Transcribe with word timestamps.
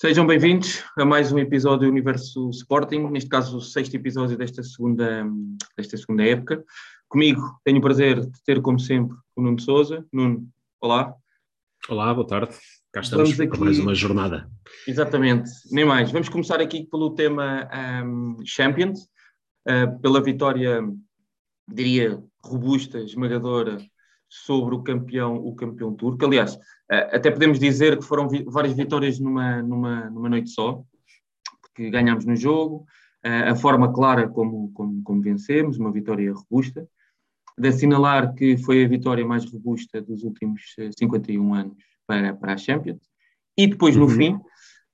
Sejam 0.00 0.26
bem-vindos 0.26 0.82
a 0.96 1.04
mais 1.04 1.30
um 1.30 1.38
episódio 1.38 1.86
do 1.86 1.90
Universo 1.90 2.48
Sporting, 2.48 3.10
neste 3.10 3.28
caso 3.28 3.58
o 3.58 3.60
sexto 3.60 3.94
episódio 3.94 4.34
desta 4.34 4.62
segunda, 4.62 5.26
desta 5.76 5.94
segunda 5.98 6.24
época. 6.24 6.64
Comigo 7.06 7.42
tenho 7.62 7.76
o 7.76 7.82
prazer 7.82 8.18
de 8.18 8.42
ter, 8.42 8.62
como 8.62 8.80
sempre, 8.80 9.14
o 9.36 9.42
Nuno 9.42 9.60
Souza. 9.60 10.02
Nuno, 10.10 10.48
olá. 10.80 11.14
Olá, 11.86 12.14
boa 12.14 12.26
tarde. 12.26 12.54
Cá 12.90 13.02
estamos 13.02 13.38
aqui... 13.38 13.50
para 13.50 13.60
mais 13.60 13.78
uma 13.78 13.94
jornada. 13.94 14.50
Exatamente, 14.88 15.50
nem 15.70 15.84
mais. 15.84 16.10
Vamos 16.10 16.30
começar 16.30 16.62
aqui 16.62 16.88
pelo 16.90 17.14
tema 17.14 17.68
um, 18.02 18.38
Champions, 18.42 19.00
uh, 19.68 20.00
pela 20.00 20.22
vitória, 20.22 20.80
diria, 21.68 22.24
robusta, 22.42 23.00
esmagadora 23.00 23.76
sobre 24.30 24.76
o 24.76 24.82
campeão, 24.82 25.36
o 25.36 25.54
campeão 25.56 25.92
turco. 25.92 26.24
Aliás, 26.24 26.56
eh, 26.88 27.16
até 27.16 27.30
podemos 27.30 27.58
dizer 27.58 27.98
que 27.98 28.04
foram 28.04 28.28
várias 28.46 28.74
vitórias 28.74 29.18
numa, 29.18 29.60
numa, 29.60 30.08
numa 30.08 30.28
noite 30.28 30.50
só, 30.50 30.82
porque 31.60 31.90
ganhámos 31.90 32.24
no 32.24 32.36
jogo, 32.36 32.86
eh, 33.24 33.50
a 33.50 33.56
forma 33.56 33.92
clara 33.92 34.28
como, 34.28 34.72
como, 34.72 35.02
como 35.02 35.20
vencemos, 35.20 35.78
uma 35.78 35.90
vitória 35.90 36.32
robusta. 36.32 36.86
De 37.58 37.68
assinalar 37.68 38.32
que 38.34 38.56
foi 38.56 38.84
a 38.84 38.88
vitória 38.88 39.26
mais 39.26 39.44
robusta 39.44 40.00
dos 40.00 40.22
últimos 40.22 40.62
51 40.96 41.56
eh, 41.56 41.60
anos 41.60 41.76
para, 42.06 42.34
para 42.34 42.54
a 42.54 42.56
Champions. 42.56 43.02
E 43.58 43.66
depois, 43.66 43.96
no 43.96 44.04
uhum. 44.04 44.10
fim, 44.10 44.40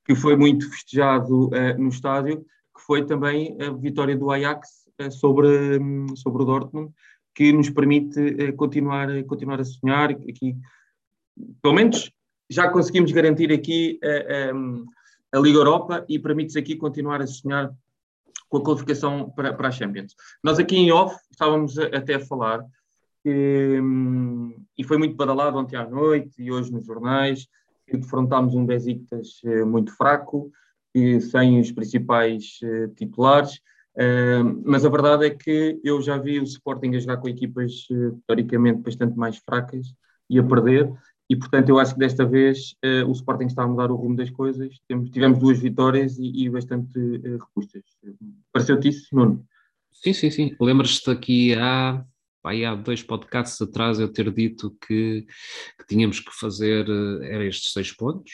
que 0.07 0.15
foi 0.15 0.37
muito 0.37 0.71
festejado 0.71 1.49
uh, 1.49 1.79
no 1.79 1.89
estádio, 1.89 2.41
que 2.41 2.83
foi 2.87 3.05
também 3.05 3.57
a 3.61 3.71
vitória 3.73 4.17
do 4.17 4.31
Ajax 4.31 4.69
uh, 5.01 5.11
sobre, 5.11 5.79
um, 5.79 6.17
sobre 6.17 6.43
o 6.43 6.47
Dortmund, 6.47 6.93
que 7.37 7.53
nos 7.53 7.71
permite 7.71 8.19
uh, 8.19 8.57
continuar, 8.57 9.09
continuar 9.25 9.61
a 9.61 9.65
sonhar. 9.65 10.11
Aqui, 10.11 10.57
pelo 11.63 11.75
menos 11.75 12.11
já 12.51 12.69
conseguimos 12.71 13.13
garantir 13.13 13.53
aqui 13.53 14.01
a, 14.03 15.37
a 15.37 15.41
Liga 15.41 15.59
Europa 15.59 16.05
e 16.09 16.19
permite-se 16.19 16.59
aqui 16.59 16.77
continuar 16.77 17.21
a 17.21 17.27
sonhar 17.27 17.71
com 18.49 18.59
a 18.59 18.65
qualificação 18.65 19.31
para, 19.31 19.53
para 19.53 19.69
a 19.69 19.71
Champions. 19.71 20.15
Nós 20.43 20.59
aqui 20.59 20.77
em 20.77 20.91
off 20.93 21.15
estávamos 21.31 21.79
até 21.79 22.15
a 22.15 22.21
falar, 22.21 22.65
um, 23.27 24.55
e 24.79 24.85
foi 24.85 24.97
muito 24.97 25.17
badalado 25.17 25.59
ontem 25.59 25.77
à 25.77 25.85
noite 25.87 26.41
e 26.41 26.51
hoje 26.51 26.73
nos 26.73 26.87
jornais, 26.87 27.49
que 27.87 27.97
defrontámos 27.97 28.55
um 28.55 28.65
Besiktas 28.65 29.41
eh, 29.45 29.65
muito 29.65 29.93
fraco, 29.93 30.51
sem 31.31 31.61
os 31.61 31.71
principais 31.71 32.59
titulares, 32.97 33.61
Mas 34.65 34.85
a 34.85 34.91
verdade 34.91 35.27
é 35.27 35.31
que 35.31 35.81
eu 35.83 36.03
já 36.03 36.19
vi 36.19 36.39
o 36.39 36.45
Sporting 36.45 36.95
a 36.95 37.01
jogar 37.01 37.17
com 37.17 37.29
equipas 37.29 37.87
uh, 37.91 38.21
teoricamente 38.27 38.83
bastante 38.83 39.17
mais 39.17 39.39
fracas 39.39 39.87
e 40.29 40.39
a 40.39 40.43
perder, 40.43 40.93
e 41.31 41.37
portanto 41.37 41.71
eu 41.71 41.79
acho 41.79 41.95
que 41.95 42.01
desta 42.01 42.25
vez 42.25 42.75
uh, 42.85 43.09
o 43.09 43.13
Sporting 43.13 43.47
está 43.47 43.63
a 43.63 43.67
mudar 43.67 43.91
o 43.91 43.97
rumo 43.97 44.15
das 44.15 44.31
coisas. 44.31 44.79
Temos, 44.87 45.11
tivemos 45.11 45.39
duas 45.39 45.59
vitórias 45.59 46.19
e, 46.19 46.45
e 46.45 46.51
bastante 46.51 46.99
uh. 46.99 47.39
Pareceu-te 48.53 48.89
isso, 48.89 49.15
Nuno? 49.15 49.45
Sim, 49.93 50.13
sim, 50.13 50.31
sim. 50.31 50.57
Lembras-te 50.61 51.11
aqui 51.11 51.55
há, 51.55 52.05
há 52.45 52.75
dois 52.75 53.03
podcasts 53.03 53.61
atrás 53.63 53.99
eu 53.99 54.13
ter 54.13 54.31
dito 54.31 54.77
que, 54.87 55.27
que 55.79 55.87
tínhamos 55.89 56.21
que 56.21 56.33
fazer 56.39 56.87
era 57.23 57.47
estes 57.47 57.73
seis 57.73 57.93
pontos, 57.93 58.33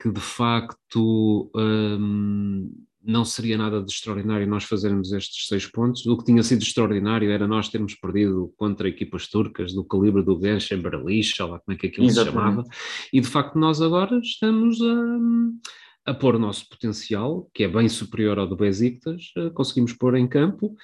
que 0.00 0.10
de 0.10 0.20
facto. 0.20 1.48
Um, 1.54 2.70
não 3.02 3.24
seria 3.24 3.56
nada 3.56 3.82
de 3.82 3.90
extraordinário 3.90 4.46
nós 4.46 4.64
fazermos 4.64 5.12
estes 5.12 5.46
seis 5.46 5.66
pontos. 5.66 6.04
O 6.06 6.16
que 6.16 6.24
tinha 6.24 6.42
sido 6.42 6.62
extraordinário 6.62 7.30
era 7.30 7.48
nós 7.48 7.68
termos 7.68 7.94
perdido 7.94 8.52
contra 8.56 8.88
equipas 8.88 9.28
turcas 9.28 9.72
do 9.72 9.84
calibre 9.84 10.22
do 10.22 10.38
Genshin 10.40 10.82
Berlich, 10.82 11.34
sei 11.34 11.46
lá 11.46 11.58
como 11.58 11.74
é 11.74 11.78
que 11.78 11.86
aquilo 11.86 12.06
Exatamente. 12.06 12.32
se 12.32 12.38
chamava, 12.38 12.64
e 13.12 13.20
de 13.20 13.28
facto 13.28 13.58
nós 13.58 13.80
agora 13.80 14.18
estamos 14.18 14.78
a, 14.82 16.10
a 16.10 16.14
pôr 16.14 16.36
o 16.36 16.38
nosso 16.38 16.68
potencial, 16.68 17.48
que 17.54 17.64
é 17.64 17.68
bem 17.68 17.88
superior 17.88 18.38
ao 18.38 18.46
do 18.46 18.56
Besiktas, 18.56 19.32
eh, 19.36 19.50
conseguimos 19.50 19.92
pôr 19.94 20.16
em 20.16 20.28
campo 20.28 20.74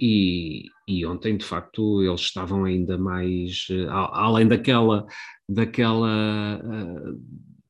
e, 0.00 0.66
e, 0.86 1.04
ontem, 1.04 1.36
de 1.36 1.44
facto, 1.44 2.02
eles 2.02 2.20
estavam 2.20 2.64
ainda 2.64 2.96
mais 2.96 3.66
eh, 3.70 3.86
além 3.90 4.46
daquela, 4.46 5.04
daquela, 5.48 6.62
eh, 6.62 7.12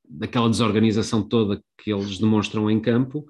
daquela 0.08 0.50
desorganização 0.50 1.26
toda 1.26 1.62
que 1.82 1.92
eles 1.92 2.18
demonstram 2.18 2.70
em 2.70 2.78
campo, 2.78 3.26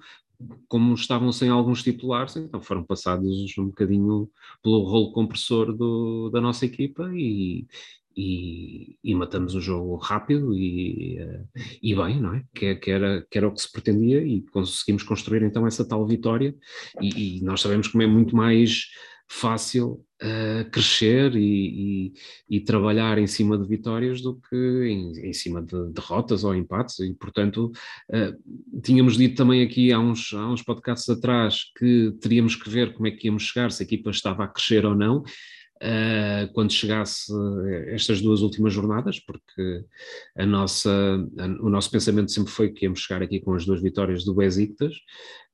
como 0.67 0.93
estavam 0.93 1.31
sem 1.31 1.49
alguns 1.49 1.83
titulares, 1.83 2.35
então 2.37 2.61
foram 2.61 2.83
passados 2.83 3.57
um 3.57 3.67
bocadinho 3.67 4.29
pelo 4.63 4.83
rolo 4.83 5.11
compressor 5.11 5.73
do, 5.75 6.29
da 6.29 6.39
nossa 6.39 6.65
equipa 6.65 7.09
e, 7.13 7.67
e, 8.15 8.97
e, 9.03 9.15
matamos 9.15 9.53
o 9.55 9.61
jogo 9.61 9.95
rápido 9.97 10.55
e, 10.55 11.17
eh, 11.19 11.43
e 11.81 11.95
bem, 11.95 12.21
não 12.21 12.33
é? 12.35 12.43
Que, 12.53 12.75
que, 12.75 12.91
era, 12.91 13.25
que 13.29 13.37
era 13.37 13.47
o 13.47 13.53
que 13.53 13.61
se 13.61 13.71
pretendia 13.71 14.21
e 14.25 14.41
conseguimos 14.43 15.03
construir 15.03 15.43
então 15.43 15.67
essa 15.67 15.87
tal 15.87 16.05
vitória 16.07 16.55
e, 17.01 17.37
e 17.39 17.41
nós 17.41 17.61
sabemos 17.61 17.87
como 17.87 18.03
é 18.03 18.07
muito 18.07 18.35
mais 18.35 18.87
fácil 19.31 20.03
uh, 20.23 20.69
crescer 20.71 21.35
e, 21.35 22.11
e, 22.49 22.57
e, 22.57 22.59
trabalhar 22.61 23.19
em 23.19 23.27
cima 23.27 23.55
de 23.57 23.67
vitórias 23.67 24.21
do 24.21 24.35
que 24.35 24.55
em, 24.55 25.29
em 25.29 25.33
cima 25.33 25.61
de 25.61 25.91
derrotas 25.91 26.43
ou 26.43 26.55
empates, 26.55 26.99
e 26.99 27.13
portanto 27.13 27.71
uh, 28.09 28.81
tínhamos 28.81 29.15
dito 29.15 29.35
também 29.35 29.61
aqui 29.61 29.93
há 29.93 29.99
uns, 29.99 30.33
há 30.33 30.49
uns 30.49 30.63
podcasts 30.63 31.07
atrás 31.09 31.71
que 31.77 32.11
teríamos 32.19 32.55
que 32.55 32.69
ver 32.69 32.93
como 32.93 33.07
é 33.07 33.11
que 33.11 33.27
íamos 33.27 33.43
chegar, 33.43 33.71
se 33.71 33.83
a 33.83 33.85
equipa 33.85 34.09
estava 34.09 34.45
a 34.45 34.47
crescer 34.47 34.83
ou 34.83 34.95
não, 34.95 35.23
Uh, 35.81 36.51
quando 36.51 36.73
chegasse 36.73 37.31
estas 37.87 38.19
duas 38.19 38.41
últimas 38.41 38.73
jornadas, 38.73 39.17
porque 39.17 39.85
a 40.37 40.45
nossa, 40.45 40.91
a, 41.37 41.45
o 41.65 41.69
nosso 41.69 41.89
pensamento 41.89 42.31
sempre 42.31 42.51
foi 42.51 42.69
que 42.69 42.85
íamos 42.85 42.99
chegar 42.99 43.23
aqui 43.23 43.39
com 43.39 43.53
as 43.53 43.65
duas 43.65 43.81
vitórias 43.81 44.25
do 44.25 44.35
Besiktas, 44.35 44.93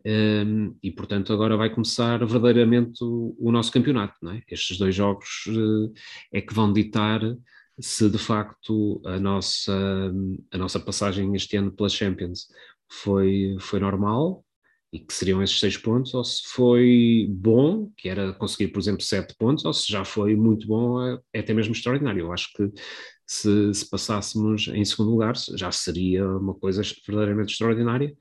um, 0.06 0.76
e 0.82 0.92
portanto 0.92 1.34
agora 1.34 1.58
vai 1.58 1.70
começar 1.70 2.24
verdadeiramente 2.26 3.04
o, 3.04 3.36
o 3.40 3.52
nosso 3.52 3.72
campeonato, 3.72 4.16
é? 4.30 4.42
Estes 4.50 4.78
dois 4.78 4.94
jogos 4.94 5.46
uh, 5.48 5.92
é 6.32 6.42
que 6.42 6.54
vão 6.54 6.72
ditar 6.72 7.22
se 7.80 8.10
de 8.10 8.18
facto 8.18 9.02
a 9.06 9.20
nossa, 9.20 10.14
a 10.52 10.58
nossa 10.58 10.80
passagem 10.80 11.36
este 11.36 11.58
ano 11.58 11.72
pela 11.72 11.90
Champions 11.90 12.48
foi, 12.88 13.58
foi 13.60 13.80
normal 13.80 14.45
e 14.96 15.00
que 15.00 15.14
seriam 15.14 15.44
esses 15.44 15.60
seis 15.60 15.76
pontos, 15.76 16.14
ou 16.14 16.24
se 16.24 16.42
foi 16.48 17.28
bom, 17.30 17.92
que 17.98 18.08
era 18.08 18.32
conseguir, 18.34 18.70
por 18.70 18.80
exemplo, 18.80 19.02
sete 19.02 19.36
pontos, 19.38 19.66
ou 19.66 19.74
se 19.74 19.92
já 19.92 20.06
foi 20.06 20.36
muito 20.36 20.66
bom, 20.66 21.02
é, 21.02 21.20
é 21.34 21.40
até 21.40 21.54
mesmo 21.54 21.74
extraordinário. 21.74 22.22
Eu 22.22 22.32
acho 22.32 22.50
que 22.56 22.72
se, 23.28 23.74
se 23.74 23.90
passássemos 23.90 24.70
em 24.70 24.86
segundo 24.86 25.12
lugar, 25.12 25.36
já 25.56 25.70
seria 25.70 26.26
uma 26.26 26.54
coisa 26.54 26.82
verdadeiramente 27.06 27.52
extraordinária 27.52 28.16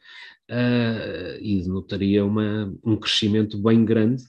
uh, 0.51 1.39
e 1.41 1.62
denotaria 1.62 2.25
uma, 2.25 2.75
um 2.85 2.97
crescimento 2.97 3.56
bem 3.62 3.85
grande, 3.85 4.25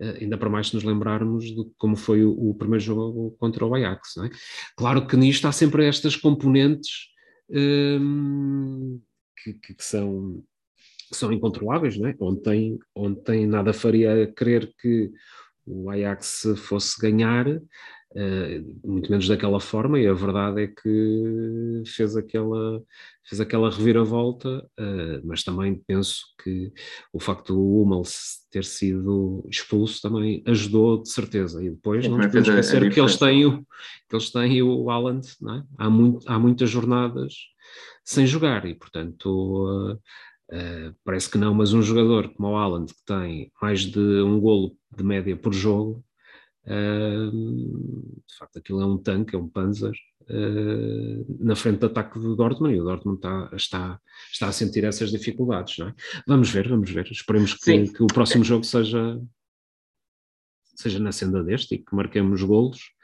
uh, 0.00 0.16
ainda 0.20 0.36
para 0.36 0.50
mais 0.50 0.68
se 0.68 0.74
nos 0.74 0.82
lembrarmos 0.82 1.44
de 1.44 1.70
como 1.78 1.94
foi 1.94 2.24
o, 2.24 2.32
o 2.32 2.54
primeiro 2.54 2.82
jogo 2.82 3.36
contra 3.38 3.64
o 3.64 3.74
Ajax. 3.74 4.16
É? 4.16 4.30
Claro 4.76 5.06
que 5.06 5.16
nisto 5.16 5.46
há 5.46 5.52
sempre 5.52 5.86
estas 5.86 6.16
componentes 6.16 7.10
um, 7.48 9.00
que, 9.42 9.52
que, 9.52 9.84
são, 9.84 10.42
são 11.12 11.32
incontroláveis, 11.32 11.96
não 11.98 12.08
é? 12.08 12.16
Ontem, 12.20 12.78
ontem 12.94 13.46
nada 13.46 13.72
faria 13.72 14.26
crer 14.34 14.72
que 14.80 15.10
o 15.66 15.90
Ajax 15.90 16.46
fosse 16.56 17.00
ganhar, 17.00 17.46
Uh, 18.14 18.64
muito 18.82 19.10
menos 19.10 19.28
daquela 19.28 19.60
forma, 19.60 20.00
e 20.00 20.06
a 20.06 20.14
verdade 20.14 20.62
é 20.62 20.66
que 20.68 21.82
fez 21.84 22.16
aquela, 22.16 22.82
fez 23.28 23.40
aquela 23.42 23.68
reviravolta, 23.68 24.64
uh, 24.80 25.20
mas 25.22 25.42
também 25.42 25.82
penso 25.86 26.22
que 26.42 26.72
o 27.12 27.20
facto 27.20 27.52
do 27.52 27.60
Hummels 27.60 28.38
ter 28.50 28.64
sido 28.64 29.46
expulso 29.50 30.00
também 30.00 30.42
ajudou 30.46 31.02
de 31.02 31.10
certeza, 31.10 31.62
e 31.62 31.68
depois 31.68 32.08
não 32.08 32.18
podemos 32.18 32.48
esquecer 32.48 32.90
que 32.90 32.98
eles 32.98 33.18
têm 33.18 33.44
o, 33.44 33.58
que 34.08 34.16
eles 34.16 34.30
têm 34.30 34.62
o 34.62 34.88
Haaland, 34.88 35.26
é? 35.26 35.62
há, 35.76 35.90
muito, 35.90 36.26
há 36.26 36.38
muitas 36.38 36.70
jornadas 36.70 37.34
sem 38.02 38.24
jogar, 38.24 38.64
e 38.64 38.74
portanto... 38.74 39.92
Uh, 39.92 40.00
Uh, 40.48 40.94
parece 41.04 41.28
que 41.30 41.38
não, 41.38 41.52
mas 41.52 41.72
um 41.72 41.82
jogador 41.82 42.28
como 42.34 42.48
o 42.48 42.56
Haaland, 42.56 42.92
que 42.92 43.04
tem 43.04 43.52
mais 43.60 43.80
de 43.80 43.98
um 43.98 44.38
golo 44.40 44.76
de 44.96 45.02
média 45.02 45.36
por 45.36 45.52
jogo, 45.52 46.04
de 46.66 48.36
facto, 48.36 48.58
aquilo 48.58 48.82
é 48.82 48.86
um 48.86 48.98
tanque, 48.98 49.36
é 49.36 49.38
um 49.38 49.48
Panzer 49.48 49.94
uh, 50.22 51.44
na 51.44 51.54
frente 51.54 51.78
de 51.78 51.86
ataque 51.86 52.18
do 52.18 52.34
Dortmund 52.34 52.74
e 52.74 52.80
o 52.80 52.84
Dortmund 52.84 53.18
está, 53.18 53.50
está, 53.54 54.00
está 54.32 54.48
a 54.48 54.52
sentir 54.52 54.84
essas 54.84 55.10
dificuldades. 55.10 55.78
Não 55.78 55.88
é? 55.88 55.94
Vamos 56.26 56.50
ver, 56.50 56.68
vamos 56.68 56.90
ver. 56.90 57.10
Esperemos 57.10 57.54
que, 57.54 57.88
que 57.92 58.02
o 58.02 58.06
próximo 58.06 58.44
jogo 58.44 58.64
seja, 58.64 59.20
seja 60.74 60.98
na 60.98 61.12
senda 61.12 61.42
deste 61.42 61.76
e 61.76 61.78
que 61.78 61.94
marquemos 61.94 62.42
golos. 62.42 62.95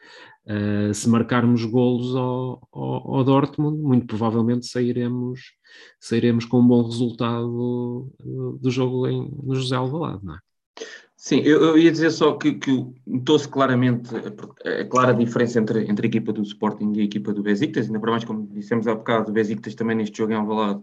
Uh, 0.44 0.92
se 0.92 1.08
marcarmos 1.08 1.64
golos 1.64 2.16
ao, 2.16 2.68
ao, 2.72 3.14
ao, 3.14 3.24
Dortmund, 3.24 3.80
muito 3.80 4.06
provavelmente 4.06 4.66
sairemos, 4.66 5.40
sairemos 6.00 6.44
com 6.44 6.58
um 6.58 6.66
bom 6.66 6.82
resultado 6.82 8.12
do 8.60 8.70
jogo 8.70 9.06
em, 9.06 9.30
no 9.40 9.54
José 9.54 9.76
Alvalade, 9.76 10.24
não 10.24 10.34
é? 10.34 10.38
Sim, 11.16 11.38
eu, 11.42 11.62
eu, 11.62 11.78
ia 11.78 11.92
dizer 11.92 12.10
só 12.10 12.32
que, 12.32 12.54
que 12.54 12.84
notou-se 13.06 13.48
claramente 13.48 14.10
a, 14.16 14.80
a, 14.80 14.84
clara 14.84 15.14
diferença 15.14 15.60
entre, 15.60 15.88
entre 15.88 16.04
a 16.04 16.08
equipa 16.08 16.32
do 16.32 16.42
Sporting 16.42 16.92
e 16.96 17.00
a 17.00 17.04
equipa 17.04 17.32
do 17.32 17.44
Besiktas, 17.44 17.86
ainda 17.86 18.00
para 18.00 18.10
mais 18.10 18.24
como 18.24 18.44
dissemos 18.48 18.88
há 18.88 18.94
bocado, 18.96 19.30
o 19.30 19.32
Besiktas 19.32 19.76
também 19.76 19.94
neste 19.94 20.18
jogo 20.18 20.32
em 20.32 20.34
Alvalade 20.36 20.82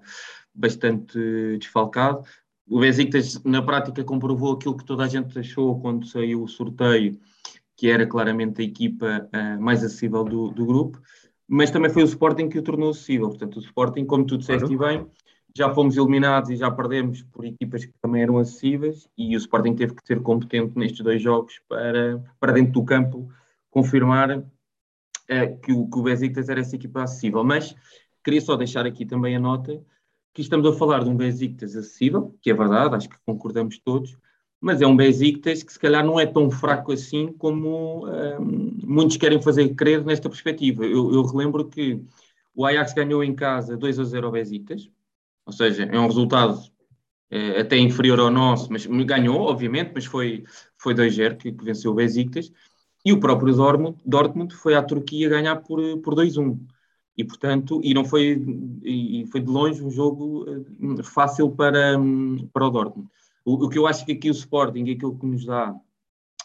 bastante 0.56 1.20
desfalcado. 1.58 2.24
O 2.66 2.80
Besiktas, 2.80 3.44
na 3.44 3.62
prática, 3.62 4.02
comprovou 4.02 4.54
aquilo 4.54 4.78
que 4.78 4.86
toda 4.86 5.04
a 5.04 5.08
gente 5.10 5.38
achou 5.38 5.78
quando 5.82 6.08
saiu 6.08 6.44
o 6.44 6.48
sorteio, 6.48 7.20
que 7.80 7.90
era 7.90 8.06
claramente 8.06 8.62
a 8.62 8.66
equipa 8.66 9.30
uh, 9.34 9.62
mais 9.62 9.82
acessível 9.82 10.26
do, 10.26 10.50
do, 10.50 10.66
grupo, 10.66 11.02
mas 11.48 11.72
também 11.72 11.90
foi 11.90 12.04
o 12.04 12.06
Sporting 12.06 12.50
que 12.50 12.60
o 12.60 12.62
tornou 12.62 12.90
acessível. 12.90 13.30
Portanto, 13.30 13.56
o 13.56 13.60
Sporting, 13.62 14.04
como 14.04 14.26
tu 14.26 14.38
disseste 14.38 14.76
claro. 14.76 14.98
bem, 15.06 15.12
já 15.56 15.74
fomos 15.74 15.96
eliminados 15.96 16.50
e 16.50 16.58
já 16.58 16.70
perdemos 16.70 17.24
por 17.24 17.46
equipas 17.46 17.86
que 17.86 17.94
também 18.02 18.22
eram 18.22 18.38
acessíveis 18.38 19.08
e 19.18 19.34
o 19.34 19.38
Sporting 19.38 19.76
teve 19.76 19.96
que 19.96 20.06
ser 20.06 20.22
competente 20.22 20.78
nestes 20.78 21.00
dois 21.00 21.22
jogos 21.22 21.62
para, 21.70 22.22
para 22.38 22.52
dentro 22.52 22.74
do 22.74 22.84
campo 22.84 23.32
confirmar 23.72 24.40
uh, 24.40 25.60
que, 25.64 25.72
o, 25.72 25.90
que 25.90 26.00
o 26.00 26.04
Besiktas 26.04 26.50
era 26.50 26.60
essa 26.60 26.76
equipa 26.76 27.04
acessível. 27.04 27.46
Mas 27.46 27.74
queria 28.26 28.42
só 28.42 28.58
deixar 28.58 28.86
aqui 28.86 29.06
também 29.06 29.38
a 29.38 29.40
nota 29.40 29.82
que 30.34 30.42
estamos 30.42 30.68
a 30.68 30.78
falar 30.78 31.06
de 31.06 31.10
um 31.10 31.16
Besiktas 31.16 31.78
acessível, 31.78 32.38
que 32.42 32.52
é 32.52 32.54
verdade, 32.54 32.94
acho 32.94 33.08
que 33.08 33.16
concordamos 33.26 33.80
todos, 33.80 34.18
mas 34.62 34.82
é 34.82 34.88
um 34.88 34.96
Besiktas 34.96 35.64
que 35.64 35.72
se 35.72 35.80
calhar 35.80 36.06
não 36.06 36.20
é 36.20 36.26
tão 36.26 36.52
fraco 36.52 36.92
assim 36.92 37.32
como 37.34 38.08
um, 38.08 38.80
muitos 38.84 39.18
querem 39.18 39.42
fazer 39.42 39.70
crer 39.76 40.04
nesta 40.04 40.30
perspectiva. 40.30 40.86
Eu, 40.86 41.14
eu 41.14 41.24
relembro 41.24 41.68
que 41.68 42.04
o 42.54 42.66
Ajax 42.66 42.94
ganhou 42.94 43.24
em 43.24 43.34
casa 43.34 43.78
2 43.78 44.00
a 44.00 44.04
0 44.04 44.28
ao 44.28 44.32
Besiktas, 44.34 44.90
ou 45.46 45.54
seja, 45.54 45.84
é 45.84 46.00
um 46.00 46.08
resultado 46.08 46.62
é, 47.30 47.62
até 47.62 47.78
inferior 47.78 48.20
ao 48.20 48.32
nosso, 48.32 48.72
mas 48.72 48.86
ganhou, 48.86 49.42
obviamente, 49.42 49.92
mas 49.94 50.06
foi, 50.06 50.44
foi 50.78 50.94
2-0 50.94 51.38
que, 51.38 51.52
que, 51.52 51.64
venceu 51.64 51.92
o 51.92 51.96
Besiktas, 51.96 52.52
e 53.06 53.14
o 53.14 53.20
próprio 53.20 53.56
Dortmund, 53.56 53.98
Dortmund 54.06 54.54
foi 54.56 54.76
à 54.76 54.84
Turquia 54.84 55.30
ganhar 55.30 55.56
por, 55.58 55.80
por 56.00 56.16
2-1. 56.16 56.60
E, 57.16 57.24
portanto, 57.24 57.82
e 57.84 57.94
não 57.94 58.06
foi, 58.06 58.42
e 58.84 59.26
foi 59.32 59.42
de 59.42 59.50
longe 59.50 59.84
um 59.84 59.92
jogo 59.92 60.46
eh, 60.48 61.04
fácil 61.04 61.52
para, 61.52 61.98
para 62.54 62.66
o 62.66 62.70
Dortmund. 62.70 63.10
O, 63.46 63.66
o 63.66 63.70
que 63.70 63.78
eu 63.78 63.88
acho 63.88 64.06
que 64.06 64.14
aqui 64.14 64.30
o 64.30 64.34
Sporting, 64.34 64.84
aquilo 64.84 65.18
que 65.18 65.26
nos 65.26 65.46
dá, 65.46 65.76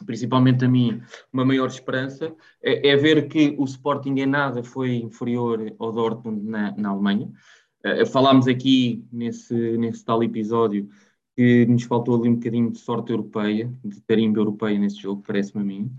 principalmente 0.07 0.65
a 0.65 0.69
mim, 0.69 1.01
uma 1.33 1.45
maior 1.45 1.69
esperança, 1.69 2.35
é, 2.63 2.89
é 2.89 2.97
ver 2.97 3.29
que 3.29 3.55
o 3.59 3.65
Sporting 3.65 4.15
em 4.19 4.27
nada 4.27 4.63
foi 4.63 4.97
inferior 4.97 5.75
ao 5.79 5.93
Dortmund 5.93 6.45
na, 6.45 6.75
na 6.77 6.91
Alemanha. 6.91 7.31
Uh, 7.85 8.07
falámos 8.07 8.49
aqui 8.49 9.05
nesse, 9.13 9.55
nesse 9.77 10.05
tal 10.05 10.23
episódio 10.23 10.89
que 11.37 11.67
nos 11.67 11.83
faltou 11.83 12.19
ali 12.19 12.29
um 12.29 12.37
bocadinho 12.37 12.71
de 12.71 12.79
sorte 12.79 13.11
europeia, 13.11 13.73
de 13.85 14.01
tarimba 14.03 14.39
europeia 14.39 14.79
nesse 14.79 15.01
jogo, 15.01 15.23
parece-me 15.27 15.63
a 15.63 15.65
mim, 15.65 15.93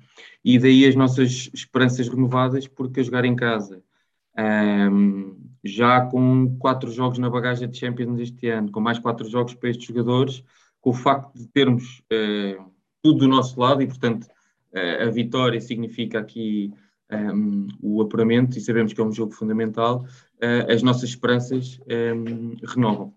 e 0.44 0.58
daí 0.58 0.86
as 0.86 0.96
nossas 0.96 1.50
esperanças 1.54 2.08
renovadas, 2.08 2.68
porque 2.68 3.02
a 3.02 3.04
jogar 3.04 3.26
em 3.26 3.36
casa, 3.36 3.84
um, 4.92 5.36
já 5.64 6.02
com 6.06 6.58
quatro 6.58 6.90
jogos 6.92 7.18
na 7.18 7.30
bagagem 7.30 7.70
de 7.70 7.78
Champions 7.78 8.20
este 8.20 8.48
ano, 8.48 8.72
com 8.72 8.80
mais 8.80 9.00
quatro 9.00 9.28
jogos 9.28 9.54
para 9.56 9.70
estes 9.70 9.88
jogadores, 9.88 10.44
com 10.86 10.92
o 10.92 10.94
facto 10.94 11.34
de 11.34 11.48
termos 11.48 12.04
uh, 12.14 12.72
tudo 13.02 13.22
do 13.22 13.28
nosso 13.28 13.60
lado 13.60 13.82
e, 13.82 13.88
portanto, 13.88 14.26
uh, 14.72 15.08
a 15.08 15.10
vitória 15.10 15.60
significa 15.60 16.20
aqui 16.20 16.72
um, 17.12 17.68
o 17.82 18.04
apuramento 18.04 18.56
e 18.56 18.62
sabemos 18.62 18.94
que 18.94 19.02
é 19.02 19.04
um 19.04 19.12
jogo 19.12 19.32
fundamental, 19.32 20.06
uh, 20.36 20.72
as 20.72 20.84
nossas 20.84 21.10
esperanças 21.10 21.80
um, 21.90 22.56
renovam. 22.64 23.16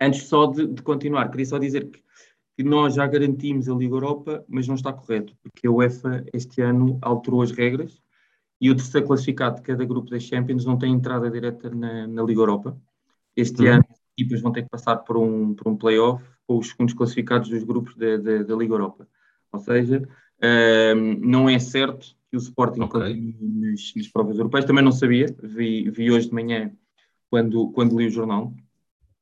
Antes 0.00 0.22
só 0.22 0.46
de, 0.46 0.66
de, 0.66 0.80
continuar, 0.80 1.28
queria 1.28 1.44
só 1.44 1.58
dizer 1.58 1.90
que, 1.90 2.02
que, 2.56 2.62
nós 2.64 2.94
já 2.94 3.06
garantimos 3.06 3.68
a 3.68 3.74
Liga 3.74 3.94
Europa, 3.94 4.42
mas 4.48 4.66
não 4.66 4.74
está 4.74 4.90
correto, 4.90 5.36
porque 5.42 5.66
a 5.66 5.70
UEFA 5.70 6.24
este 6.32 6.62
ano 6.62 6.98
alterou 7.02 7.42
as 7.42 7.50
regras 7.50 8.00
e 8.58 8.70
o 8.70 8.74
terceiro 8.74 9.06
classificado 9.06 9.56
de 9.56 9.62
cada 9.62 9.84
grupo 9.84 10.08
das 10.08 10.22
Champions 10.22 10.64
não 10.64 10.78
tem 10.78 10.94
entrada 10.94 11.30
direta 11.30 11.68
na, 11.68 12.06
na 12.06 12.22
Liga 12.22 12.40
Europa. 12.40 12.74
Este 13.36 13.64
uhum. 13.64 13.74
ano 13.74 13.84
as 13.90 14.00
equipas 14.18 14.40
vão 14.40 14.50
ter 14.50 14.62
que 14.62 14.70
passar 14.70 14.96
por 14.96 15.18
um, 15.18 15.52
por 15.52 15.68
um 15.70 15.76
play-off 15.76 16.24
com 16.46 16.58
os 16.58 16.68
segundos 16.68 16.94
classificados 16.94 17.48
dos 17.48 17.64
grupos 17.64 17.96
da, 17.96 18.16
da, 18.16 18.42
da 18.42 18.56
Liga 18.56 18.74
Europa. 18.74 19.08
Ou 19.52 19.58
seja, 19.58 20.06
um, 20.96 21.14
não 21.20 21.48
é 21.48 21.58
certo 21.58 22.14
que 22.30 22.36
o 22.36 22.38
Sporting 22.38 22.82
okay. 22.82 23.00
continue 23.00 23.70
nas, 23.70 23.92
nas, 23.94 24.08
provas 24.08 24.36
europeias. 24.36 24.64
Também 24.64 24.84
não 24.84 24.92
sabia, 24.92 25.26
vi, 25.42 25.90
vi 25.90 26.10
hoje 26.10 26.28
de 26.28 26.34
manhã 26.34 26.72
quando, 27.30 27.70
quando 27.72 27.98
li 27.98 28.06
o 28.06 28.10
jornal, 28.10 28.52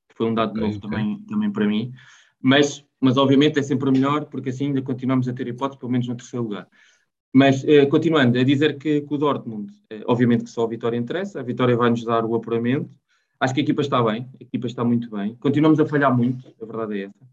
que 0.09 0.17
foi 0.17 0.27
um 0.27 0.35
dado 0.35 0.51
okay, 0.51 0.63
novo 0.63 0.79
okay. 0.79 0.91
Também, 0.91 1.21
também 1.27 1.51
para 1.51 1.67
mim. 1.67 1.93
Mas, 2.41 2.85
mas 3.01 3.17
obviamente 3.17 3.59
é 3.59 3.63
sempre 3.63 3.91
melhor, 3.91 4.27
porque 4.27 4.51
assim 4.51 4.67
ainda 4.67 4.83
continuamos 4.83 5.29
a 5.29 5.33
ter 5.33 5.47
hipótese, 5.49 5.79
pelo 5.79 5.93
menos 5.93 6.09
no 6.09 6.17
terceiro 6.17 6.45
lugar. 6.45 6.69
Mas, 7.33 7.65
eh, 7.65 7.87
continuando, 7.87 8.39
a 8.39 8.45
dizer 8.45 8.79
que, 8.79 9.01
que 9.01 9.15
o 9.15 9.19
Dortmund, 9.19 9.73
eh, 9.91 10.03
obviamente 10.07 10.45
que 10.45 10.51
só 10.51 10.65
a 10.65 10.69
vitória 10.69 10.97
interessa, 10.97 11.41
a 11.41 11.43
vitória 11.43 11.77
vai 11.77 11.91
nos 11.91 12.05
dar 12.05 12.25
o 12.25 12.35
apuramento, 12.35 12.97
Acho 13.45 13.53
que 13.53 13.61
a 13.61 13.63
equipa 13.63 13.83
está 13.83 14.03
bem, 14.03 14.27
a 14.41 14.43
equipa 14.43 14.67
está 14.67 14.83
muito 14.83 15.11
bem. 15.11 15.35
Continuamos 15.35 15.79
a 15.79 15.85
falhar 15.85 16.17
muito, 16.17 16.49
a 16.49 16.65
verdade 16.65 16.99
é 16.99 17.05
essa. 17.05 17.29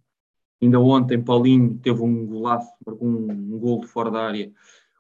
Ainda 0.62 0.78
ontem, 0.78 1.24
Paulinho 1.24 1.78
teve 1.78 2.02
um 2.02 2.26
golaço, 2.26 2.70
um, 3.00 3.32
um 3.32 3.58
gol 3.58 3.80
de 3.80 3.88
fora 3.88 4.12
da 4.12 4.22
área, 4.28 4.52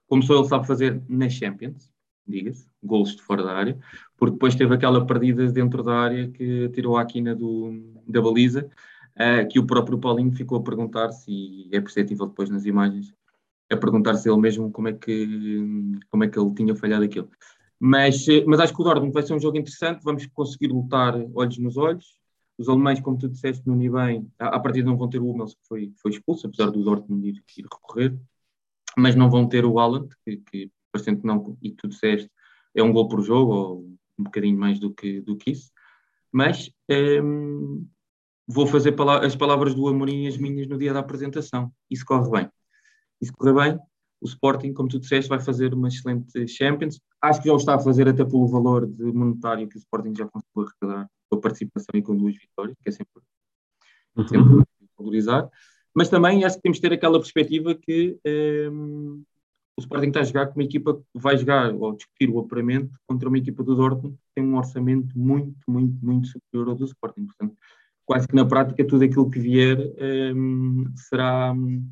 como 0.08 0.24
só 0.24 0.40
ele 0.40 0.48
sabe 0.48 0.66
fazer 0.66 1.04
na 1.10 1.28
Champions, 1.28 1.92
diga-se, 2.25 2.66
gols 2.81 3.13
de 3.13 3.22
fora 3.24 3.44
da 3.44 3.52
área, 3.52 3.78
porque 4.16 4.36
depois 4.36 4.56
teve 4.56 4.74
aquela 4.74 5.06
perdida 5.06 5.52
dentro 5.52 5.84
da 5.84 5.96
área 5.96 6.30
que 6.30 6.69
tirou 6.69 6.96
a 6.96 7.04
quina 7.04 7.36
do, 7.36 7.74
da 8.08 8.22
baliza, 8.22 8.69
uh, 9.18 9.46
que 9.50 9.60
o 9.60 9.66
próprio 9.66 10.00
Paulinho 10.00 10.31
ficou 10.31 10.60
a 10.60 10.63
perguntar 10.63 11.12
se, 11.12 11.30
e 11.30 11.69
é 11.74 11.81
perceptível 11.81 12.28
depois 12.28 12.50
nas 12.50 12.66
imagens, 12.66 13.13
a 13.69 13.75
perguntar 13.75 14.13
se 14.13 14.30
ele 14.30 14.40
mesmo 14.40 14.72
como 14.72 14.88
é 14.88 14.94
que, 14.94 15.28
como 16.10 16.24
é 16.24 16.30
que 16.30 16.40
ele 16.40 16.54
tinha 16.54 16.74
falhado 16.74 17.04
aquilo. 17.04 17.30
Mas, 17.83 18.28
eh, 18.28 18.45
mas 18.45 18.60
acho 18.60 18.75
que 18.75 18.80
o 18.80 18.83
Dortmund 18.83 19.12
vai 19.12 19.24
ser 19.24 19.33
um 19.33 19.39
jogo 19.39 19.57
interessante, 19.57 20.04
vamos 20.04 20.28
conseguir 20.28 20.68
lutar 20.68 21.16
olhos 21.33 21.57
nos 21.57 21.78
olhos. 21.78 22.06
Os 22.56 22.69
alemães, 22.69 23.00
como 23.00 23.18
tu 23.18 23.28
disseste, 23.28 23.68
no 23.68 23.75
bem, 23.75 24.31
a 24.38 24.60
partir 24.60 24.83
não 24.83 24.95
vão 24.95 25.10
ter 25.10 25.19
o 25.19 25.28
Hummels, 25.28 25.56
que 25.56 25.68
foi, 25.68 25.92
foi 26.00 26.12
expulso, 26.12 26.45
apesar 26.45 26.69
do 26.69 26.83
Dortmund 26.83 27.28
ir, 27.28 27.44
ir 27.57 27.63
recorrer, 27.63 28.16
mas 28.95 29.16
não 29.16 29.31
vão 29.31 29.50
ter 29.50 29.66
o 29.66 29.80
Haaland, 29.80 30.10
que, 30.24 30.38
que 30.38 30.72
não, 31.24 31.57
e 31.60 31.72
tu 31.72 31.88
disseste, 31.88 32.30
é 32.75 32.83
um 32.83 32.94
gol 32.94 33.07
por 33.07 33.24
jogo, 33.24 33.51
ou 33.51 33.80
um 34.19 34.24
bocadinho 34.25 34.60
mais 34.60 34.80
do 34.80 34.94
que, 34.94 35.19
do 35.22 35.36
que 35.36 35.50
isso. 35.50 35.72
Mas 36.31 36.72
ehm, 36.88 37.84
vou 38.48 38.68
fazer 38.68 38.95
as 39.24 39.36
palavras 39.36 39.74
do 39.74 39.88
Amorim 39.88 40.27
as 40.27 40.38
minhas 40.38 40.68
no 40.68 40.77
dia 40.77 40.94
da 40.94 41.00
apresentação. 41.00 41.74
Isso 41.89 42.06
corre 42.06 42.30
bem. 42.30 42.50
Isso 43.19 43.34
corre 43.34 43.54
bem, 43.54 43.80
o 44.22 44.28
Sporting, 44.28 44.72
como 44.72 44.88
tu 44.88 45.00
disseste, 45.00 45.28
vai 45.28 45.40
fazer 45.40 45.74
uma 45.74 45.88
excelente 45.88 46.48
Champions. 46.48 47.02
Acho 47.22 47.42
que 47.42 47.48
já 47.48 47.54
o 47.54 47.58
está 47.58 47.76
a 47.76 47.80
fazer 47.80 48.08
até 48.08 48.24
pelo 48.24 48.48
valor 48.48 48.86
de 48.86 49.04
monetário 49.12 49.68
que 49.68 49.78
o 49.78 49.80
Sporting 49.80 50.14
já 50.16 50.28
conseguiu 50.28 50.64
arrecadar 50.64 51.10
com 51.28 51.38
a 51.38 51.42
participação 51.42 51.90
e 51.96 52.02
com 52.04 52.16
duas 52.16 52.36
vitórias, 52.36 52.78
que 52.82 52.90
é 52.90 52.92
sempre, 52.92 53.22
uhum. 54.16 54.28
sempre 54.28 54.66
valorizar. 54.98 55.50
Mas 55.94 56.08
também 56.08 56.46
acho 56.46 56.58
que 56.58 56.62
temos 56.62 56.78
de 56.78 56.82
ter 56.82 56.94
aquela 56.94 57.20
perspectiva 57.20 57.74
que 57.74 58.18
um, 58.25 58.30
ehm, 58.30 59.24
o 59.75 59.82
Sporting 59.82 60.08
está 60.08 60.20
a 60.20 60.24
jogar 60.24 60.48
com 60.48 60.60
uma 60.60 60.63
equipa 60.63 60.96
que 60.96 61.04
vai 61.16 61.36
jogar 61.36 61.74
ou 61.74 61.94
discutir 61.94 62.30
o 62.30 62.40
apuramento 62.40 62.98
contra 63.08 63.28
uma 63.28 63.38
equipa 63.38 63.63
do 63.63 63.75
Dortmund 63.75 64.16
que 64.16 64.36
tem 64.36 64.46
um 64.46 64.56
orçamento 64.56 65.18
muito, 65.18 65.60
muito, 65.68 66.06
muito 66.06 66.28
superior 66.28 66.70
ao 66.70 66.75
do 66.75 66.86
Sporting. 66.86 67.25
Portanto, 67.25 67.58
quase 68.06 68.28
que 68.28 68.36
na 68.36 68.46
prática 68.46 68.86
tudo 68.86 69.04
aquilo 69.04 69.30
que 69.30 69.40
vier 69.40 69.80
um, 70.36 70.86
ehm, 70.94 71.84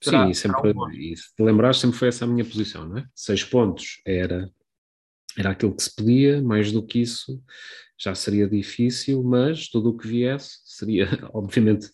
será, 0.00 0.26
Sim, 0.26 0.34
sempre, 0.34 0.72
e 0.96 1.16
se 1.16 1.34
te 1.34 1.42
lembrares, 1.42 1.78
sempre 1.78 1.96
foi 1.96 2.08
essa 2.08 2.24
a 2.24 2.28
minha 2.28 2.44
posição, 2.44 2.88
não 2.88 2.98
é? 2.98 3.06
Seis 3.14 3.44
pontos 3.44 4.00
era, 4.06 4.50
era 5.36 5.50
aquilo 5.50 5.74
que 5.74 5.82
se 5.82 5.94
pedia, 5.94 6.40
mais 6.42 6.72
do 6.72 6.84
que 6.84 7.00
isso 7.00 7.42
já 7.98 8.14
seria 8.14 8.48
difícil, 8.48 9.22
mas 9.24 9.68
tudo 9.68 9.90
o 9.90 9.96
que 9.96 10.06
viesse 10.06 10.60
seria, 10.64 11.08
obviamente, 11.34 11.86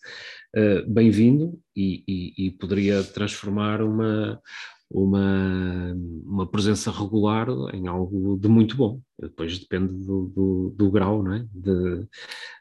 uh, 0.54 0.86
bem-vindo 0.86 1.58
e, 1.74 2.04
e, 2.06 2.46
e, 2.46 2.50
poderia 2.50 3.02
transformar 3.02 3.82
uma, 3.82 4.40
uma, 4.94 5.92
uma 6.24 6.46
presença 6.46 6.88
regular 6.88 7.48
em 7.74 7.88
algo 7.88 8.38
de 8.38 8.46
muito 8.46 8.76
bom. 8.76 9.00
Depois 9.20 9.58
depende 9.58 9.92
do, 9.92 10.28
do, 10.28 10.74
do 10.76 10.90
grau, 10.90 11.20
não 11.20 11.34
é? 11.34 11.46
De, 11.52 12.06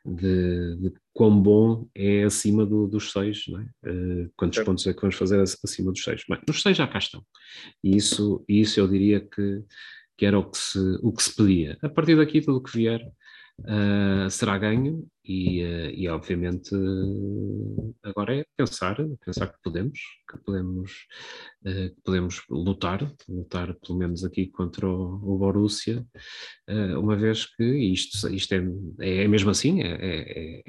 de, 0.03 0.75
de, 0.77 0.93
quão 1.13 1.39
bom 1.39 1.87
é 1.93 2.23
acima 2.23 2.65
do, 2.65 2.87
dos 2.87 3.11
seis, 3.11 3.43
não 3.47 3.59
é? 3.59 3.65
Uh, 3.87 4.31
quantos 4.35 4.57
é. 4.57 4.63
pontos 4.63 4.87
é 4.87 4.93
que 4.93 5.01
vamos 5.01 5.15
fazer 5.15 5.39
acima 5.39 5.91
dos 5.91 6.03
seis? 6.03 6.23
Bem, 6.27 6.39
os 6.49 6.59
seis 6.59 6.75
já 6.75 6.87
cá 6.87 6.97
estão. 6.97 7.23
E 7.83 7.95
isso, 7.95 8.43
isso 8.49 8.79
eu 8.79 8.87
diria 8.87 9.19
que, 9.19 9.63
que 10.17 10.25
era 10.25 10.39
o 10.39 10.49
que, 10.49 10.57
se, 10.57 10.79
o 11.03 11.11
que 11.11 11.21
se 11.21 11.35
pedia. 11.35 11.77
A 11.83 11.89
partir 11.89 12.15
daqui, 12.17 12.41
tudo 12.41 12.57
o 12.57 12.63
que 12.63 12.75
vier 12.75 12.99
uh, 13.61 14.29
será 14.29 14.57
ganho 14.57 15.07
e, 15.23 15.63
uh, 15.63 15.89
e 15.91 16.07
obviamente 16.09 16.75
uh, 16.75 17.95
agora 18.03 18.37
é 18.37 18.45
pensar, 18.57 18.97
pensar 19.25 19.47
que 19.47 19.59
podemos, 19.63 19.99
que 20.29 20.37
podemos, 20.39 20.91
que 21.63 22.01
podemos 22.03 22.41
lutar, 22.49 23.13
lutar 23.27 23.73
pelo 23.75 23.97
menos 23.97 24.23
aqui 24.23 24.47
contra 24.47 24.87
o, 24.87 25.15
o 25.15 25.37
Borussia, 25.37 26.05
uma 26.97 27.15
vez 27.15 27.45
que 27.45 27.63
isto, 27.63 28.27
isto 28.33 28.53
é, 28.53 29.23
é 29.23 29.27
mesmo 29.27 29.49
assim, 29.49 29.81
é, 29.81 29.91
é, 29.91 30.59
é 30.59 30.63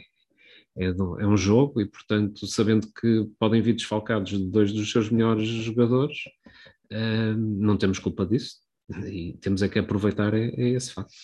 é, 0.76 0.86
é, 0.86 1.26
um 1.26 1.36
jogo 1.36 1.80
e, 1.80 1.86
portanto, 1.86 2.48
sabendo 2.48 2.88
que 3.00 3.30
podem 3.38 3.62
vir 3.62 3.74
desfalcados 3.74 4.32
de 4.32 4.50
dois 4.50 4.72
dos 4.72 4.90
seus 4.90 5.08
melhores 5.08 5.46
jogadores, 5.46 6.18
não 7.36 7.76
temos 7.76 8.00
culpa 8.00 8.26
disso 8.26 8.56
e 9.06 9.36
temos 9.40 9.62
é 9.62 9.68
que 9.68 9.78
aproveitar 9.78 10.34
é, 10.34 10.48
é 10.48 10.68
esse 10.70 10.92
facto. 10.92 11.14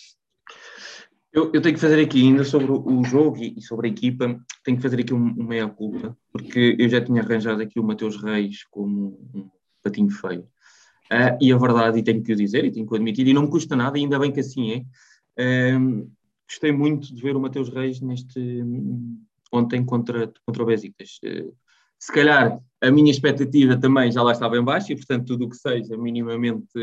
Eu, 1.33 1.49
eu, 1.53 1.61
tenho 1.61 1.75
que 1.75 1.81
fazer 1.81 2.01
aqui 2.03 2.21
ainda 2.21 2.43
sobre 2.43 2.71
o 2.71 3.03
jogo 3.05 3.37
e 3.41 3.61
sobre 3.61 3.87
a 3.87 3.91
equipa, 3.91 4.37
tenho 4.65 4.75
que 4.75 4.83
fazer 4.83 4.99
aqui 4.99 5.13
um, 5.13 5.27
um 5.27 5.45
meia-culpa, 5.45 6.17
porque 6.29 6.75
eu 6.77 6.89
já 6.89 6.99
tinha 6.99 7.21
arranjado 7.21 7.61
aqui 7.61 7.79
o 7.79 7.83
Mateus 7.83 8.21
Reis 8.21 8.65
como 8.69 9.17
um 9.33 9.49
patinho 9.81 10.09
feio. 10.09 10.41
Uh, 11.11 11.37
e 11.39 11.53
a 11.53 11.57
verdade, 11.57 11.99
e 11.99 12.03
tenho 12.03 12.21
que 12.21 12.33
o 12.33 12.35
dizer, 12.35 12.65
e 12.65 12.71
tenho 12.71 12.85
que 12.85 12.91
o 12.91 12.95
admitir, 12.95 13.25
e 13.27 13.33
não 13.33 13.43
me 13.43 13.49
custa 13.49 13.77
nada, 13.77 13.97
ainda 13.97 14.19
bem 14.19 14.31
que 14.31 14.41
assim 14.41 14.85
é. 15.37 15.77
Uh, 15.77 16.11
gostei 16.47 16.73
muito 16.73 17.15
de 17.15 17.21
ver 17.21 17.35
o 17.35 17.39
Mateus 17.39 17.69
Reis 17.69 18.01
neste 18.01 18.61
ontem 19.53 19.85
contra, 19.85 20.31
contra 20.45 20.63
o 20.63 20.65
Besiktas. 20.65 21.17
Uh, 21.23 21.55
se 21.97 22.11
calhar 22.11 22.59
a 22.81 22.91
minha 22.91 23.11
expectativa 23.11 23.77
também 23.77 24.11
já 24.11 24.21
lá 24.21 24.33
estava 24.33 24.57
em 24.57 24.63
baixo 24.63 24.91
e, 24.91 24.95
portanto, 24.97 25.27
tudo 25.27 25.45
o 25.45 25.49
que 25.49 25.55
seja 25.55 25.95
minimamente 25.95 26.73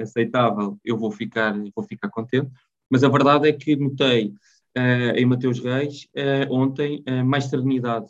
aceitável, 0.00 0.78
eu 0.82 0.96
vou 0.96 1.10
ficar, 1.10 1.54
vou 1.76 1.84
ficar 1.84 2.08
contente 2.08 2.50
mas 2.90 3.04
a 3.04 3.08
verdade 3.08 3.48
é 3.48 3.52
que 3.52 3.76
notei 3.76 4.32
uh, 4.76 5.16
em 5.16 5.26
Mateus 5.26 5.60
Reis 5.60 6.08
uh, 6.16 6.52
ontem 6.52 7.02
uh, 7.08 7.24
mais 7.24 7.44
serenidade. 7.44 8.06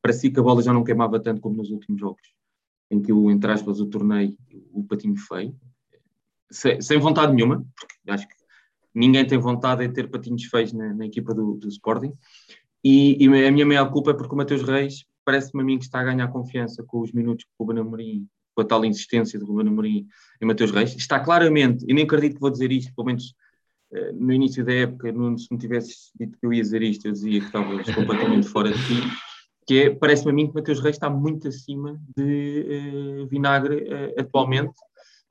Parecia 0.00 0.30
que 0.30 0.40
a 0.40 0.42
bola 0.42 0.62
já 0.62 0.72
não 0.72 0.84
queimava 0.84 1.20
tanto 1.20 1.40
como 1.40 1.56
nos 1.56 1.70
últimos 1.70 2.00
jogos, 2.00 2.22
em 2.90 3.00
que 3.00 3.12
o, 3.12 3.30
entre 3.30 3.52
aspas, 3.52 3.78
o 3.80 3.86
tornei 3.86 4.36
o 4.72 4.82
patinho 4.84 5.16
feio, 5.16 5.54
sem, 6.50 6.80
sem, 6.80 6.98
vontade 6.98 7.34
nenhuma, 7.34 7.64
porque 7.78 7.94
acho 8.08 8.26
que 8.26 8.34
ninguém 8.94 9.26
tem 9.26 9.38
vontade 9.38 9.86
de 9.86 9.92
ter 9.92 10.08
patinhos 10.08 10.44
feios 10.44 10.72
na, 10.72 10.94
na 10.94 11.06
equipa 11.06 11.34
do, 11.34 11.54
do 11.54 11.68
Sporting. 11.68 12.12
E, 12.82 13.22
e, 13.22 13.46
a 13.46 13.52
minha 13.52 13.66
maior 13.66 13.90
culpa 13.90 14.12
é 14.12 14.14
porque 14.14 14.32
o 14.32 14.36
Mateus 14.36 14.62
Reis 14.62 15.04
parece-me 15.24 15.60
a 15.60 15.64
mim 15.64 15.76
que 15.76 15.84
está 15.84 16.00
a 16.00 16.04
ganhar 16.04 16.28
confiança 16.28 16.84
com 16.84 17.00
os 17.00 17.12
minutos 17.12 17.44
que 17.44 17.50
o 17.58 17.64
Ruben 17.64 17.82
Amorim, 17.82 18.28
com 18.54 18.62
a 18.62 18.64
tal 18.64 18.84
insistência 18.84 19.38
do 19.38 19.44
Ruben 19.44 19.68
Amorim 19.68 20.06
em 20.40 20.46
Mateus 20.46 20.70
Reis. 20.70 20.94
Está 20.94 21.18
claramente, 21.20 21.84
e 21.86 21.92
nem 21.92 22.04
acredito 22.04 22.34
que 22.34 22.40
vou 22.40 22.50
dizer 22.50 22.70
isto, 22.70 22.94
pelo 22.94 23.08
menos 23.08 23.34
eh, 23.34 23.45
no 24.14 24.32
início 24.32 24.64
da 24.64 24.72
época, 24.72 25.12
se 25.38 25.52
me 25.52 25.58
tivesses 25.58 26.10
dito 26.18 26.38
que 26.38 26.46
eu 26.46 26.52
ia 26.52 26.62
dizer 26.62 26.82
isto, 26.82 27.06
eu 27.06 27.12
dizia 27.12 27.40
que 27.40 27.46
estavas 27.46 27.86
completamente 27.94 28.48
fora 28.48 28.70
de 28.70 28.78
ti, 28.78 29.02
que 29.66 29.80
é, 29.80 29.90
parece-me 29.90 30.30
a 30.30 30.34
mim 30.34 30.48
que 30.48 30.54
Mateus 30.54 30.80
Reis 30.80 30.96
está 30.96 31.10
muito 31.10 31.48
acima 31.48 32.00
de 32.16 33.22
uh, 33.22 33.26
Vinagre 33.26 33.84
uh, 33.84 34.20
atualmente. 34.20 34.74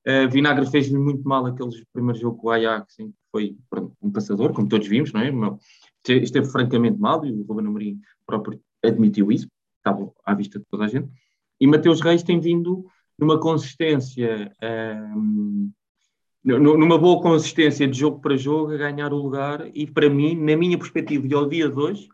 Uh, 0.05 0.29
Vinagre 0.29 0.69
fez-lhe 0.69 0.97
muito 0.97 1.27
mal 1.27 1.45
aqueles 1.45 1.83
primeiros 1.93 2.21
jogos 2.21 2.41
com 2.41 2.47
o 2.47 2.51
Ajax, 2.51 2.99
em 2.99 3.07
que 3.09 3.17
foi 3.31 3.57
um 4.01 4.11
passador, 4.11 4.53
como 4.53 4.67
todos 4.67 4.87
vimos, 4.87 5.13
não 5.13 5.21
é? 5.21 5.31
Esteve 6.07 6.47
francamente 6.47 6.99
mal, 6.99 7.25
e 7.25 7.31
o 7.31 7.43
Ruben 7.43 7.67
Amorim 7.67 7.99
próprio 8.27 8.59
admitiu 8.83 9.31
isso, 9.31 9.47
estava 9.77 10.11
à 10.23 10.35
vista 10.35 10.59
de 10.59 10.65
toda 10.69 10.85
a 10.85 10.87
gente. 10.87 11.09
E 11.59 11.65
Mateus 11.65 12.01
Reis 12.01 12.21
tem 12.21 12.39
vindo 12.39 12.85
numa 13.17 13.39
consistência 13.39 14.51
numa 16.45 16.97
boa 16.97 17.21
consistência 17.21 17.87
de 17.87 17.97
jogo 17.97 18.19
para 18.19 18.37
jogo, 18.37 18.73
a 18.73 18.77
ganhar 18.77 19.11
o 19.11 19.17
lugar. 19.17 19.67
E 19.73 19.87
para 19.87 20.09
mim, 20.09 20.35
na 20.35 20.55
minha 20.55 20.77
perspectiva 20.77 21.25
e 21.27 21.33
ao 21.33 21.49
dia 21.49 21.67
de 21.67 21.75
hoje, 21.75 22.09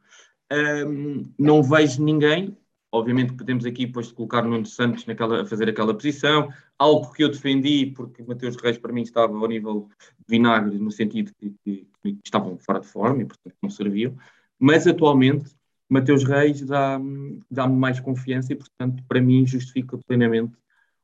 um, 0.87 1.29
não 1.37 1.61
vejo 1.61 2.01
ninguém. 2.01 2.57
Obviamente 2.93 3.33
podemos 3.33 3.65
aqui 3.65 3.85
depois 3.85 4.11
colocar 4.11 4.41
Nuno 4.41 4.65
Santos 4.65 5.05
naquela, 5.05 5.41
a 5.41 5.45
fazer 5.45 5.69
aquela 5.69 5.93
posição, 5.93 6.49
algo 6.77 7.11
que 7.13 7.23
eu 7.23 7.29
defendi, 7.29 7.93
porque 7.95 8.23
Mateus 8.23 8.57
Reis 8.57 8.77
para 8.77 8.91
mim 8.91 9.01
estava 9.01 9.37
ao 9.37 9.47
nível 9.47 9.87
de 10.19 10.25
vinagre, 10.27 10.77
no 10.77 10.91
sentido 10.91 11.31
que, 11.37 11.53
que, 11.63 11.87
que 12.01 12.17
estavam 12.25 12.57
fora 12.57 12.81
de 12.81 12.87
forma 12.87 13.21
e 13.21 13.25
portanto 13.25 13.55
não 13.61 13.69
serviam. 13.69 14.15
Mas 14.59 14.87
atualmente 14.87 15.55
Mateus 15.89 16.23
Reis 16.23 16.61
dá-me 16.61 17.39
dá 17.49 17.67
mais 17.67 17.99
confiança 17.99 18.51
e, 18.53 18.55
portanto, 18.55 19.03
para 19.07 19.21
mim 19.21 19.45
justifica 19.45 19.97
plenamente 20.05 20.53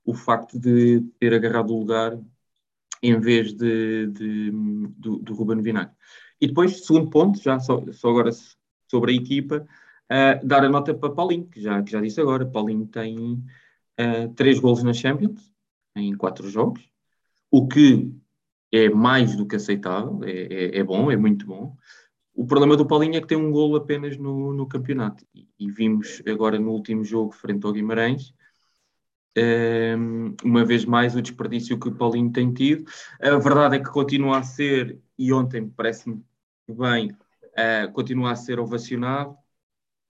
o 0.06 0.14
facto 0.14 0.58
de 0.60 1.02
ter 1.20 1.34
agarrado 1.34 1.74
o 1.74 1.80
lugar 1.80 2.18
em 3.02 3.20
vez 3.20 3.54
de, 3.54 4.08
de 4.08 4.52
do, 4.52 5.18
do 5.20 5.34
Ruben 5.34 5.62
Vinagre. 5.62 5.96
E 6.40 6.48
depois, 6.48 6.86
segundo 6.86 7.10
ponto, 7.10 7.42
já 7.42 7.60
só, 7.60 7.84
só 7.92 8.10
agora 8.10 8.32
sobre 8.90 9.12
a 9.12 9.16
equipa, 9.16 9.68
uh, 10.12 10.46
dar 10.46 10.64
a 10.64 10.70
nota 10.70 10.94
para 10.94 11.14
Paulinho, 11.14 11.48
que 11.48 11.62
já, 11.62 11.82
que 11.82 11.92
já 11.92 12.02
disse 12.02 12.22
agora. 12.22 12.46
Paulinho 12.46 12.88
tem 12.88 13.18
uh, 13.18 14.34
três 14.36 14.60
golos 14.60 14.84
na 14.84 14.94
Champions, 14.94 15.52
em 15.96 16.16
quatro 16.16 16.50
jogos, 16.50 16.88
o 17.50 17.68
que 17.68 18.14
é 18.72 18.90
mais 18.90 19.36
do 19.36 19.48
que 19.48 19.56
aceitável, 19.56 20.20
é, 20.24 20.32
é, 20.32 20.78
é 20.80 20.84
bom, 20.84 21.10
é 21.12 21.16
muito 21.16 21.46
bom. 21.46 21.76
O 22.34 22.46
problema 22.46 22.78
do 22.78 22.86
Paulinho 22.86 23.16
é 23.16 23.22
que 23.22 23.28
tem 23.28 23.38
um 23.38 23.52
golo 23.52 23.78
apenas 23.78 24.16
no, 24.18 24.54
no 24.54 24.68
campeonato. 24.68 25.26
E, 25.34 25.48
e, 25.58 25.72
vimos 25.72 26.22
agora 26.28 26.60
no 26.60 26.72
último 26.72 27.04
jogo, 27.04 27.32
frente 27.32 27.66
ao 27.66 27.74
Guimarães, 27.74 28.34
uma 30.44 30.66
vez 30.66 30.86
mais 30.86 31.16
o 31.16 31.22
desperdício 31.22 31.80
que 31.80 31.90
o 31.90 31.96
Paulinho 31.96 32.32
tem 32.32 32.54
tido. 32.54 32.90
A 33.22 33.38
verdade 33.38 33.78
é 33.78 33.80
que 33.80 33.90
continua 33.90 34.40
a 34.40 34.44
ser, 34.44 35.00
e 35.18 35.32
ontem 35.34 35.70
parece-me 35.70 36.24
bem, 36.70 37.12
uh, 37.12 37.92
continua 37.94 38.32
a 38.32 38.36
ser 38.36 38.60
ovacionado 38.60 39.36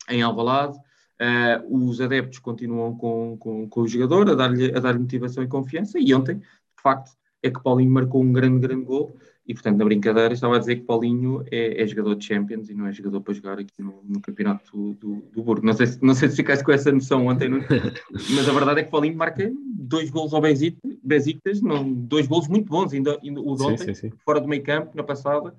em 0.10 0.22
Alvalade. 0.22 0.78
Uh, 1.20 1.88
os 1.88 2.00
adeptos 2.00 2.40
continuam 2.40 2.96
com, 2.96 3.38
com, 3.38 3.68
com 3.68 3.82
o 3.82 3.88
jogador 3.88 4.30
a 4.30 4.36
dar-lhe 4.36 4.72
dar 4.72 4.98
motivação 5.00 5.44
e 5.44 5.48
confiança 5.48 5.98
e 6.00 6.14
ontem, 6.14 6.38
de 6.38 6.82
facto, 6.82 7.12
é 7.42 7.50
que 7.50 7.62
Paulinho 7.62 7.92
marcou 7.92 8.22
um 8.22 8.32
grande, 8.32 8.60
grande 8.60 8.86
gol 8.86 9.18
e, 9.48 9.54
portanto, 9.54 9.78
na 9.78 9.86
brincadeira, 9.86 10.34
estava 10.34 10.58
a 10.58 10.60
dizer 10.60 10.76
que 10.76 10.82
Paulinho 10.82 11.42
é, 11.50 11.82
é 11.82 11.88
jogador 11.88 12.16
de 12.16 12.26
Champions 12.26 12.70
e 12.70 12.74
não 12.74 12.86
é 12.86 12.92
jogador 12.92 13.22
para 13.22 13.34
jogar 13.34 13.58
aqui 13.58 13.82
no, 13.82 14.04
no 14.04 14.20
campeonato 14.20 14.94
do, 14.96 15.24
do, 15.34 15.42
Burgo. 15.42 15.66
Não 15.66 15.72
sei, 15.72 15.88
se, 15.88 16.04
não 16.04 16.14
sei 16.14 16.28
se 16.30 16.36
ficaste 16.36 16.66
com 16.66 16.72
essa 16.74 16.92
noção 16.92 17.28
ontem, 17.28 17.48
não? 17.48 17.60
mas 18.36 18.50
a 18.50 18.52
verdade 18.52 18.82
é 18.82 18.84
que 18.84 18.92
Paulinho 18.92 19.16
marca 19.16 19.50
dois 19.64 20.10
gols 20.10 20.34
ao 20.34 20.42
Besiktas, 20.42 21.62
não, 21.62 21.90
dois 21.90 22.28
gols 22.28 22.50
muito 22.50 22.68
bons, 22.68 22.92
ainda, 22.92 23.18
ainda 23.24 23.40
o 23.40 23.56
de 23.56 23.64
ontem, 23.64 23.78
sim, 23.78 23.94
sim, 23.94 24.10
sim. 24.10 24.18
fora 24.26 24.42
do 24.42 24.50
meio 24.50 24.64
campo, 24.64 24.92
na 24.94 25.04
passada, 25.04 25.56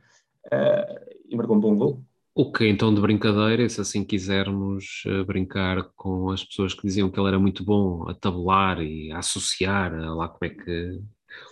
uh, 0.47 1.15
e 1.27 1.35
marcou 1.35 1.57
um 1.57 1.61
bom 1.61 1.75
gol. 1.75 2.03
O 2.35 2.53
que 2.53 2.69
então 2.69 2.95
de 2.95 3.01
brincadeira, 3.01 3.67
se 3.71 3.81
assim 3.81 4.05
quisermos 4.05 5.03
uh, 5.07 5.25
brincar 5.25 5.83
com 5.97 6.31
as 6.31 6.45
pessoas 6.45 6.75
que 6.75 6.87
diziam 6.87 7.11
que 7.11 7.19
ele 7.19 7.29
era 7.29 7.39
muito 7.39 7.65
bom 7.65 8.07
a 8.07 8.13
tabular 8.13 8.83
e 8.83 9.11
a 9.11 9.19
associar, 9.21 9.95
a 9.95 10.15
lá 10.15 10.29
como 10.29 10.45
é 10.45 10.55
que 10.55 11.01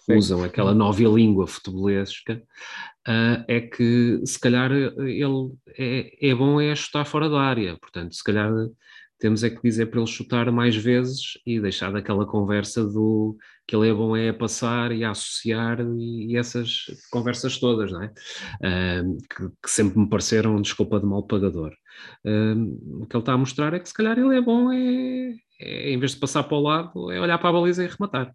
usam 0.08 0.42
aquela 0.44 0.74
nova 0.74 1.02
língua 1.02 1.46
futebolesca, 1.46 2.42
uh, 3.08 3.44
é 3.48 3.60
que 3.60 4.20
se 4.24 4.38
calhar 4.38 4.72
ele 4.72 5.52
é, 5.78 6.28
é 6.30 6.34
bom 6.34 6.60
é 6.60 6.74
chutar 6.74 7.04
fora 7.04 7.28
da 7.28 7.40
área, 7.40 7.76
portanto, 7.78 8.14
se 8.14 8.22
calhar 8.22 8.50
temos 9.18 9.42
é 9.42 9.50
que 9.50 9.62
dizer 9.62 9.86
para 9.86 10.00
ele 10.00 10.06
chutar 10.06 10.50
mais 10.52 10.76
vezes 10.76 11.38
e 11.46 11.58
deixar 11.58 11.90
daquela 11.90 12.26
conversa 12.26 12.84
do 12.84 13.36
que 13.66 13.74
ele 13.74 13.88
é 13.88 13.94
bom 13.94 14.16
é 14.16 14.32
passar 14.32 14.92
e 14.92 15.04
associar 15.04 15.80
e, 15.80 16.32
e 16.32 16.36
essas 16.36 16.84
conversas 17.10 17.58
todas, 17.58 17.90
não 17.90 18.02
é? 18.02 18.12
Uh, 18.60 19.16
que, 19.28 19.48
que, 19.62 19.70
sempre 19.70 19.98
me 19.98 20.08
pareceram 20.08 20.60
desculpa 20.60 21.00
de 21.00 21.06
mal 21.06 21.26
pagador. 21.26 21.72
Uh, 22.24 23.02
o 23.02 23.06
que 23.06 23.16
ele 23.16 23.22
está 23.22 23.32
a 23.32 23.38
mostrar 23.38 23.74
é 23.74 23.80
que 23.80 23.88
se 23.88 23.94
calhar 23.94 24.18
ele 24.18 24.36
é 24.36 24.40
bom 24.40 24.70
é, 24.70 25.34
é, 25.60 25.90
em 25.90 25.98
vez 25.98 26.12
de 26.12 26.20
passar 26.20 26.44
para 26.44 26.56
o 26.56 26.60
lado, 26.60 27.10
é 27.10 27.20
olhar 27.20 27.38
para 27.38 27.48
a 27.48 27.52
baliza 27.52 27.84
e 27.84 27.88
rematar. 27.88 28.32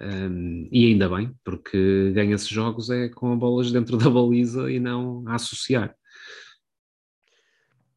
Um, 0.00 0.68
e 0.70 0.86
ainda 0.86 1.08
bem, 1.08 1.32
porque 1.44 2.12
ganha-se 2.14 2.52
jogos 2.52 2.88
é 2.88 3.08
com 3.08 3.36
bolas 3.36 3.72
dentro 3.72 3.96
da 3.96 4.08
baliza 4.08 4.70
e 4.70 4.78
não 4.78 5.24
a 5.26 5.34
associar. 5.34 5.94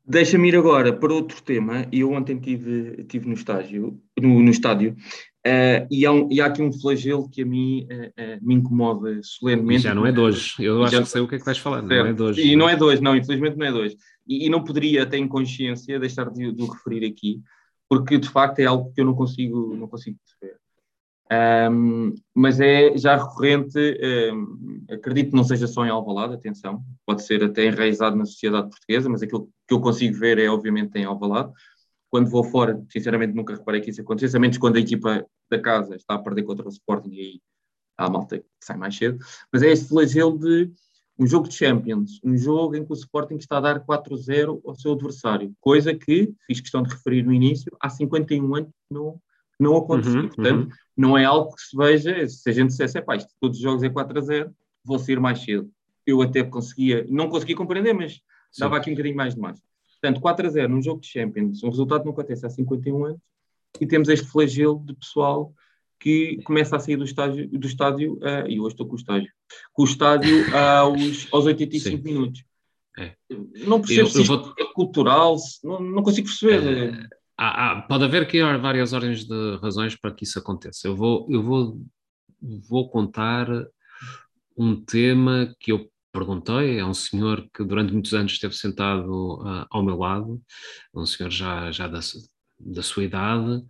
Deixa-me 0.04 0.50
ir 0.50 0.56
agora 0.56 0.92
para 0.92 1.14
outro 1.14 1.42
tema. 1.44 1.88
Eu 1.92 2.12
ontem 2.12 2.40
tive, 2.40 3.04
tive 3.04 3.28
no 3.28 3.34
estágio, 3.34 4.02
no, 4.20 4.42
no 4.42 4.50
estádio, 4.50 4.96
uh, 5.46 5.88
e, 5.92 6.06
há 6.06 6.12
um, 6.12 6.28
e, 6.32 6.42
há 6.42 6.48
aqui 6.48 6.62
um 6.62 6.74
flagelo 6.74 7.30
que 7.30 7.44
a 7.44 7.46
mim 7.46 7.88
uh, 7.90 8.08
uh, 8.08 8.40
me 8.42 8.56
incomoda 8.56 9.22
solenemente. 9.24 9.82
E 9.82 9.84
já 9.84 9.94
não 9.94 10.06
é 10.06 10.12
de 10.12 10.20
hoje. 10.20 10.56
Eu 10.60 10.84
acho 10.84 10.96
já, 10.96 11.02
que 11.04 11.08
sei 11.08 11.22
o 11.22 11.28
que 11.28 11.36
é 11.36 11.40
que 11.40 11.46
vais 11.46 11.60
falar, 11.60 11.84
não 11.84 11.96
é 11.96 12.14
de 12.14 12.22
hoje. 12.22 12.42
E 12.42 12.56
não 12.56 12.68
é 12.68 12.76
de 12.76 12.84
hoje, 12.84 13.02
não, 13.02 13.16
infelizmente 13.16 13.58
não 13.58 13.66
é 13.66 13.72
de 13.72 13.78
hoje. 13.78 13.98
E, 14.28 14.48
e 14.48 14.50
não 14.50 14.64
poderia, 14.64 15.04
até 15.04 15.18
em 15.18 15.28
consciência, 15.28 16.00
deixar 16.00 16.30
de, 16.32 16.52
de 16.52 16.64
o 16.64 16.66
referir 16.66 17.06
aqui, 17.06 17.40
porque 17.88 18.18
de 18.18 18.28
facto 18.28 18.60
é 18.60 18.66
algo 18.66 18.92
que 18.92 19.02
eu 19.02 19.06
não 19.06 19.14
consigo, 19.14 19.76
não 19.76 19.88
consigo 19.88 20.18
perceber. 20.26 20.61
Um, 21.32 22.14
mas 22.36 22.60
é 22.60 22.98
já 22.98 23.16
recorrente, 23.16 23.80
um, 24.34 24.84
acredito 24.92 25.30
que 25.30 25.36
não 25.36 25.46
seja 25.46 25.66
só 25.66 25.86
em 25.86 25.90
Alvalade, 25.90 26.34
atenção, 26.34 26.84
pode 27.06 27.24
ser 27.24 27.42
até 27.42 27.66
enraizado 27.66 28.18
na 28.18 28.26
sociedade 28.26 28.70
portuguesa, 28.70 29.08
mas 29.08 29.22
aquilo 29.24 29.50
que 29.66 29.74
eu 29.74 29.80
consigo 29.80 30.18
ver 30.18 30.38
é 30.40 30.50
obviamente 30.50 30.98
em 30.98 31.06
Alvalade. 31.06 31.54
Quando 32.10 32.30
vou 32.30 32.44
fora, 32.44 32.84
sinceramente 32.90 33.34
nunca 33.34 33.56
reparei 33.56 33.80
que 33.80 33.92
isso 33.92 34.02
acontecesse, 34.02 34.36
a 34.36 34.40
menos 34.42 34.58
quando 34.58 34.76
a 34.76 34.82
equipa 34.82 35.26
da 35.50 35.58
casa 35.58 35.96
está 35.96 36.16
a 36.16 36.20
perder 36.20 36.44
contra 36.44 36.66
o 36.66 36.70
Sporting 36.70 37.12
e 37.12 37.20
aí 37.20 37.42
há 37.98 38.08
a 38.08 38.10
malta 38.10 38.40
que 38.40 38.46
sai 38.62 38.76
mais 38.76 38.98
cedo. 38.98 39.18
Mas 39.54 39.64
é 39.64 39.72
este 39.72 39.88
flagelo 39.88 40.38
de 40.38 40.70
um 41.18 41.26
jogo 41.26 41.48
de 41.48 41.56
Champions, 41.56 42.20
um 42.26 42.38
jogo 42.38 42.76
em 42.76 42.84
que 42.84 42.92
o 42.92 42.96
Sporting 42.96 43.36
está 43.36 43.58
a 43.58 43.62
dar 43.62 43.86
4-0 43.86 44.60
ao 44.66 44.76
seu 44.76 44.94
adversário, 44.94 45.54
coisa 45.62 45.94
que, 45.94 46.34
fiz 46.46 46.60
questão 46.60 46.84
de 46.84 46.90
referir 46.90 47.24
no 47.24 47.32
início, 47.32 47.72
há 47.80 47.90
51 47.90 48.56
anos 48.56 48.70
não 48.90 49.22
não 49.62 49.78
aconteceu. 49.78 50.22
Uhum, 50.22 50.28
Portanto, 50.28 50.64
uhum. 50.64 50.70
não 50.98 51.18
é 51.18 51.26
algo 51.26 51.54
que 51.56 51.62
se 51.62 51.78
veja, 51.78 52.28
se 52.28 52.50
a 52.50 52.54
gente 52.54 52.70
dissesse, 52.70 52.98
é 52.98 53.02
pá, 53.02 53.16
isto 53.16 53.32
todos 53.40 53.58
os 53.58 53.64
jogos 53.64 53.84
é 53.84 53.90
4 53.90 54.18
a 54.18 54.22
0, 54.22 54.56
vou 54.84 55.00
sair 55.00 55.20
mais 55.20 55.40
cedo. 55.40 55.70
Eu 56.06 56.22
até 56.22 56.44
conseguia, 56.44 57.06
não 57.10 57.30
conseguia 57.30 57.56
compreender, 57.56 57.94
mas 57.94 58.14
Sim. 58.52 58.62
dava 58.62 58.78
aqui 58.78 58.90
um 58.90 58.94
bocadinho 58.94 59.16
mais 59.16 59.36
de 59.36 59.42
mais. 59.42 59.62
Portanto, 60.02 60.20
4 60.20 60.48
a 60.48 60.50
0 60.50 60.70
num 60.70 60.82
jogo 60.82 61.02
de 61.02 61.08
Champions, 61.08 61.64
um 61.64 61.70
resultado 61.70 62.02
que 62.02 62.06
não 62.06 62.14
acontece 62.14 62.46
há 62.46 62.50
51 62.50 63.06
anos, 63.06 63.22
e 63.80 63.86
temos 63.86 64.10
este 64.10 64.28
flagelo 64.28 64.84
de 64.86 64.94
pessoal 64.96 65.54
que 66.00 66.42
começa 66.44 66.76
a 66.76 66.80
sair 66.80 66.98
do 66.98 67.06
estádio, 67.06 67.48
do 67.48 67.68
estádio 67.68 68.16
uh, 68.16 68.48
e 68.50 68.60
hoje 68.60 68.74
estou 68.74 68.88
com 68.88 68.94
o 68.94 68.98
estádio, 68.98 69.32
com 69.72 69.84
o 69.84 69.86
estádio 69.86 70.44
aos, 70.58 71.28
aos 71.32 71.46
85 71.46 71.98
Sim. 71.98 72.04
minutos. 72.04 72.44
É. 72.98 73.16
Não 73.68 73.80
percebo 73.80 74.08
eu, 74.08 74.12
se 74.12 74.22
isto 74.22 74.42
vou... 74.42 74.54
é 74.58 74.74
cultural, 74.74 75.38
não, 75.64 75.80
não 75.80 76.04
consigo 76.04 76.28
perceber. 76.28 76.94
É, 76.94 77.21
há, 77.42 77.72
há, 77.72 77.82
pode 77.82 78.04
haver 78.04 78.22
aqui 78.22 78.42
várias 78.60 78.94
ordens 78.94 79.26
de 79.26 79.58
razões 79.58 79.96
para 79.96 80.14
que 80.14 80.24
isso 80.24 80.38
aconteça. 80.38 80.88
Eu 80.88 80.96
vou, 80.96 81.28
eu 81.30 81.42
vou, 81.42 81.82
vou 82.70 82.90
contar 82.90 83.48
um 84.56 84.76
tema 84.80 85.54
que 85.60 85.72
eu 85.72 85.90
perguntei 86.12 86.80
a 86.80 86.86
um 86.86 86.94
senhor 86.94 87.50
que 87.54 87.64
durante 87.64 87.94
muitos 87.94 88.14
anos 88.14 88.34
esteve 88.34 88.54
sentado 88.54 89.42
uh, 89.42 89.66
ao 89.72 89.84
meu 89.84 89.98
lado, 89.98 90.42
um 90.94 91.06
senhor 91.06 91.32
já, 91.32 91.72
já 91.72 91.88
da, 91.88 92.00
da 92.60 92.84
sua 92.84 93.06
idade, 93.06 93.64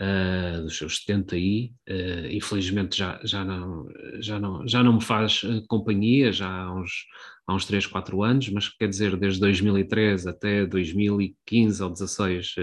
uh, 0.00 0.62
dos 0.62 0.76
seus 0.76 0.96
70 0.98 1.36
aí, 1.36 1.72
uh, 1.88 2.26
infelizmente 2.30 2.96
já, 2.96 3.20
já, 3.22 3.44
não, 3.44 3.86
já, 4.20 4.40
não, 4.40 4.66
já 4.66 4.82
não 4.82 4.94
me 4.94 5.04
faz 5.04 5.42
companhia, 5.68 6.32
já 6.32 6.50
há 6.50 6.74
uns, 6.74 7.04
há 7.52 7.56
uns 7.56 7.66
3, 7.66 7.86
4 7.86 8.22
anos, 8.22 8.48
mas 8.48 8.68
quer 8.68 8.88
dizer, 8.88 9.16
desde 9.16 9.40
2013 9.40 10.28
até 10.28 10.66
2015 10.66 11.82
ou 11.82 11.88
2016 11.90 12.54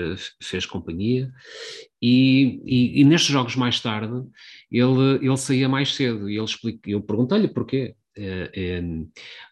fez 0.41 0.65
companhia, 0.65 1.31
e, 2.01 2.62
e, 2.65 3.01
e, 3.01 3.03
nestes 3.03 3.31
jogos 3.31 3.55
mais 3.55 3.79
tarde 3.79 4.24
ele, 4.72 5.15
ele 5.22 5.38
saía 5.38 5.67
mais 5.67 5.96
cedo 5.96 6.29
e 6.29 6.36
ele 6.36 6.46
explica, 6.46 6.89
eu 6.89 7.01
perguntei-lhe 7.01 7.48
porquê, 7.48 7.96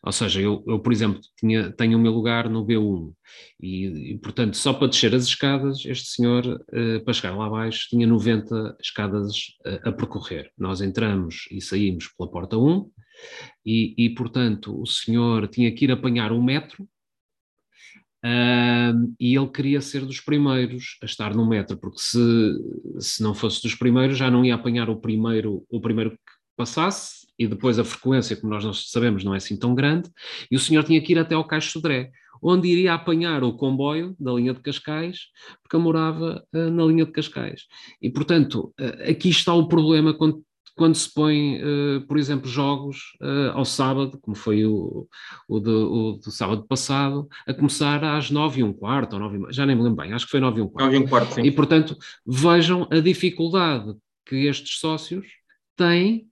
ou 0.03 0.12
seja, 0.12 0.41
eu, 0.41 0.63
eu, 0.67 0.79
por 0.79 0.91
exemplo, 0.91 1.19
tinha, 1.38 1.71
tenho 1.71 1.97
o 1.97 2.01
meu 2.01 2.12
lugar 2.12 2.50
no 2.50 2.65
B1 2.65 3.13
e, 3.62 4.13
e 4.13 4.17
portanto, 4.19 4.55
só 4.57 4.74
para 4.74 4.88
descer 4.88 5.13
as 5.15 5.25
escadas, 5.25 5.86
este 5.86 6.09
senhor, 6.09 6.45
uh, 6.45 7.03
para 7.03 7.13
chegar 7.13 7.36
lá 7.36 7.47
abaixo, 7.47 7.88
tinha 7.89 8.07
90 8.07 8.77
escadas 8.81 9.33
a, 9.65 9.89
a 9.89 9.91
percorrer. 9.91 10.51
Nós 10.57 10.81
entramos 10.81 11.47
e 11.51 11.62
saímos 11.62 12.07
pela 12.07 12.29
porta 12.29 12.57
1 12.57 12.89
e, 13.65 13.93
e, 13.97 14.09
portanto, 14.12 14.79
o 14.79 14.86
senhor 14.86 15.47
tinha 15.47 15.71
que 15.74 15.86
ir 15.86 15.91
apanhar 15.91 16.31
um 16.31 16.43
metro 16.43 16.83
uh, 18.24 19.15
e 19.19 19.36
ele 19.36 19.50
queria 19.50 19.81
ser 19.81 20.05
dos 20.05 20.19
primeiros 20.19 20.97
a 21.01 21.05
estar 21.05 21.36
no 21.36 21.47
metro, 21.47 21.77
porque 21.77 22.00
se, 22.00 22.19
se 23.00 23.24
não 23.24 23.33
fosse 23.33 23.62
dos 23.62 23.75
primeiros 23.75 24.17
já 24.17 24.31
não 24.31 24.45
ia 24.45 24.55
apanhar 24.55 24.89
o 24.89 25.00
primeiro, 25.00 25.65
o 25.69 25.81
primeiro 25.81 26.12
que 26.12 26.17
passasse 26.55 27.26
e 27.38 27.48
depois 27.48 27.77
a 27.77 27.84
frequência, 27.84 28.36
como 28.36 28.53
nós 28.53 28.63
não 28.63 28.74
sabemos, 28.74 29.24
não 29.24 29.34
é 29.34 29.38
assim 29.38 29.58
tão 29.58 29.75
grande, 29.75 30.10
e 30.50 30.56
o 30.56 30.60
senhor 30.60 30.84
tinha 30.84 31.01
que 31.01 31.13
ir 31.13 31.20
até 31.20 31.36
ao 31.36 31.46
Caixo 31.46 31.72
Sodré, 31.72 32.12
onde 32.41 32.67
iria 32.67 32.94
apanhar 32.94 33.44
o 33.44 33.53
comboio 33.53 34.15
da 34.20 34.34
linha 34.34 34.53
de 34.53 34.62
Cascais, 34.62 35.27
porque 35.62 35.75
eu 35.75 35.79
morava 35.79 36.44
uh, 36.53 36.72
na 36.72 36.86
linha 36.86 37.06
de 37.06 37.12
Cascais. 37.12 37.63
E, 38.01 38.10
portanto, 38.10 38.74
uh, 38.79 39.10
aqui 39.10 39.29
está 39.29 39.53
o 39.53 39.67
problema 39.67 40.13
quando, 40.13 40.44
quando 40.75 40.96
se 40.96 41.12
põe, 41.12 41.58
uh, 41.62 42.01
por 42.08 42.17
exemplo, 42.17 42.48
jogos 42.48 43.17
ao 43.53 43.65
sábado, 43.65 44.20
como 44.22 44.36
foi 44.36 44.65
o, 44.65 45.08
o, 45.48 45.60
do, 45.60 45.94
o, 45.94 46.12
do, 46.17 46.32
sábado 46.32 46.65
passado, 46.67 47.27
a 47.48 47.53
começar 47.53 48.03
às 48.03 48.29
nove 48.29 48.62
e 48.62 48.63
um 48.63 48.74
quarto, 48.74 49.13
ou 49.13 49.20
nove, 49.20 49.39
já 49.51 49.65
nem 49.65 49.75
me 49.75 49.84
lembro 49.84 50.03
bem, 50.03 50.13
acho 50.13 50.25
que 50.25 50.32
foi 50.32 50.39
nove 50.39 50.60
e 50.60 50.63
um 50.63 50.67
quarto. 50.67 50.86
Nove 50.86 50.98
e 50.98 51.06
um 51.06 51.10
quarto, 51.10 51.34
sim. 51.34 51.41
E, 51.41 51.51
portanto, 51.51 51.98
vejam 52.25 52.88
a 52.91 53.00
dificuldade 53.00 53.96
que 54.25 54.46
estes 54.46 54.79
sócios 54.79 55.25
têm 55.75 56.27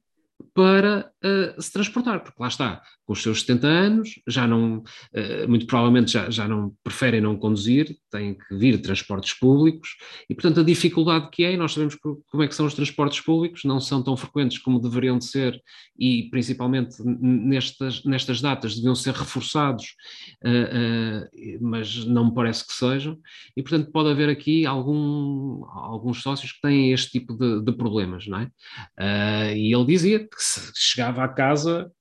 para 0.56 1.14
uh, 1.26 1.62
se 1.62 1.72
transportar, 1.72 2.22
porque 2.22 2.42
lá 2.42 2.48
está, 2.48 2.82
com 3.06 3.14
os 3.14 3.22
seus 3.22 3.42
70 3.42 3.68
anos, 3.68 4.10
já 4.28 4.48
não, 4.48 4.78
uh, 4.78 5.48
muito 5.48 5.66
provavelmente 5.66 6.12
já, 6.12 6.30
já 6.30 6.48
não 6.48 6.74
preferem 6.84 7.22
não 7.22 7.36
conduzir, 7.38 7.96
têm 8.12 8.36
que 8.36 8.56
vir 8.56 8.82
transportes 8.82 9.34
públicos, 9.34 9.96
e 10.30 10.36
portanto 10.36 10.60
a 10.60 10.64
dificuldade 10.64 11.30
que 11.32 11.44
é, 11.44 11.54
e 11.54 11.58
nós 11.58 11.74
sabemos 11.74 11.96
como 11.96 12.44
é 12.44 12.48
que 12.48 12.56
são 12.56 12.66
os 12.66 12.74
transportes 12.74 13.22
públicos, 13.22 13.64
não 13.64 13.80
são 13.80 14.04
tão 14.04 14.16
frequentes 14.16 14.60
como 14.60 14.80
deveriam 14.80 15.18
de 15.18 15.26
ser, 15.26 15.60
e 15.98 16.30
principalmente 16.30 16.96
nestas, 17.04 18.04
nestas 18.04 18.42
datas 18.42 18.76
deviam 18.76 18.96
ser 18.96 19.14
reforçados, 19.14 19.96
uh, 20.44 21.60
mas 21.62 22.06
não 22.06 22.26
me 22.26 22.34
parece 22.34 22.66
que 22.66 22.74
sejam, 22.74 23.18
e 23.58 23.64
portanto 23.64 23.92
pode 23.92 24.10
haver 24.10 24.30
aqui 24.30 24.66
algum, 24.66 25.66
alguns 25.72 26.22
sócios 26.22 26.52
que 26.52 26.62
têm 26.62 26.92
este 26.92 27.12
tipo 27.12 27.34
de, 27.34 27.64
de 27.64 27.72
problemas, 27.72 28.28
não 28.28 28.40
é? 28.40 29.56
e 29.56 29.74
ele 29.74 29.86
dizia 29.86 30.20
que 30.20 30.36
se 30.38 30.72
chegava 30.76 31.15
à 31.24 31.28
casa 31.28 31.92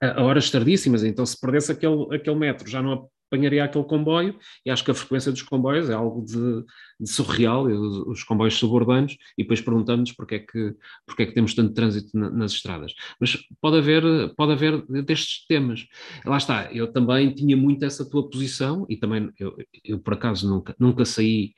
a 0.00 0.22
horas 0.22 0.50
tardíssimas, 0.50 1.02
então 1.04 1.24
se 1.24 1.40
perdesse 1.40 1.72
aquele, 1.72 2.14
aquele 2.14 2.36
metro 2.36 2.68
já 2.68 2.82
não 2.82 3.08
apanharia 3.32 3.64
aquele 3.64 3.84
comboio, 3.84 4.38
e 4.64 4.70
acho 4.70 4.84
que 4.84 4.90
a 4.90 4.94
frequência 4.94 5.32
dos 5.32 5.42
comboios 5.42 5.90
é 5.90 5.94
algo 5.94 6.24
de, 6.24 6.64
de 6.98 7.10
surreal, 7.10 7.64
os, 7.64 8.24
comboios 8.24 8.54
suburbanos, 8.54 9.16
e 9.36 9.42
depois 9.42 9.60
perguntamos 9.60 10.12
porque 10.12 10.36
é 10.36 10.38
que, 10.38 10.74
porque 11.06 11.22
é 11.22 11.26
que 11.26 11.34
temos 11.34 11.54
tanto 11.54 11.74
trânsito 11.74 12.16
na, 12.18 12.30
nas 12.30 12.52
estradas. 12.52 12.92
Mas 13.20 13.36
pode 13.60 13.78
haver, 13.78 14.02
pode 14.34 14.52
haver 14.52 14.82
destes 15.04 15.46
temas. 15.46 15.86
Lá 16.24 16.36
está, 16.36 16.72
eu 16.72 16.90
também 16.90 17.30
tinha 17.34 17.56
muito 17.56 17.84
essa 17.84 18.08
tua 18.08 18.28
posição, 18.28 18.86
e 18.88 18.96
também 18.96 19.30
eu, 19.38 19.56
eu 19.84 19.98
por 19.98 20.14
acaso 20.14 20.48
nunca, 20.48 20.74
nunca 20.78 21.04
saí, 21.04 21.54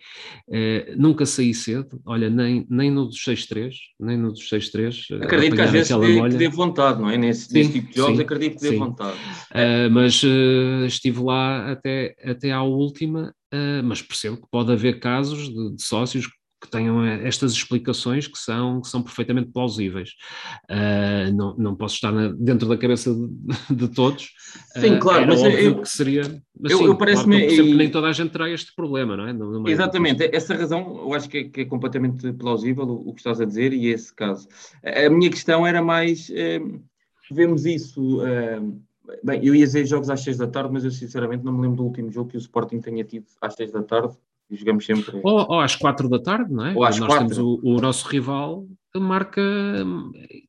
eh, 0.51 0.94
nunca 0.96 1.24
saí 1.24 1.55
cedo, 1.55 2.01
olha, 2.05 2.29
nem, 2.29 2.66
nem 2.68 2.90
no 2.90 3.07
dos 3.07 3.18
6-3, 3.18 3.74
nem 4.01 4.16
no 4.16 4.33
dos 4.33 4.48
6-3. 4.48 5.07
Eh, 5.11 5.24
acredito 5.24 5.55
que 5.55 5.62
às 5.62 5.70
vezes 5.70 5.96
dê, 5.96 6.29
que 6.31 6.37
dê 6.37 6.48
vontade, 6.48 7.01
não 7.01 7.09
é? 7.09 7.16
Nesse, 7.16 7.48
sim, 7.48 7.70
tipo 7.70 7.90
de 7.90 7.96
jogos, 7.96 8.16
sim, 8.16 8.22
acredito 8.22 8.57
que 8.57 8.62
dê 8.62 8.70
sim. 8.70 8.79
vontade. 8.79 9.16
Uh, 9.51 9.90
mas 9.90 10.22
uh, 10.22 10.85
estive 10.87 11.20
lá 11.22 11.72
até, 11.72 12.14
até 12.24 12.51
à 12.51 12.62
última 12.62 13.35
mas 13.85 14.03
percebo 14.03 14.37
que 14.37 14.49
pode 14.51 14.73
haver 14.73 15.01
casos 15.01 15.49
de, 15.49 15.77
de, 15.77 15.83
sócios 15.83 16.29
que 16.61 16.69
tenham 16.69 17.05
estas 17.05 17.53
explicações 17.53 18.27
que 18.27 18.37
são, 18.37 18.81
que 18.81 18.89
são 18.89 19.03
perfeitamente 19.03 19.51
plausíveis. 19.53 20.11
Uh, 20.69 21.33
não, 21.33 21.57
não 21.57 21.77
posso 21.77 21.95
estar 21.95 22.11
na, 22.11 22.29
dentro 22.29 22.69
da 22.69 22.77
cabeça 22.77 23.15
de, 23.15 23.75
de 23.75 23.89
todos. 23.89 24.31
Sim, 24.77 24.95
uh, 24.95 24.99
claro, 24.99 25.27
mas 25.29 25.41
eu, 25.41 25.81
que 25.81 25.89
seria. 25.89 26.23
Mas, 26.59 26.73
eu, 26.73 26.79
sim, 26.79 26.85
eu 26.87 26.97
parece-me 26.97 27.47
claro 27.47 27.65
que 27.65 27.75
nem 27.75 27.91
toda 27.91 28.09
a 28.09 28.13
gente 28.13 28.33
terá 28.33 28.51
este 28.51 28.75
problema, 28.75 29.17
não 29.17 29.29
é? 29.29 29.33
No 29.33 29.69
exatamente, 29.69 30.29
essa 30.33 30.55
razão 30.55 30.99
eu 30.99 31.15
acho 31.15 31.29
que 31.29 31.39
é, 31.39 31.45
que 31.45 31.61
é 31.61 31.65
completamente 31.65 32.33
plausível 32.33 32.85
o, 32.85 33.11
o, 33.11 33.15
que 33.15 33.21
estás 33.21 33.41
a 33.41 33.45
dizer 33.45 33.73
e 33.73 33.87
esse 33.87 34.13
caso. 34.13 34.49
A 34.83 35.09
minha 35.09 35.31
questão 35.31 35.65
era 35.65 35.81
mais. 35.81 36.29
vemos 37.31 37.67
isso 37.67 38.21
Bem, 39.23 39.44
eu 39.44 39.55
ia 39.55 39.64
dizer 39.64 39.87
jogos 39.87 40.11
às 40.11 40.21
6 40.21 40.38
da 40.38 40.47
tarde, 40.47 40.71
mas 40.73 40.85
eu 40.85 40.90
sinceramente 40.90 41.44
não 41.44 41.53
me 41.53 41.62
lembro 41.62 41.77
do 41.77 41.85
último 41.85 42.11
jogo 42.11 42.31
que 42.31 42.37
o 42.37 42.38
Sporting 42.38 42.81
tenha 42.81 43.05
tido 43.05 43.27
às 43.40 43.55
6 43.55 43.73
da 43.73 43.83
tarde. 43.83 44.16
E 44.51 44.57
jogamos 44.57 44.85
sempre. 44.85 45.21
Ou, 45.23 45.47
ou 45.49 45.61
às 45.61 45.77
4 45.77 46.09
da 46.09 46.18
tarde, 46.18 46.53
não 46.53 46.66
é? 46.66 46.75
Ou 46.75 46.85
às 46.85 46.99
Nós 46.99 47.09
4. 47.09 47.29
temos 47.29 47.38
o, 47.38 47.61
o, 47.62 47.81
nosso 47.81 48.09
rival 48.09 48.66
que 48.92 48.99
marca, 48.99 49.42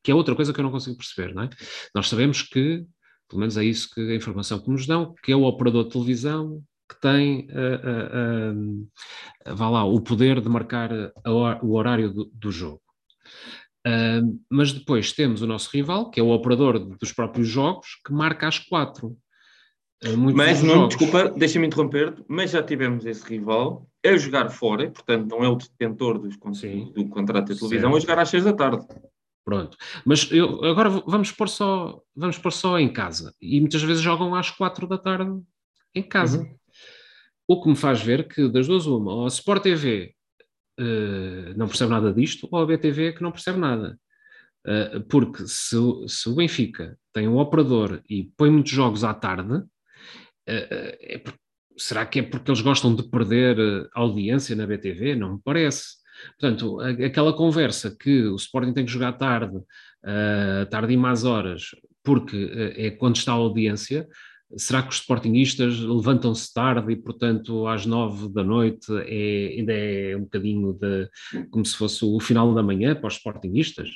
que 0.02 0.10
é 0.10 0.14
outra 0.14 0.34
coisa 0.34 0.52
que 0.52 0.60
eu 0.60 0.64
não 0.64 0.70
consigo 0.70 0.96
perceber, 0.96 1.34
não 1.34 1.42
é? 1.42 1.50
Nós 1.94 2.08
sabemos 2.08 2.42
que, 2.42 2.86
pelo 3.28 3.40
menos 3.40 3.58
é 3.58 3.64
isso 3.64 3.90
que 3.94 4.00
a 4.00 4.14
informação 4.14 4.58
que 4.58 4.70
nos 4.70 4.86
dão, 4.86 5.14
que 5.22 5.32
é 5.32 5.36
o 5.36 5.42
operador 5.42 5.84
de 5.84 5.90
televisão 5.90 6.62
que 6.88 7.00
tem 7.00 7.46
uh, 7.50 8.56
uh, 8.56 9.52
uh, 9.52 9.54
vá 9.54 9.70
lá, 9.70 9.84
o 9.84 10.00
poder 10.00 10.40
de 10.40 10.48
marcar 10.48 10.90
o 11.24 11.74
horário 11.74 12.12
do, 12.12 12.24
do 12.34 12.50
jogo. 12.50 12.82
Uh, 13.86 14.38
mas 14.50 14.72
depois 14.72 15.12
temos 15.12 15.40
o 15.40 15.46
nosso 15.46 15.70
rival, 15.72 16.10
que 16.10 16.20
é 16.20 16.22
o 16.22 16.30
operador 16.30 16.78
dos 16.78 17.12
próprios 17.12 17.48
jogos, 17.48 17.98
que 18.04 18.12
marca 18.12 18.46
às 18.46 18.58
quatro. 18.58 19.16
Uh, 20.04 20.16
mas, 20.34 20.62
não, 20.62 20.86
desculpa, 20.86 21.30
deixa-me 21.30 21.66
interromper 21.66 22.14
mas 22.28 22.50
já 22.50 22.62
tivemos 22.62 23.04
esse 23.04 23.26
rival 23.26 23.86
a 24.04 24.16
jogar 24.16 24.48
fora, 24.50 24.90
portanto 24.90 25.28
não 25.28 25.44
é 25.44 25.48
o 25.48 25.56
detentor 25.56 26.18
dos 26.18 26.36
do 26.36 27.08
contrato 27.08 27.52
de 27.52 27.58
televisão, 27.58 27.90
certo. 27.90 27.96
a 27.96 28.00
jogar 28.00 28.18
às 28.18 28.28
seis 28.28 28.44
da 28.44 28.52
tarde. 28.52 28.86
Pronto, 29.44 29.76
mas 30.04 30.30
eu, 30.30 30.64
agora 30.64 30.88
vamos 30.88 31.32
pôr, 31.32 31.48
só, 31.48 32.00
vamos 32.14 32.38
pôr 32.38 32.52
só 32.52 32.78
em 32.78 32.90
casa, 32.92 33.34
e 33.40 33.60
muitas 33.60 33.82
vezes 33.82 34.02
jogam 34.02 34.34
às 34.34 34.50
quatro 34.50 34.86
da 34.86 34.96
tarde 34.96 35.38
em 35.94 36.02
casa. 36.02 36.40
Uhum. 36.40 36.56
O 37.48 37.62
que 37.62 37.68
me 37.68 37.76
faz 37.76 38.00
ver 38.00 38.28
que 38.28 38.48
das 38.48 38.66
duas 38.66 38.86
uma, 38.86 39.12
ou 39.12 39.24
a 39.24 39.28
Sport 39.28 39.62
TV 39.62 40.14
uh, 40.80 41.56
não 41.56 41.68
percebe 41.68 41.90
nada 41.90 42.12
disto, 42.12 42.48
ou 42.50 42.60
a 42.60 42.66
BTV 42.66 43.12
que 43.12 43.22
não 43.22 43.30
percebe 43.30 43.58
nada. 43.58 43.98
Uh, 44.66 45.00
porque 45.02 45.46
se, 45.46 45.76
se, 46.06 46.28
o 46.28 46.34
Benfica 46.34 46.98
tem 47.12 47.28
um 47.28 47.38
operador 47.38 48.02
e 48.08 48.30
põe 48.36 48.50
muitos 48.50 48.72
jogos 48.72 49.04
à 49.04 49.14
tarde, 49.14 49.54
uh, 49.54 49.66
é 50.46 51.22
será 51.76 52.04
que 52.04 52.18
é 52.18 52.22
porque 52.22 52.50
eles 52.50 52.60
gostam 52.60 52.94
de 52.94 53.08
perder 53.08 53.56
audiência 53.94 54.54
na 54.54 54.66
BTV? 54.66 55.14
Não 55.16 55.34
me 55.34 55.40
parece. 55.42 56.00
Portanto, 56.38 56.78
aquela 56.80 57.32
conversa 57.32 57.96
que 57.98 58.24
o 58.24 58.36
Sporting 58.36 58.74
tem 58.74 58.84
que 58.84 58.92
jogar 58.92 59.14
tarde, 59.14 59.58
tarde 60.70 60.92
e 60.92 60.96
mais 60.98 61.24
horas, 61.24 61.70
porque 62.04 62.74
é 62.76 62.90
quando 62.90 63.16
está 63.16 63.32
a 63.32 63.36
audiência, 63.36 64.06
Será 64.56 64.82
que 64.82 64.88
os 64.88 64.96
sportinguistas 64.96 65.78
levantam-se 65.78 66.52
tarde 66.52 66.92
e, 66.92 66.96
portanto, 66.96 67.66
às 67.68 67.86
nove 67.86 68.28
da 68.32 68.42
noite 68.42 68.86
é, 69.06 69.58
ainda 69.58 69.72
é 69.72 70.16
um 70.16 70.22
bocadinho 70.22 70.72
de, 70.72 71.08
como 71.50 71.64
se 71.64 71.76
fosse 71.76 72.04
o 72.04 72.18
final 72.18 72.52
da 72.52 72.62
manhã 72.62 72.94
para 72.94 73.06
os 73.06 73.14
sportinguistas 73.14 73.88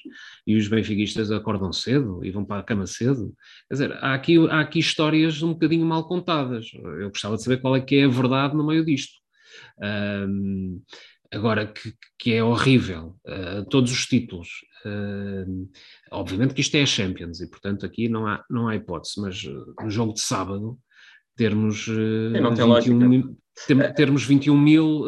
e 0.47 0.57
os 0.57 0.69
benfiquistas 0.69 1.33
acordam 1.33 1.73
cedo 1.73 2.25
e 2.25 2.31
vão 2.31 2.45
para 2.45 2.61
a 2.61 2.65
cama 2.65 2.87
cedo? 2.87 3.35
Quer 3.69 3.75
dizer, 3.75 3.93
há 3.95 4.15
aqui, 4.15 4.39
há 4.49 4.61
aqui 4.61 4.79
histórias 4.79 5.43
um 5.43 5.53
bocadinho 5.53 5.85
mal 5.85 6.07
contadas. 6.07 6.67
Eu 6.75 7.09
gostava 7.09 7.37
de 7.37 7.43
saber 7.43 7.61
qual 7.61 7.75
é 7.75 7.81
que 7.81 7.97
é 7.97 8.05
a 8.05 8.09
verdade 8.09 8.57
no 8.57 8.67
meio 8.67 8.85
disto. 8.85 9.15
Um, 9.81 10.81
agora, 11.35 11.67
que, 11.67 11.93
que, 12.19 12.35
é 12.35 12.43
horrível, 12.43 13.17
uh, 13.27 13.65
todos 13.69 13.91
os 13.91 14.07
títulos. 14.07 14.49
Uh, 14.85 15.69
obviamente 16.11 16.55
que 16.55 16.61
isto 16.61 16.77
é 16.77 16.83
a 16.83 16.87
Champions 16.87 17.41
e, 17.41 17.49
portanto, 17.49 17.85
aqui 17.85 18.09
não 18.09 18.27
há, 18.27 18.45
não 18.51 18.69
há 18.69 18.77
hipótese, 18.77 19.21
mas 19.21 19.43
no 19.43 19.91
jogo 19.91 20.13
de 20.15 20.21
sábado, 20.21 20.79
termos, 21.37 21.87
uh, 21.89 22.31
21, 22.83 23.37
ter, 23.67 23.95
termos 23.95 24.25
21 24.25 24.59
mil 24.59 25.05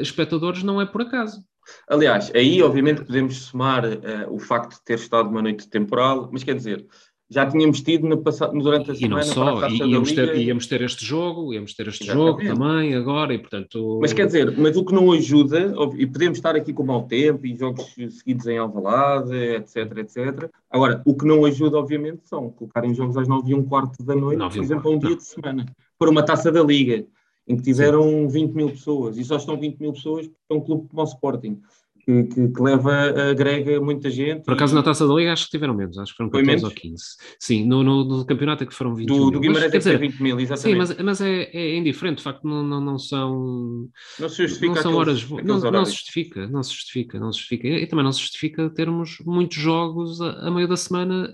espectadores 0.00 0.62
não 0.62 0.80
é 0.80 0.86
por 0.86 1.02
acaso. 1.02 1.44
Aliás, 1.86 2.32
aí 2.34 2.62
obviamente 2.62 3.04
podemos 3.04 3.36
somar 3.36 3.84
o 4.30 4.38
facto 4.38 4.76
de 4.76 4.84
ter 4.84 4.94
estado 4.94 5.28
uma 5.28 5.42
noite 5.42 5.68
temporal, 5.68 6.30
mas 6.32 6.42
quer 6.42 6.54
dizer, 6.54 6.86
já 7.30 7.44
tínhamos 7.46 7.82
tido 7.82 8.08
no 8.08 8.16
durante 8.16 8.90
a 8.90 8.94
e 8.94 8.96
semana. 8.96 9.22
E 9.22 9.26
não 9.26 9.34
só, 9.34 9.68
íamos 9.68 10.12
ter, 10.12 10.36
íamos 10.36 10.66
ter 10.66 10.80
este 10.80 11.04
jogo, 11.04 11.52
íamos 11.52 11.74
ter 11.74 11.86
este 11.88 12.04
Exatamente. 12.04 12.46
jogo 12.46 12.58
também 12.58 12.94
agora, 12.94 13.34
e 13.34 13.38
portanto. 13.38 13.98
Mas 14.00 14.12
quer 14.12 14.26
dizer, 14.26 14.56
mas 14.56 14.76
o 14.76 14.84
que 14.84 14.94
não 14.94 15.12
ajuda, 15.12 15.74
e 15.96 16.06
podemos 16.06 16.38
estar 16.38 16.56
aqui 16.56 16.72
com 16.72 16.84
mau 16.84 17.02
tempo 17.02 17.46
e 17.46 17.54
jogos 17.54 17.94
seguidos 18.10 18.46
em 18.46 18.56
Alvalade, 18.56 19.34
etc, 19.34 19.98
etc. 19.98 20.50
Agora, 20.70 21.02
o 21.04 21.14
que 21.14 21.26
não 21.26 21.44
ajuda, 21.44 21.76
obviamente, 21.78 22.22
são 22.24 22.50
colocarem 22.50 22.94
jogos 22.94 23.16
às 23.16 23.28
9 23.28 23.50
e 23.50 23.54
um 23.54 23.62
quarto 23.62 24.02
da 24.02 24.14
noite, 24.14 24.38
por 24.38 24.62
exemplo, 24.62 24.90
a 24.90 24.94
um 24.94 24.98
dia 24.98 25.16
de 25.16 25.24
semana, 25.24 25.66
para 25.98 26.10
uma 26.10 26.22
taça 26.22 26.50
da 26.50 26.62
Liga, 26.62 27.04
em 27.46 27.56
que 27.56 27.62
tiveram 27.62 28.02
Sim. 28.02 28.46
20 28.46 28.52
mil 28.52 28.70
pessoas, 28.70 29.18
e 29.18 29.24
só 29.24 29.36
estão 29.36 29.58
20 29.58 29.78
mil 29.78 29.92
pessoas 29.92 30.26
porque 30.26 30.40
é 30.50 30.54
um 30.54 30.60
clube 30.60 30.88
como 30.88 31.02
o 31.02 31.04
Sporting 31.04 31.60
que, 32.08 32.24
que, 32.24 32.48
que, 32.48 32.62
leva, 32.62 33.30
agrega 33.30 33.78
muita 33.82 34.08
gente. 34.08 34.42
Por 34.42 34.54
acaso, 34.54 34.72
e... 34.72 34.76
na 34.76 34.82
taça 34.82 35.06
da 35.06 35.12
Liga, 35.12 35.30
acho 35.30 35.44
que 35.44 35.50
tiveram 35.50 35.74
menos, 35.74 35.98
acho 35.98 36.12
que 36.12 36.16
foram 36.16 36.30
14 36.30 36.64
ou 36.64 36.70
15. 36.70 37.04
Sim, 37.38 37.66
no, 37.66 37.82
no, 37.82 38.02
no, 38.02 38.24
campeonato 38.24 38.64
é 38.64 38.66
que 38.66 38.72
foram 38.72 38.94
20 38.94 39.06
do, 39.06 39.14
mil. 39.14 39.30
Do 39.30 39.40
Guimarães 39.40 39.74
mas, 39.74 39.86
é 39.86 39.92
que 39.92 39.98
20 39.98 40.22
mil, 40.22 40.40
exatamente. 40.40 40.86
Sim, 40.86 40.94
mas, 40.94 41.04
mas 41.04 41.20
é, 41.20 41.42
é, 41.52 41.76
indiferente, 41.76 42.18
de 42.18 42.22
facto, 42.22 42.48
não, 42.48 42.62
não, 42.62 42.80
não 42.80 42.98
são. 42.98 43.90
Não 44.18 44.28
se 44.28 44.46
justifica. 44.46 44.74
Não 44.74 44.82
são 44.82 44.94
horas. 44.94 45.28
Não, 45.28 45.60
não, 45.60 45.84
se 45.84 45.92
justifica, 45.92 46.48
não 46.48 46.62
se 46.62 46.72
justifica, 46.72 47.20
não 47.20 47.30
se 47.30 47.40
justifica. 47.40 47.68
E 47.68 47.86
também 47.86 48.04
não 48.06 48.12
se 48.12 48.20
justifica 48.20 48.70
termos 48.70 49.18
muitos 49.26 49.58
jogos 49.58 50.22
a, 50.22 50.48
a 50.48 50.50
meio 50.50 50.66
da 50.66 50.78
semana, 50.78 51.30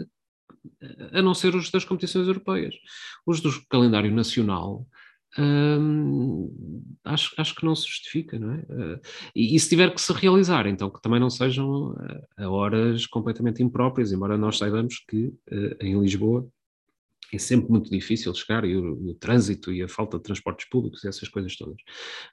a 1.13 1.23
não 1.23 1.35
ser 1.35 1.55
os 1.55 1.71
das 1.71 1.85
competições 1.85 2.27
europeias. 2.27 2.75
Os 3.25 3.41
do 3.41 3.53
calendário 3.69 4.11
nacional 4.11 4.85
Hum, 5.37 6.49
acho, 7.05 7.35
acho 7.37 7.55
que 7.55 7.64
não 7.64 7.75
se 7.75 7.88
justifica, 7.88 8.38
não 8.38 8.53
é? 8.53 8.59
Uh, 8.59 9.01
e, 9.35 9.57
e, 9.57 9.61
se 9.61 9.68
tiver 9.68 9.92
que 9.92 10.01
se 10.01 10.12
realizar, 10.12 10.66
então 10.66 10.88
que 10.88 11.03
também 11.03 11.18
não 11.18 11.29
sejam 11.29 11.97
a, 12.38 12.44
a 12.44 12.49
horas 12.49 13.07
completamente 13.07 13.62
impróprias, 13.62 14.12
embora 14.12 14.38
nós 14.38 14.59
saibamos 14.59 15.05
que 15.09 15.27
uh, 15.27 15.77
em 15.81 15.99
Lisboa 16.01 16.49
é 17.33 17.38
sempre 17.38 17.70
muito 17.70 17.90
difícil 17.90 18.33
chegar, 18.35 18.64
e 18.64 18.77
o, 18.77 19.11
o, 19.11 19.14
trânsito 19.14 19.73
e 19.73 19.83
a 19.83 19.88
falta 19.88 20.18
de 20.18 20.23
transportes 20.23 20.68
públicos 20.68 21.03
e 21.03 21.09
essas 21.09 21.29
coisas 21.29 21.57
todas. 21.57 21.77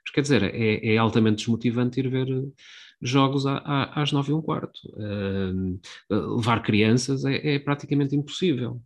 Mas 0.04 0.12
quer 0.14 0.20
dizer, 0.20 0.42
é, 0.44 0.94
é 0.94 0.96
altamente 0.96 1.38
desmotivante 1.38 1.98
ir 1.98 2.08
ver 2.08 2.28
jogos 3.00 3.46
à, 3.46 3.56
à, 3.56 4.02
às 4.02 4.12
nove 4.12 4.30
e 4.30 4.34
um 4.34 4.40
quarto. 4.40 4.78
Uh, 4.92 5.80
levar 6.36 6.62
crianças 6.62 7.24
é, 7.24 7.54
é 7.54 7.58
praticamente 7.58 8.14
impossível. 8.14 8.80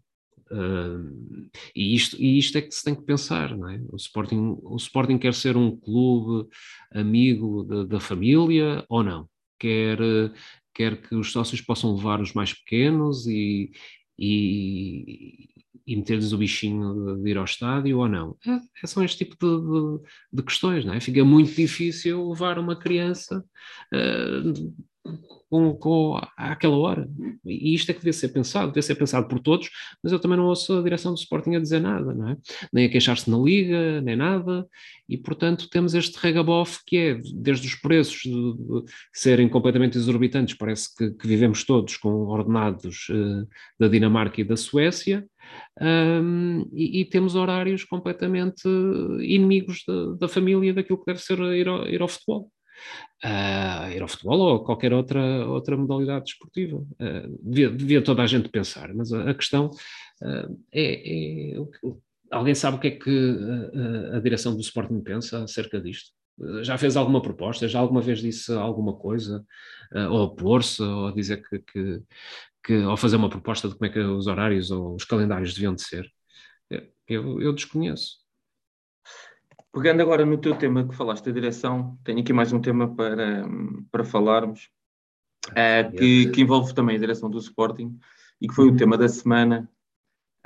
Uh, 0.50 1.48
e, 1.74 1.94
isto, 1.94 2.16
e 2.20 2.38
isto 2.38 2.56
é 2.58 2.62
que 2.62 2.72
se 2.72 2.84
tem 2.84 2.94
que 2.94 3.02
pensar, 3.02 3.56
não 3.56 3.68
é? 3.68 3.80
O 3.90 3.96
Sporting, 3.96 4.58
o 4.62 4.76
Sporting 4.76 5.18
quer 5.18 5.34
ser 5.34 5.56
um 5.56 5.76
clube 5.76 6.48
amigo 6.92 7.64
da, 7.86 7.98
família 8.00 8.84
ou 8.88 9.02
não? 9.02 9.28
Quer, 9.58 9.98
quer 10.74 11.00
que 11.00 11.14
os 11.14 11.32
sócios 11.32 11.60
possam 11.60 11.96
levar 11.96 12.20
os 12.20 12.32
mais 12.32 12.52
pequenos 12.52 13.26
e, 13.26 13.72
e, 14.18 15.48
e 15.86 15.96
meter-lhes 15.96 16.32
o 16.32 16.38
bichinho 16.38 17.16
de 17.22 17.30
ir 17.30 17.38
ao 17.38 17.44
estádio 17.44 17.98
ou 17.98 18.08
não? 18.08 18.36
É, 18.46 18.58
é 18.82 18.86
são 18.86 19.02
este 19.02 19.24
tipo 19.24 19.36
de, 19.40 20.00
de, 20.00 20.08
de, 20.32 20.42
questões, 20.42 20.84
não 20.84 20.94
é? 20.94 21.00
Fica 21.00 21.24
muito 21.24 21.54
difícil 21.54 22.28
levar 22.28 22.58
uma 22.58 22.76
criança 22.76 23.44
uh, 23.92 24.74
com, 25.48 25.74
com 25.74 26.20
àquela 26.36 26.76
hora. 26.76 27.08
E 27.44 27.74
isto 27.74 27.90
é 27.90 27.94
que 27.94 28.00
devia 28.00 28.12
ser 28.12 28.28
pensado, 28.28 28.68
devia 28.68 28.82
ser 28.82 28.94
pensado 28.96 29.28
por 29.28 29.40
todos, 29.40 29.70
mas 30.02 30.12
eu 30.12 30.18
também 30.18 30.36
não 30.36 30.46
ouço 30.46 30.78
a 30.78 30.82
direção 30.82 31.12
do 31.12 31.18
Sporting 31.18 31.54
a 31.54 31.60
dizer 31.60 31.80
nada, 31.80 32.12
não 32.14 32.30
é? 32.30 32.36
Nem 32.72 32.86
a 32.86 32.88
queixar-se 32.88 33.30
na 33.30 33.38
Liga, 33.38 34.00
nem 34.00 34.16
nada, 34.16 34.66
e 35.08 35.16
portanto 35.16 35.68
temos 35.70 35.94
este 35.94 36.16
regabof 36.18 36.80
que 36.86 36.96
é, 36.96 37.20
desde 37.34 37.66
os 37.66 37.74
preços 37.74 38.22
de, 38.22 38.32
de 38.32 38.84
serem 39.12 39.48
completamente 39.48 39.96
exorbitantes, 39.96 40.56
parece 40.56 40.94
que, 40.94 41.10
que 41.12 41.26
vivemos 41.26 41.64
todos 41.64 41.96
com 41.96 42.10
ordenados 42.26 43.08
uh, 43.10 43.46
da 43.78 43.88
Dinamarca 43.88 44.40
e 44.40 44.44
da 44.44 44.56
Suécia, 44.56 45.24
um, 45.80 46.68
e, 46.72 47.00
e, 47.00 47.04
temos 47.04 47.36
horários 47.36 47.84
completamente 47.84 48.66
inimigos 49.20 49.84
da, 49.86 50.14
da 50.14 50.28
família 50.28 50.74
daquilo 50.74 50.98
que 50.98 51.06
deve 51.06 51.22
ser 51.22 51.38
ir 51.38 51.68
ao, 51.68 51.86
ir 51.86 52.02
ao 52.02 52.08
futebol 52.08 52.50
uh, 53.24 53.90
ir 53.90 54.02
ao 54.02 54.08
futebol 54.08 54.38
ou 54.38 54.64
qualquer 54.64 54.92
outra, 54.92 55.46
outra 55.46 55.76
modalidade 55.76 56.26
desportiva. 56.26 56.76
Uh, 56.76 57.38
devia, 57.42 57.70
devia, 57.70 58.02
toda 58.02 58.22
a 58.22 58.26
gente 58.26 58.48
pensar, 58.48 58.92
mas 58.94 59.12
a, 59.12 59.30
a 59.30 59.34
questão 59.34 59.70
uh, 60.22 60.64
é, 60.72 61.54
é 61.54 61.66
alguém 62.30 62.54
sabe 62.54 62.76
o 62.76 62.80
que 62.80 62.88
é 62.88 62.90
que 62.90 63.36
a, 64.12 64.16
a 64.16 64.20
direção 64.20 64.54
do 64.54 64.60
Sporting 64.60 65.00
pensa 65.00 65.44
acerca 65.44 65.80
disto? 65.80 66.10
Já 66.62 66.76
fez 66.76 66.96
alguma 66.96 67.22
proposta? 67.22 67.66
Já 67.66 67.78
alguma 67.78 68.02
vez 68.02 68.20
disse 68.20 68.52
alguma 68.52 68.94
coisa? 68.94 69.42
Ou 70.10 70.24
opor-se, 70.24 70.82
ou 70.82 71.10
dizer 71.10 71.42
que, 71.48 71.60
que, 71.60 72.02
que, 72.62 72.74
ou 72.74 72.94
fazer 72.94 73.16
uma 73.16 73.30
proposta 73.30 73.68
de 73.68 73.74
como 73.74 73.86
é 73.86 73.88
que 73.88 74.00
os 74.00 74.26
horários 74.26 74.70
ou 74.70 74.96
os 74.96 75.04
calendários 75.04 75.54
deviam 75.54 75.74
de 75.74 75.80
ser? 75.80 76.06
Eu, 77.08 77.40
eu 77.40 77.54
desconheço. 77.54 78.25
Pegando 79.76 80.00
agora 80.00 80.24
no 80.24 80.38
teu 80.38 80.56
tema 80.56 80.88
que 80.88 80.94
falaste 80.94 81.26
da 81.26 81.32
direção, 81.32 81.98
tenho 82.02 82.20
aqui 82.20 82.32
mais 82.32 82.50
um 82.50 82.58
tema 82.58 82.94
para, 82.94 83.46
para 83.92 84.04
falarmos, 84.04 84.70
uh, 85.50 85.94
que, 85.94 86.30
que, 86.30 86.40
envolve 86.40 86.74
também 86.74 86.96
a 86.96 86.98
direção 86.98 87.28
do 87.28 87.36
Sporting 87.36 88.00
e 88.40 88.48
que 88.48 88.54
foi 88.54 88.68
o 88.68 88.70
uhum. 88.70 88.76
tema 88.78 88.96
da 88.96 89.06
semana, 89.06 89.70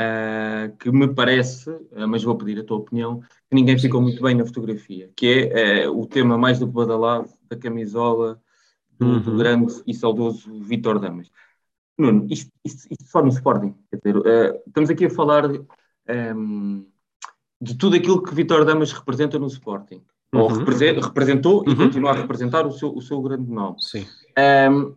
uh, 0.00 0.76
que 0.78 0.90
me 0.90 1.14
parece, 1.14 1.70
uh, 1.70 2.08
mas 2.08 2.24
vou 2.24 2.36
pedir 2.36 2.58
a 2.58 2.64
tua 2.64 2.78
opinião, 2.78 3.20
que 3.20 3.54
ninguém 3.54 3.78
ficou 3.78 4.02
muito 4.02 4.20
bem 4.20 4.34
na 4.34 4.44
fotografia, 4.44 5.12
que 5.14 5.48
é 5.54 5.88
o 5.88 6.04
tema 6.08 6.36
mais 6.36 6.58
do 6.58 6.66
que 6.66 6.74
badalado 6.74 7.30
da 7.48 7.56
camisola 7.56 8.42
do, 8.98 9.06
uhum. 9.06 9.20
do 9.20 9.36
grande 9.36 9.80
e 9.86 9.94
saudoso 9.94 10.52
Vitor 10.60 10.98
Damas. 10.98 11.30
Nuno, 11.96 12.26
isto, 12.28 12.50
isto, 12.64 12.88
isto, 12.90 13.04
só 13.04 13.22
no 13.22 13.28
Sporting, 13.28 13.76
quer 13.92 14.12
dizer, 14.12 14.60
estamos 14.66 14.90
aqui 14.90 15.06
a 15.06 15.10
falar. 15.10 15.44
Um, 16.08 16.90
de 17.60 17.76
tudo 17.76 17.96
aquilo 17.96 18.22
que 18.22 18.34
Vitor 18.34 18.64
Damas 18.64 18.92
representa 18.92 19.38
no 19.38 19.46
Sporting. 19.46 20.02
Uhum. 20.32 20.40
Ou 20.40 20.48
representou 20.48 21.64
uhum. 21.66 21.72
e 21.72 21.76
continua 21.76 22.10
a 22.10 22.14
representar 22.14 22.66
o 22.66 22.72
seu, 22.72 22.94
o 22.94 23.02
seu 23.02 23.20
grande 23.20 23.50
nome. 23.50 23.76
Sim. 23.80 24.06
Um, 24.70 24.94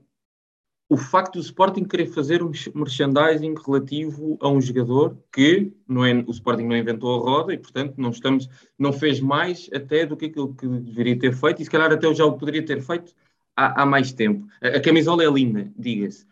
o 0.90 0.98
facto 0.98 1.34
do 1.34 1.40
Sporting 1.40 1.86
querer 1.86 2.06
fazer 2.06 2.44
um 2.44 2.52
merchandising 2.76 3.56
relativo 3.66 4.38
a 4.40 4.48
um 4.48 4.62
jogador 4.62 5.18
que 5.34 5.74
não 5.88 6.06
é, 6.06 6.14
o 6.14 6.30
Sporting 6.30 6.66
não 6.66 6.78
inventou 6.78 7.16
a 7.16 7.24
roda 7.24 7.54
e, 7.54 7.58
portanto, 7.58 7.96
não, 7.98 8.12
estamos, 8.12 8.48
não 8.78 8.94
fez 8.94 9.20
mais 9.20 9.68
até 9.74 10.06
do 10.06 10.16
que 10.16 10.26
aquilo 10.26 10.54
que 10.54 10.68
deveria 10.68 11.18
ter 11.18 11.34
feito 11.34 11.62
e, 11.62 11.66
se 11.66 11.72
calhar, 11.72 11.92
até 11.92 12.14
já 12.14 12.26
o 12.26 12.38
poderia 12.38 12.64
ter 12.64 12.80
feito 12.82 13.12
há, 13.56 13.82
há 13.82 13.86
mais 13.88 14.14
tempo. 14.14 14.46
A, 14.62 14.68
a, 14.68 14.82
camisola 14.82 15.24
é 15.24 15.32
linda, 15.32 15.72
diga-se. 15.76 16.28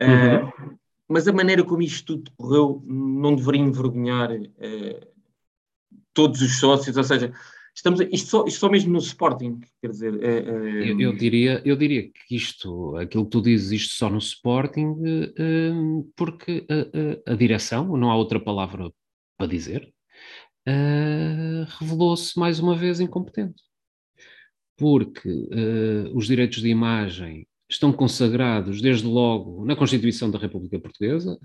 Uhum. 0.00 0.46
Uh, 0.46 0.78
mas 1.08 1.28
a 1.28 1.32
maneira 1.32 1.62
como 1.62 1.82
isto 1.82 2.16
tudo 2.16 2.30
correu 2.36 2.82
não 2.86 3.36
deveria 3.36 3.60
envergonhar 3.60 4.32
uh, 4.32 5.15
todos 6.16 6.40
os 6.40 6.58
sócios, 6.58 6.96
ou 6.96 7.04
seja, 7.04 7.32
estamos 7.74 8.00
isto 8.00 8.28
só, 8.30 8.46
isto 8.46 8.58
só 8.58 8.70
mesmo 8.70 8.94
no 8.94 8.98
Sporting, 8.98 9.60
quer 9.80 9.90
dizer. 9.90 10.24
É, 10.24 10.38
é... 10.38 10.90
Eu, 10.90 10.98
eu, 10.98 11.12
diria, 11.12 11.62
eu 11.64 11.76
diria 11.76 12.10
que 12.10 12.34
isto, 12.34 12.96
aquilo 12.96 13.24
que 13.24 13.30
tu 13.30 13.42
dizes, 13.42 13.70
isto 13.70 13.94
só 13.94 14.08
no 14.08 14.18
Sporting, 14.18 14.86
uh, 14.88 16.12
porque 16.16 16.66
a, 16.68 17.30
a, 17.30 17.34
a, 17.34 17.36
direção, 17.36 17.96
não 17.96 18.10
há 18.10 18.16
outra 18.16 18.40
palavra 18.40 18.90
para 19.36 19.46
dizer, 19.46 19.92
uh, 20.66 21.66
revelou-se 21.78 22.36
mais 22.38 22.58
uma 22.58 22.74
vez 22.74 22.98
incompetente. 22.98 23.62
Porque 24.78 25.28
uh, 25.28 26.16
os 26.16 26.26
direitos 26.26 26.60
de 26.62 26.68
imagem 26.68 27.46
estão 27.68 27.92
consagrados 27.92 28.80
desde 28.80 29.06
logo 29.06 29.64
na 29.64 29.76
Constituição 29.76 30.30
da 30.30 30.38
República 30.38 30.78
Portuguesa, 30.78 31.38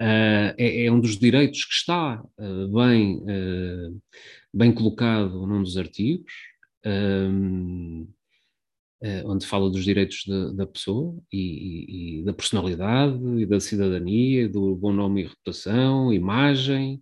Uh, 0.00 0.54
é, 0.56 0.84
é, 0.84 0.92
um 0.92 1.00
dos 1.00 1.18
direitos 1.18 1.64
que 1.64 1.74
está 1.74 2.22
uh, 2.38 2.68
bem, 2.68 3.16
uh, 3.16 4.00
bem 4.54 4.72
colocado 4.72 5.44
num 5.46 5.62
dos 5.62 5.76
artigos, 5.76 6.32
onde 9.24 9.46
fala 9.46 9.70
dos 9.70 9.84
direitos 9.84 10.24
da 10.54 10.66
pessoa 10.66 11.16
e, 11.32 11.38
e, 11.38 12.20
e, 12.20 12.24
da 12.24 12.32
personalidade 12.32 13.16
e 13.38 13.46
da 13.46 13.60
cidadania, 13.60 14.48
do 14.48 14.74
bom 14.74 14.92
nome 14.92 15.22
e 15.22 15.24
reputação, 15.24 16.12
imagem, 16.12 17.00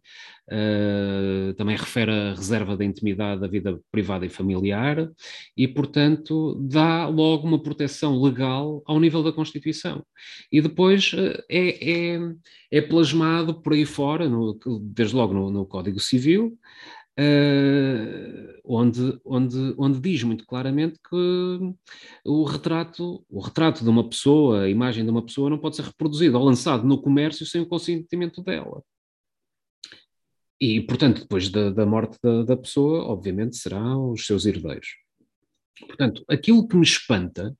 Uh, 0.48 1.52
também 1.54 1.76
refere 1.76 2.08
a 2.12 2.32
reserva 2.32 2.76
da 2.76 2.84
intimidade 2.84 3.40
da 3.40 3.48
vida 3.48 3.80
privada 3.90 4.24
e 4.24 4.28
familiar 4.28 5.10
e, 5.56 5.66
portanto, 5.66 6.54
dá 6.60 7.08
logo 7.08 7.48
uma 7.48 7.60
proteção 7.60 8.22
legal 8.22 8.80
ao 8.86 9.00
nível 9.00 9.24
da 9.24 9.32
Constituição. 9.32 10.04
E 10.52 10.60
depois 10.60 11.12
uh, 11.14 11.42
é, 11.50 12.14
é, 12.14 12.20
é, 12.70 12.80
plasmado 12.80 13.60
por 13.60 13.72
aí 13.72 13.84
fora, 13.84 14.28
no, 14.28 14.56
desde 14.82 15.16
logo 15.16 15.34
no, 15.34 15.50
no 15.50 15.66
Código 15.66 15.98
Civil, 15.98 16.56
uh, 17.18 18.60
onde, 18.64 19.20
onde, 19.24 19.74
onde 19.78 20.00
diz 20.00 20.22
muito 20.22 20.46
claramente 20.46 20.98
que 21.08 21.74
o 22.24 22.44
retrato, 22.44 23.24
o 23.28 23.40
retrato 23.40 23.82
de 23.82 23.90
uma 23.90 24.08
pessoa, 24.08 24.62
a 24.62 24.68
imagem 24.68 25.04
de 25.04 25.10
uma 25.10 25.24
pessoa 25.24 25.48
não 25.48 25.58
pode 25.58 25.76
ser 25.76 25.82
reproduzido 25.82 26.38
ou 26.38 26.44
lançado 26.44 26.86
no 26.86 27.00
comércio 27.00 27.46
sem 27.46 27.60
o 27.60 27.68
consentimento 27.68 28.42
dela. 28.42 28.82
E, 30.60 30.80
portanto, 30.80 31.20
depois 31.20 31.48
da, 31.50 31.70
da 31.70 31.84
morte 31.84 32.18
da, 32.22 32.42
da, 32.42 32.56
pessoa, 32.56 33.04
obviamente, 33.04 33.56
serão 33.56 34.10
os 34.10 34.26
seus 34.26 34.46
herdeiros. 34.46 34.88
Portanto, 35.78 36.24
aquilo 36.28 36.66
que 36.66 36.76
me 36.76 36.82
espanta, 36.82 37.54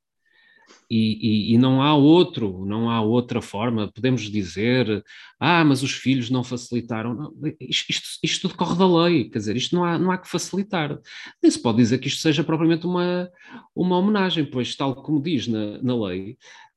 e, 0.90 1.50
e, 1.50 1.54
e, 1.54 1.58
não 1.58 1.82
há 1.82 1.94
outro, 1.94 2.64
não 2.64 2.88
há 2.88 3.00
outra 3.00 3.42
forma, 3.42 3.90
podemos 3.92 4.22
dizer, 4.22 5.02
ah, 5.40 5.64
mas 5.64 5.82
os 5.82 5.92
filhos 5.92 6.30
não 6.30 6.44
facilitaram. 6.44 7.14
Não, 7.14 7.32
isto, 7.60 7.90
isto, 7.90 8.08
isto, 8.22 8.42
tudo 8.42 8.56
corre 8.56 8.78
da 8.78 9.04
lei, 9.04 9.28
quer 9.28 9.38
dizer, 9.38 9.56
isto 9.56 9.74
não 9.74 9.84
há, 9.84 9.98
não 9.98 10.10
há 10.10 10.18
que 10.18 10.28
facilitar. 10.28 10.96
Nem 11.42 11.50
se 11.50 11.60
pode 11.60 11.78
dizer 11.78 11.98
que 11.98 12.08
isto 12.08 12.20
seja 12.20 12.44
propriamente 12.44 12.86
uma, 12.86 13.28
uma 13.74 13.98
homenagem, 13.98 14.44
pois, 14.44 14.76
tal 14.76 14.94
como 14.94 15.20
diz 15.20 15.46
na, 15.46 15.82
na 15.82 16.06
lei, 16.06 16.36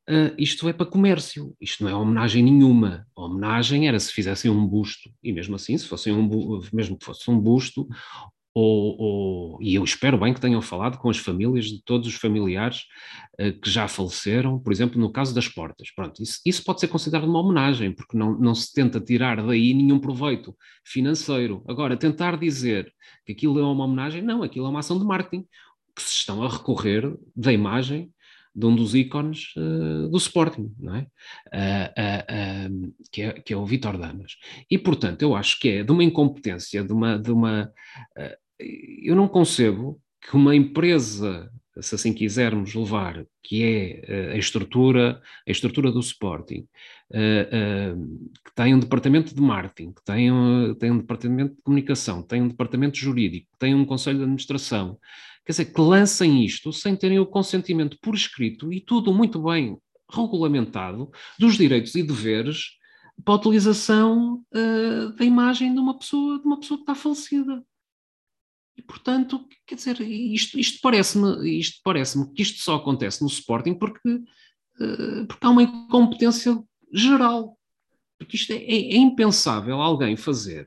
Uh, 0.10 0.34
isto 0.39 0.67
é 0.67 0.73
para 0.73 0.88
comércio, 0.88 1.56
isto 1.62 1.84
não 1.84 1.91
é 1.91 1.93
homenagem 1.93 2.41
nenhuma. 2.41 3.06
A 3.15 3.25
homenagem 3.25 3.88
era 3.88 3.99
se 3.99 4.12
fizessem 4.12 4.49
um 4.49 4.65
busto, 4.65 5.08
e 5.21 5.32
mesmo 5.32 5.56
assim, 5.56 5.78
se 5.78 5.86
fossem 5.86 6.12
um 6.12 6.60
mesmo 6.73 6.97
que 6.97 7.06
fosse 7.06 7.30
um 7.30 7.39
busto, 7.39 7.88
ou, 8.53 8.95
ou, 8.99 9.62
e 9.62 9.75
eu 9.75 9.83
espero 9.83 10.17
bem 10.17 10.33
que 10.33 10.41
tenham 10.41 10.62
falado 10.62 10.97
com 10.97 11.09
as 11.09 11.17
famílias 11.17 11.65
de 11.65 11.83
todos 11.83 12.07
os 12.07 12.15
familiares 12.15 12.83
uh, 13.39 13.59
que 13.59 13.69
já 13.69 13.88
faleceram, 13.88 14.59
por 14.59 14.71
exemplo, 14.73 14.99
no 14.99 15.12
caso 15.12 15.33
das 15.33 15.47
portas. 15.47 15.91
Pronto, 15.91 16.21
isso, 16.21 16.39
isso, 16.45 16.63
pode 16.63 16.79
ser 16.79 16.88
considerado 16.88 17.27
uma 17.27 17.39
homenagem, 17.39 17.91
porque 17.91 18.17
não, 18.17 18.38
não 18.39 18.55
se 18.55 18.73
tenta 18.73 18.99
tirar 18.99 19.45
daí 19.45 19.73
nenhum 19.73 19.99
proveito 19.99 20.55
financeiro. 20.85 21.63
Agora, 21.67 21.95
tentar 21.95 22.38
dizer 22.38 22.91
que 23.25 23.33
aquilo 23.33 23.59
é 23.59 23.63
uma 23.63 23.85
homenagem, 23.85 24.21
não, 24.21 24.43
aquilo 24.43 24.65
é 24.65 24.69
uma 24.69 24.79
ação 24.79 24.97
de 24.97 25.05
marketing, 25.05 25.45
que 25.95 26.01
se 26.01 26.13
estão 26.13 26.43
a 26.43 26.49
recorrer 26.49 27.15
da 27.35 27.51
imagem 27.51 28.12
de 28.55 28.65
um 28.65 28.75
dos 28.75 28.95
ícones 28.95 29.53
uh, 29.55 30.09
do 30.09 30.17
Sporting, 30.17 30.73
não 30.79 30.95
é? 30.95 31.07
Uh, 31.53 32.69
uh, 32.69 32.93
que 33.12 33.21
é? 33.21 33.33
Que 33.33 33.53
é 33.53 33.57
o 33.57 33.65
Vitor 33.65 33.97
Damas. 33.97 34.35
E, 34.69 34.77
portanto, 34.77 35.21
eu 35.21 35.35
acho 35.35 35.59
que 35.59 35.69
é 35.69 35.83
de 35.83 35.91
uma 35.91 36.03
incompetência, 36.03 36.83
de 36.83 36.93
uma. 36.93 37.17
De 37.17 37.31
uma 37.31 37.71
eu 38.59 39.15
não 39.15 39.27
concebo 39.29 40.01
que 40.21 40.35
uma 40.35 40.53
empresa, 40.53 41.49
se 41.79 41.95
assim 41.95 42.12
quisermos 42.12 42.75
levar, 42.75 43.25
que 43.41 43.63
é 43.63 44.33
a 44.33 44.38
estrutura, 44.38 45.21
a 45.47 45.51
estrutura 45.51 45.89
do 45.89 46.01
Sporting, 46.01 46.67
que 47.09 48.55
tem 48.55 48.75
um 48.75 48.79
departamento 48.79 49.33
de 49.33 49.39
marketing, 49.41 49.93
que 49.93 50.03
tem 50.03 50.29
um, 50.29 50.75
tem 50.75 50.91
um 50.91 50.97
departamento 50.97 51.55
de 51.55 51.62
comunicação, 51.62 52.21
tem 52.21 52.41
um 52.41 52.49
departamento 52.49 52.97
jurídico, 52.97 53.47
tem 53.57 53.73
um 53.73 53.85
conselho 53.85 54.17
de 54.17 54.23
administração, 54.23 54.99
quer 55.49 55.53
dizer, 55.53 55.65
que 55.73 55.81
lancem 55.81 56.45
isto 56.45 56.71
sem 56.71 56.95
terem 56.95 57.17
o 57.17 57.25
consentimento 57.25 57.97
por 57.99 58.13
escrito 58.13 58.71
e 58.71 58.79
tudo 58.79 59.12
muito 59.12 59.41
bem 59.41 59.79
regulamentado 60.07 61.09
dos 61.39 61.57
direitos 61.57 61.95
e 61.95 62.03
deveres 62.03 62.77
para 63.25 63.33
a 63.33 63.38
utilização 63.38 64.45
uh, 64.53 65.09
da 65.15 65.25
imagem 65.25 65.73
de 65.73 65.79
uma 65.79 65.97
pessoa, 65.97 66.38
de 66.38 66.45
uma 66.45 66.59
pessoa 66.59 66.77
que 66.77 66.83
está 66.83 66.93
falecida. 66.93 67.65
E, 68.77 68.83
portanto, 68.83 69.43
quer 69.65 69.73
dizer, 69.73 69.99
isto, 70.01 70.59
isto 70.59 70.79
parece-me 70.83 71.59
isto 71.59 71.81
parece 71.83 72.31
que 72.31 72.43
isto 72.43 72.62
só 72.62 72.75
acontece 72.75 73.23
no 73.23 73.27
Sporting 73.27 73.73
porque, 73.73 74.07
uh, 74.07 75.25
porque 75.27 75.47
há 75.47 75.49
uma 75.49 75.63
incompetência 75.63 76.63
geral. 76.93 77.59
Porque 78.19 78.36
isto 78.36 78.51
é, 78.51 78.58
é, 78.58 78.95
é 78.95 78.97
impensável 78.97 79.82
alguém 79.82 80.17
fazer. 80.17 80.65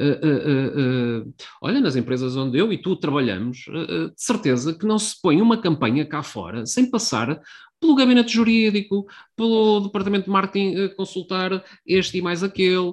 Uh, 0.00 0.04
uh, 0.04 1.20
uh, 1.20 1.34
olha, 1.60 1.80
nas 1.80 1.96
empresas 1.96 2.34
onde 2.34 2.56
eu 2.56 2.72
e 2.72 2.78
tu 2.78 2.96
trabalhamos, 2.96 3.58
de 3.58 4.12
certeza 4.16 4.72
que 4.72 4.86
não 4.86 4.98
se 4.98 5.20
põe 5.20 5.42
uma 5.42 5.60
campanha 5.60 6.06
cá 6.06 6.22
fora 6.22 6.64
sem 6.64 6.90
passar 6.90 7.40
pelo 7.80 7.94
gabinete 7.94 8.32
jurídico, 8.32 9.06
pelo 9.36 9.80
departamento 9.80 10.24
de 10.24 10.30
marketing 10.30 10.88
consultar 10.96 11.62
este 11.86 12.18
e 12.18 12.22
mais 12.22 12.42
aquele, 12.42 12.92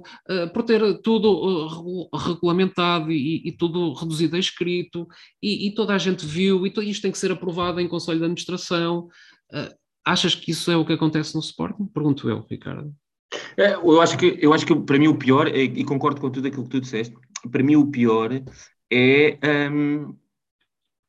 por 0.54 0.62
ter 0.64 1.02
tudo 1.02 2.08
regulamentado 2.14 3.12
e, 3.12 3.42
e, 3.48 3.52
tudo 3.52 3.94
reduzido 3.94 4.36
a 4.36 4.40
escrito, 4.40 5.08
e, 5.42 5.68
e, 5.68 5.74
toda 5.74 5.96
a 5.96 5.98
gente 5.98 6.24
viu, 6.24 6.68
e 6.68 6.74
isto 6.88 7.02
tem 7.02 7.12
que 7.12 7.18
ser 7.18 7.32
aprovado 7.32 7.80
em 7.80 7.88
Conselho 7.88 8.20
de 8.20 8.26
Administração. 8.26 9.08
achas 10.06 10.36
que 10.36 10.52
isso 10.52 10.70
é 10.70 10.78
o 10.78 10.86
que 10.86 10.94
acontece 10.94 11.34
no 11.34 11.42
Sporting? 11.42 11.88
Pergunto 11.88 12.30
eu, 12.30 12.46
Ricardo. 12.48 12.94
É, 13.58 13.74
eu 13.74 14.02
acho 14.02 14.18
que, 14.18 14.38
eu 14.42 14.54
acho 14.54 14.66
que 14.66 14.76
para 14.76 15.00
mim 15.00 15.08
o 15.08 15.18
pior, 15.18 15.48
é, 15.48 15.64
e 15.64 15.84
concordo 15.84 16.22
com 16.22 16.30
tudo 16.30 16.48
aquilo 16.48 16.64
que 16.64 16.70
tu 16.70 16.82
disseste, 16.82 17.16
para 17.52 17.64
mim 17.64 17.76
o 17.76 17.88
pior 17.88 18.32
é, 18.92 19.38
um, 19.72 20.16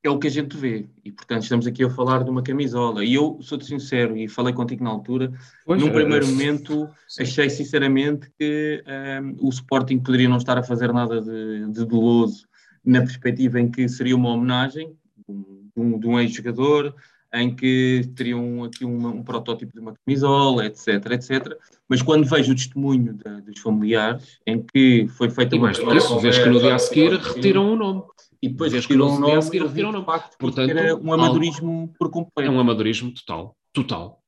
é 0.02 0.10
o 0.10 0.18
que 0.18 0.28
a 0.28 0.30
gente 0.30 0.56
vê. 0.56 0.88
E, 1.04 1.12
portanto, 1.12 1.42
estamos 1.42 1.66
aqui 1.66 1.84
a 1.84 1.90
falar 1.90 2.22
de 2.22 2.30
uma 2.30 2.42
camisola. 2.42 3.04
E 3.04 3.14
eu 3.14 3.38
sou-te 3.40 3.66
sincero, 3.66 4.16
e 4.16 4.28
falei 4.28 4.54
contigo 4.54 4.84
na 4.84 4.90
altura, 4.90 5.32
pois 5.64 5.80
num 5.80 5.88
é, 5.88 5.92
primeiro 5.92 6.26
momento 6.26 6.88
sim. 7.08 7.22
achei 7.22 7.50
sinceramente 7.50 8.30
que 8.38 8.82
um, 9.22 9.46
o 9.46 9.48
Sporting 9.50 9.98
poderia 9.98 10.28
não 10.28 10.36
estar 10.36 10.56
a 10.56 10.62
fazer 10.62 10.92
nada 10.92 11.20
de, 11.20 11.70
de 11.70 11.84
doloso, 11.84 12.46
na 12.84 13.00
perspectiva 13.00 13.60
em 13.60 13.68
que 13.68 13.88
seria 13.88 14.14
uma 14.14 14.30
homenagem 14.30 14.96
de 15.28 15.80
um, 15.80 15.98
de 15.98 16.06
um 16.06 16.20
ex-jogador, 16.20 16.94
em 17.32 17.54
que 17.54 18.08
teriam 18.14 18.64
aqui 18.64 18.84
uma, 18.84 19.08
um 19.08 19.22
protótipo 19.22 19.72
de 19.72 19.80
uma 19.80 19.94
camisola, 19.94 20.66
etc, 20.66 20.88
etc. 21.12 21.58
Mas 21.88 22.02
quando 22.02 22.28
vejo 22.28 22.52
o 22.52 22.54
testemunho 22.54 23.14
de, 23.14 23.42
dos 23.42 23.60
familiares, 23.60 24.38
em 24.46 24.62
que 24.62 25.06
foi 25.08 25.30
feita 25.30 25.54
e 25.54 25.58
uma... 25.58 25.66
mais 25.66 25.78
do 25.78 25.94
isso, 25.94 26.18
vês 26.20 26.38
que 26.38 26.48
no 26.48 26.60
dia 26.60 26.74
a 26.74 26.78
seguir 26.78 27.18
retiram 27.18 27.72
o 27.72 27.76
nome. 27.76 28.02
E 28.42 28.48
depois 28.48 28.72
vês 28.72 28.84
retiram 28.84 29.16
o 29.16 29.18
nome, 29.18 29.42
seguir, 29.42 29.62
retiram 29.62 29.88
o 29.88 29.92
nome. 29.92 30.04
Facto, 30.04 30.36
Portanto, 30.38 30.70
era 30.70 30.94
um 30.96 31.12
amadorismo 31.12 31.80
algo, 31.80 31.94
por 31.98 32.10
completo. 32.10 32.50
É 32.50 32.52
um 32.52 32.60
amadorismo 32.60 33.12
total, 33.12 33.56
total. 33.72 34.22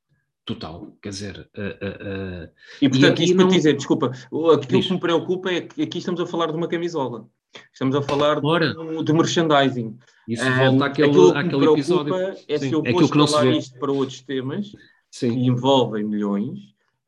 Total, 0.45 0.97
quer 0.99 1.09
dizer. 1.09 1.49
Uh, 1.55 1.61
uh, 1.61 2.45
uh, 2.45 2.49
e 2.81 2.89
portanto, 2.89 3.19
e 3.19 3.23
isto 3.25 3.37
não... 3.37 3.47
para 3.47 3.55
dizer, 3.55 3.75
desculpa, 3.75 4.11
aquilo 4.55 4.81
que 4.81 4.93
me 4.93 4.99
preocupa 4.99 5.51
é 5.51 5.61
que 5.61 5.83
aqui 5.83 5.99
estamos 5.99 6.19
a 6.19 6.25
falar 6.25 6.47
de 6.47 6.57
uma 6.57 6.67
camisola. 6.67 7.29
Estamos 7.73 7.95
a 7.95 8.01
falar 8.01 8.39
de, 8.39 9.03
de, 9.03 9.13
merchandising. 9.13 9.97
Isso 10.27 10.43
um, 10.43 10.55
volta 10.55 10.85
àquele, 10.85 11.37
àquele 11.37 11.65
episódio. 11.71 12.15
É 12.47 12.57
Sim, 12.57 12.69
se 12.69 12.71
eu 12.71 12.83
vou 12.83 13.01
escalar 13.01 13.47
isto 13.47 13.79
para 13.79 13.91
outros 13.91 14.21
temas 14.21 14.71
Sim. 15.09 15.31
que 15.31 15.45
envolvem 15.47 16.03
milhões, 16.03 16.59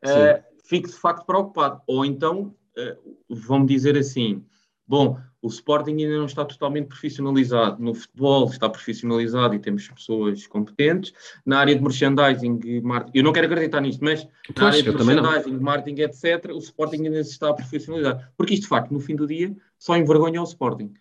uh, 0.06 0.42
fico 0.66 0.88
de 0.88 0.96
facto 0.96 1.26
preocupado. 1.26 1.82
Ou 1.88 2.06
então, 2.06 2.56
uh, 2.78 3.18
vão-me 3.30 3.68
dizer 3.68 3.98
assim: 3.98 4.44
bom, 4.88 5.18
o 5.42 5.48
Sporting 5.48 5.92
ainda 5.92 6.18
não 6.18 6.26
está 6.26 6.46
totalmente 6.46 6.88
profissionalizado. 6.88 7.82
No 7.82 7.94
futebol 7.94 8.48
está 8.48 8.70
profissionalizado 8.70 9.56
e 9.56 9.60
temos 9.60 9.88
pessoas 9.88 10.46
competentes. 10.46 11.14
Na 11.46 11.60
área 11.60 11.76
de 11.76 11.82
merchandising, 11.82 12.82
marketing, 12.82 13.18
eu 13.18 13.24
não 13.24 13.34
quero 13.34 13.48
acreditar 13.48 13.82
nisto, 13.82 14.04
mas 14.04 14.28
pois, 14.46 14.58
na 14.58 14.68
área 14.68 14.84
de 14.84 15.04
merchandising, 15.04 15.60
marketing, 15.60 16.02
etc., 16.02 16.52
o 16.54 16.60
Sporting 16.60 17.06
ainda 17.06 17.24
se 17.24 17.32
está 17.32 17.50
a 17.50 17.54
profissionalizar. 17.54 18.32
Porque 18.38 18.54
isto, 18.54 18.64
de 18.64 18.70
facto, 18.70 18.92
no 18.92 19.00
fim 19.00 19.16
do 19.16 19.26
dia, 19.26 19.56
só 19.82 19.98
envergonha 19.98 20.40
o 20.40 20.46
Sporting 20.46 20.94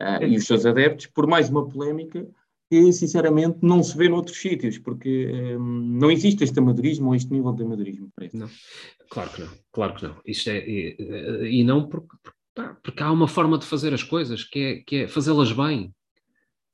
uh, 0.00 0.24
e 0.24 0.36
os 0.36 0.46
seus 0.46 0.64
adeptos 0.64 1.06
por 1.06 1.26
mais 1.26 1.50
uma 1.50 1.68
polémica 1.68 2.24
que, 2.70 2.92
sinceramente, 2.92 3.58
não 3.62 3.82
se 3.82 3.96
vê 3.96 4.08
noutros 4.08 4.36
sítios, 4.36 4.78
porque 4.78 5.56
um, 5.58 5.98
não 5.98 6.10
existe 6.10 6.44
este 6.44 6.58
amadorismo 6.58 7.08
ou 7.08 7.14
este 7.14 7.32
nível 7.32 7.52
de 7.52 7.64
amadorismo. 7.64 8.12
Não, 8.32 8.48
claro 9.10 9.30
que 9.30 9.40
não, 9.40 9.48
claro 9.72 9.94
que 9.94 10.02
não. 10.04 10.16
Isto 10.24 10.50
é, 10.50 10.68
e, 10.68 11.60
e 11.60 11.64
não 11.64 11.88
porque, 11.88 12.14
porque 12.82 13.02
há 13.02 13.10
uma 13.10 13.26
forma 13.26 13.58
de 13.58 13.66
fazer 13.66 13.92
as 13.92 14.04
coisas 14.04 14.44
que 14.44 14.58
é, 14.58 14.76
que 14.86 14.96
é 14.96 15.08
fazê-las 15.08 15.50
bem. 15.50 15.92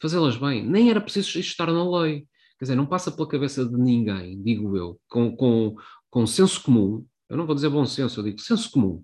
Fazê-las 0.02 0.36
bem. 0.36 0.66
Nem 0.66 0.90
era 0.90 1.00
preciso 1.00 1.38
estar 1.38 1.72
na 1.72 1.88
lei. 2.00 2.26
Quer 2.58 2.64
dizer, 2.66 2.74
não 2.74 2.86
passa 2.86 3.10
pela 3.10 3.28
cabeça 3.28 3.64
de 3.64 3.76
ninguém, 3.76 4.42
digo 4.42 4.76
eu, 4.76 5.00
com, 5.08 5.34
com, 5.34 5.76
com 6.10 6.26
senso 6.26 6.62
comum. 6.62 7.06
Eu 7.28 7.36
não 7.36 7.46
vou 7.46 7.54
dizer 7.54 7.70
bom 7.70 7.86
senso, 7.86 8.20
eu 8.20 8.24
digo 8.24 8.40
senso 8.40 8.70
comum. 8.70 9.02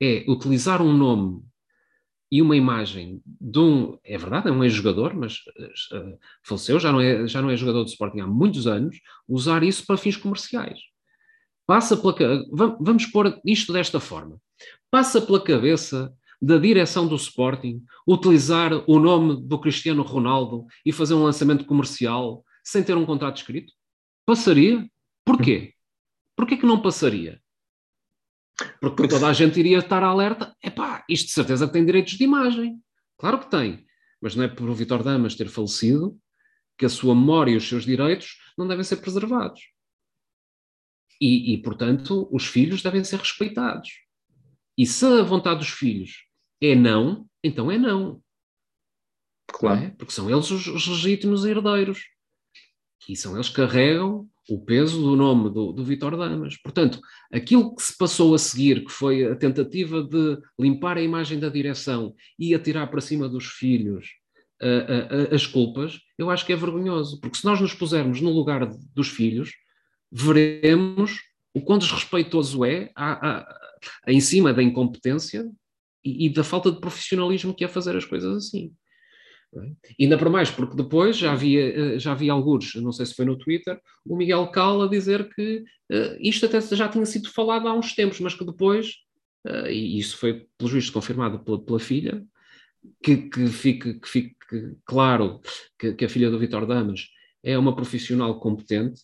É 0.00 0.24
utilizar 0.28 0.80
um 0.80 0.96
nome 0.96 1.42
e 2.32 2.40
uma 2.40 2.56
imagem 2.56 3.20
de 3.26 3.58
um, 3.58 3.98
é 4.02 4.16
verdade, 4.16 4.48
é 4.48 4.50
um 4.50 4.64
ex-jogador, 4.64 5.14
mas 5.14 5.34
uh, 5.92 6.18
faleceu, 6.42 6.80
já 6.80 6.90
não, 6.90 6.98
é, 6.98 7.28
já 7.28 7.42
não 7.42 7.50
é 7.50 7.56
jogador 7.58 7.84
de 7.84 7.90
Sporting 7.90 8.20
há 8.20 8.26
muitos 8.26 8.66
anos, 8.66 8.98
usar 9.28 9.62
isso 9.62 9.84
para 9.84 9.98
fins 9.98 10.16
comerciais. 10.16 10.80
Passa 11.66 11.94
pela, 11.94 12.16
vamos 12.80 13.04
pôr 13.04 13.38
isto 13.44 13.70
desta 13.70 14.00
forma, 14.00 14.40
passa 14.90 15.20
pela 15.20 15.44
cabeça 15.44 16.10
da 16.40 16.56
direção 16.56 17.06
do 17.06 17.16
Sporting 17.16 17.84
utilizar 18.08 18.72
o 18.86 18.98
nome 18.98 19.46
do 19.46 19.58
Cristiano 19.58 20.02
Ronaldo 20.02 20.64
e 20.86 20.90
fazer 20.90 21.12
um 21.12 21.24
lançamento 21.24 21.66
comercial 21.66 22.42
sem 22.64 22.82
ter 22.82 22.96
um 22.96 23.04
contrato 23.04 23.36
escrito? 23.36 23.74
Passaria? 24.24 24.88
Porquê? 25.22 25.74
Porquê 26.34 26.56
que 26.56 26.64
não 26.64 26.80
passaria? 26.80 27.41
Porque 28.80 29.08
toda 29.08 29.28
a 29.28 29.32
gente 29.32 29.58
iria 29.58 29.78
estar 29.78 30.02
alerta. 30.02 30.54
Epá, 30.62 31.04
isto 31.08 31.26
de 31.26 31.32
certeza 31.32 31.66
que 31.66 31.72
tem 31.72 31.84
direitos 31.84 32.14
de 32.14 32.24
imagem. 32.24 32.80
Claro 33.18 33.38
que 33.38 33.50
tem. 33.50 33.86
Mas 34.20 34.34
não 34.34 34.44
é 34.44 34.48
por 34.48 34.68
o 34.68 34.74
Vitor 34.74 35.02
Damas 35.02 35.34
ter 35.34 35.48
falecido 35.48 36.18
que 36.78 36.86
a 36.86 36.88
sua 36.88 37.14
memória 37.14 37.52
e 37.52 37.56
os 37.56 37.68
seus 37.68 37.84
direitos 37.84 38.38
não 38.56 38.66
devem 38.66 38.84
ser 38.84 38.96
preservados. 38.96 39.60
E, 41.20 41.54
e, 41.54 41.62
portanto, 41.62 42.28
os 42.32 42.46
filhos 42.46 42.82
devem 42.82 43.04
ser 43.04 43.18
respeitados. 43.20 43.90
E 44.76 44.86
se 44.86 45.04
a 45.04 45.22
vontade 45.22 45.60
dos 45.60 45.68
filhos 45.68 46.26
é 46.60 46.74
não, 46.74 47.28
então 47.44 47.70
é 47.70 47.78
não. 47.78 48.22
Claro. 49.46 49.80
Não 49.80 49.86
é? 49.86 49.90
Porque 49.90 50.12
são 50.12 50.30
eles 50.30 50.50
os, 50.50 50.66
os, 50.66 50.88
legítimos 50.88 51.44
herdeiros. 51.44 52.00
E 53.08 53.16
são 53.16 53.34
eles 53.34 53.48
que 53.48 53.56
carregam 53.56 54.28
o 54.48 54.64
peso 54.64 55.00
do 55.00 55.16
nome 55.16 55.50
do, 55.50 55.72
do 55.72 55.84
Vitor 55.84 56.16
Damas. 56.16 56.56
Portanto, 56.56 57.00
aquilo 57.32 57.74
que 57.74 57.82
se 57.82 57.96
passou 57.96 58.34
a 58.34 58.38
seguir, 58.38 58.84
que 58.84 58.90
foi 58.90 59.24
a 59.24 59.36
tentativa 59.36 60.02
de 60.02 60.38
limpar 60.58 60.96
a 60.96 61.02
imagem 61.02 61.38
da 61.38 61.48
direção 61.48 62.14
e 62.38 62.54
atirar 62.54 62.90
para 62.90 63.00
cima 63.00 63.28
dos 63.28 63.46
filhos 63.46 64.08
uh, 64.60 65.30
uh, 65.30 65.34
as 65.34 65.46
culpas, 65.46 65.98
eu 66.18 66.30
acho 66.30 66.44
que 66.44 66.52
é 66.52 66.56
vergonhoso. 66.56 67.20
Porque 67.20 67.38
se 67.38 67.44
nós 67.44 67.60
nos 67.60 67.74
pusermos 67.74 68.20
no 68.20 68.30
lugar 68.30 68.68
dos 68.94 69.08
filhos, 69.08 69.52
veremos 70.10 71.20
o 71.54 71.60
quão 71.60 71.78
desrespeitoso 71.78 72.64
é 72.64 72.90
a, 72.96 73.12
a, 73.12 73.38
a, 73.40 74.12
em 74.12 74.20
cima 74.20 74.52
da 74.52 74.62
incompetência 74.62 75.48
e, 76.04 76.26
e, 76.26 76.30
da 76.30 76.42
falta 76.42 76.70
de 76.70 76.80
profissionalismo 76.80 77.54
que 77.54 77.64
é 77.64 77.68
fazer 77.68 77.96
as 77.96 78.04
coisas 78.04 78.36
assim. 78.36 78.72
É? 79.54 80.02
Ainda 80.02 80.16
para 80.16 80.30
mais, 80.30 80.50
porque 80.50 80.74
depois 80.74 81.16
já 81.18 81.32
havia, 81.32 81.94
eh, 81.94 81.98
já 81.98 82.12
havia 82.12 82.32
alguns, 82.32 82.74
não 82.76 82.90
sei 82.90 83.04
se 83.04 83.14
foi 83.14 83.26
no 83.26 83.36
Twitter, 83.36 83.78
o 84.04 84.16
Miguel 84.16 84.46
Cal 84.48 84.80
a 84.80 84.88
dizer 84.88 85.28
que 85.34 85.58
uh, 85.90 86.16
isto 86.18 86.46
até 86.46 86.58
já 86.60 86.88
tinha 86.88 87.04
sido 87.04 87.30
falado 87.30 87.68
há 87.68 87.74
uns 87.74 87.94
tempos, 87.94 88.18
mas 88.20 88.34
que 88.34 88.46
depois, 88.46 88.94
uh, 89.46 89.66
e 89.66 89.98
isso 89.98 90.16
foi, 90.16 90.46
pelo 90.56 90.70
juízo, 90.70 90.90
confirmado 90.90 91.38
pela, 91.44 91.62
pela 91.62 91.78
filha, 91.78 92.24
que, 93.02 93.28
que, 93.28 93.46
fique, 93.48 94.00
que 94.00 94.08
fique 94.08 94.36
claro 94.86 95.40
que, 95.78 95.92
que 95.92 96.04
a 96.06 96.08
filha 96.08 96.30
do 96.30 96.38
Vitor 96.38 96.66
Damas 96.66 97.08
é 97.42 97.58
uma 97.58 97.76
profissional 97.76 98.40
competente, 98.40 99.02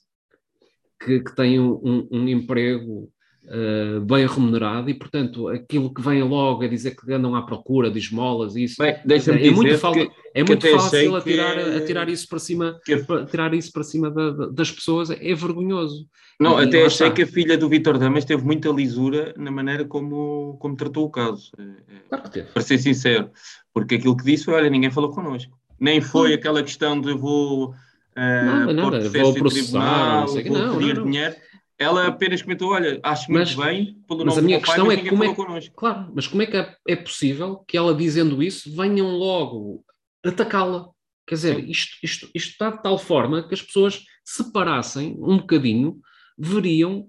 que, 0.99 1.21
que 1.21 1.35
tem 1.37 1.61
um, 1.61 2.09
um 2.11 2.27
emprego 2.27 3.13
uh, 3.49 4.01
bem 4.01 4.27
remunerado 4.27 4.91
e, 4.91 4.95
portanto, 4.95 5.49
aquilo 5.49 5.93
que 5.93 6.03
vem 6.03 6.23
logo 6.23 6.65
a 6.65 6.69
dizer 6.69 6.95
que 6.95 7.13
andam 7.13 7.35
à 7.35 7.43
procura 7.43 7.91
de 7.91 7.99
esmolas 7.99 8.55
e 8.57 8.65
isso 8.65 8.77
bem, 8.79 8.95
é, 8.95 9.51
muito, 9.51 9.79
fal 9.79 9.93
que, 9.93 10.11
é 10.35 10.45
muito 10.45 10.69
fácil 10.69 11.17
atirar, 11.17 11.55
que... 11.55 11.77
atirar 11.77 12.09
isso 12.09 12.29
para 12.29 12.39
cima, 12.39 12.81
que... 12.85 12.97
tirar 13.31 13.55
isso 13.55 13.73
para 13.73 13.83
cima 13.83 14.11
da, 14.11 14.49
das 14.49 14.71
pessoas, 14.71 15.11
é 15.11 15.35
vergonhoso. 15.35 16.07
Não, 16.39 16.61
e, 16.61 16.67
até 16.67 16.85
achei 16.85 17.07
está. 17.07 17.11
que 17.11 17.23
a 17.23 17.27
filha 17.27 17.59
do 17.59 17.69
Vitor 17.69 17.99
Damas 17.99 18.25
teve 18.25 18.45
muita 18.45 18.69
lisura 18.69 19.35
na 19.37 19.51
maneira 19.51 19.85
como, 19.85 20.57
como 20.61 20.77
tratou 20.77 21.05
o 21.07 21.11
caso. 21.11 21.51
É, 21.59 21.63
é, 21.63 21.99
claro 22.09 22.25
que 22.25 22.31
teve. 22.31 22.49
Para 22.49 22.63
ser 22.63 22.79
sincero, 22.79 23.31
porque 23.73 23.97
aquilo 23.97 24.17
que 24.17 24.25
disse 24.25 24.45
foi: 24.45 24.55
olha, 24.55 24.71
ninguém 24.71 24.91
falou 24.91 25.11
connosco. 25.11 25.59
Nem 25.81 26.01
foi 26.01 26.33
hum. 26.33 26.35
aquela 26.35 26.63
questão 26.63 27.01
de 27.01 27.13
vou 27.15 27.75
nada, 28.17 28.73
nada, 28.73 29.09
vou 29.09 29.35
processar, 29.35 30.21
não 30.21 30.29
sei 30.29 30.43
que, 30.43 30.51
não, 30.51 30.77
pedir 30.77 30.95
não, 30.95 31.05
não. 31.05 31.11
dinheiro. 31.11 31.37
Ela 31.79 32.09
apenas 32.09 32.43
comentou, 32.43 32.73
olha, 32.73 32.99
acho 33.05 33.31
muito 33.31 33.57
mas, 33.57 33.67
bem, 33.67 34.03
pelo 34.09 34.25
mas 34.25 34.37
a 34.37 34.43
minha 34.43 34.61
questão 34.61 34.87
pai, 34.87 34.97
é 34.97 35.09
como 35.09 35.23
é, 35.23 35.35
connosco. 35.35 35.75
claro, 35.77 36.11
mas 36.13 36.27
como 36.27 36.43
é 36.43 36.47
que 36.47 36.57
é, 36.57 36.77
é 36.89 36.97
possível 36.97 37.59
que 37.69 37.77
ela 37.77 37.95
dizendo 37.95 38.43
isso 38.43 38.75
venham 38.75 39.09
logo 39.17 39.85
atacá-la? 40.25 40.89
Quer 41.25 41.35
dizer, 41.37 41.69
isto, 41.69 41.97
isto, 42.03 42.31
isto 42.35 42.51
está 42.51 42.71
de 42.71 42.83
tal 42.83 42.99
forma 42.99 43.47
que 43.47 43.55
as 43.55 43.63
pessoas 43.63 44.05
separassem 44.25 45.17
um 45.21 45.37
bocadinho, 45.37 46.01
veriam 46.37 47.09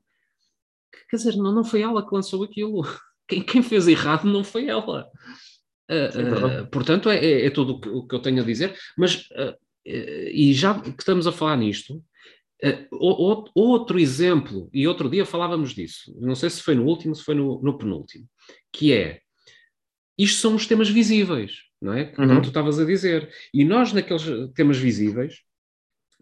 que, 0.91 1.07
quer 1.09 1.17
dizer, 1.17 1.35
não, 1.35 1.51
não 1.51 1.63
foi 1.63 1.81
ela 1.81 2.07
que 2.07 2.13
lançou 2.13 2.43
aquilo. 2.43 2.83
Quem, 3.27 3.43
quem 3.43 3.61
fez 3.61 3.87
errado 3.87 4.25
não 4.25 4.43
foi 4.43 4.67
ela. 4.69 5.07
Uh, 5.87 6.63
uh, 6.63 6.67
portanto, 6.71 7.11
é, 7.11 7.23
é, 7.23 7.45
é, 7.45 7.49
tudo 7.51 7.79
o 7.95 8.07
que, 8.07 8.15
eu 8.15 8.19
tenho 8.19 8.41
a 8.41 8.43
dizer, 8.43 8.75
mas 8.97 9.27
uh, 9.33 9.55
e 9.85 10.51
já 10.51 10.79
que 10.79 10.89
estamos 10.97 11.27
a 11.27 11.31
falar 11.31 11.55
nisto, 11.55 12.03
outro 12.91 13.99
exemplo, 13.99 14.69
e 14.73 14.87
outro 14.87 15.09
dia 15.09 15.25
falávamos 15.25 15.73
disso, 15.73 16.13
não 16.19 16.35
sei 16.35 16.49
se 16.49 16.61
foi 16.61 16.75
no 16.75 16.85
último, 16.85 17.15
se 17.15 17.23
foi 17.23 17.35
no, 17.35 17.61
no 17.61 17.77
penúltimo, 17.77 18.27
que 18.71 18.93
é 18.93 19.21
isto 20.19 20.41
são 20.41 20.55
os 20.55 20.67
temas 20.67 20.89
visíveis, 20.89 21.61
não 21.81 21.93
é? 21.93 22.03
Como 22.03 22.29
uhum. 22.29 22.41
tu 22.41 22.49
estavas 22.49 22.77
a 22.77 22.83
dizer. 22.83 23.31
E 23.53 23.63
nós, 23.63 23.93
naqueles 23.93 24.23
temas 24.53 24.77
visíveis, 24.77 25.35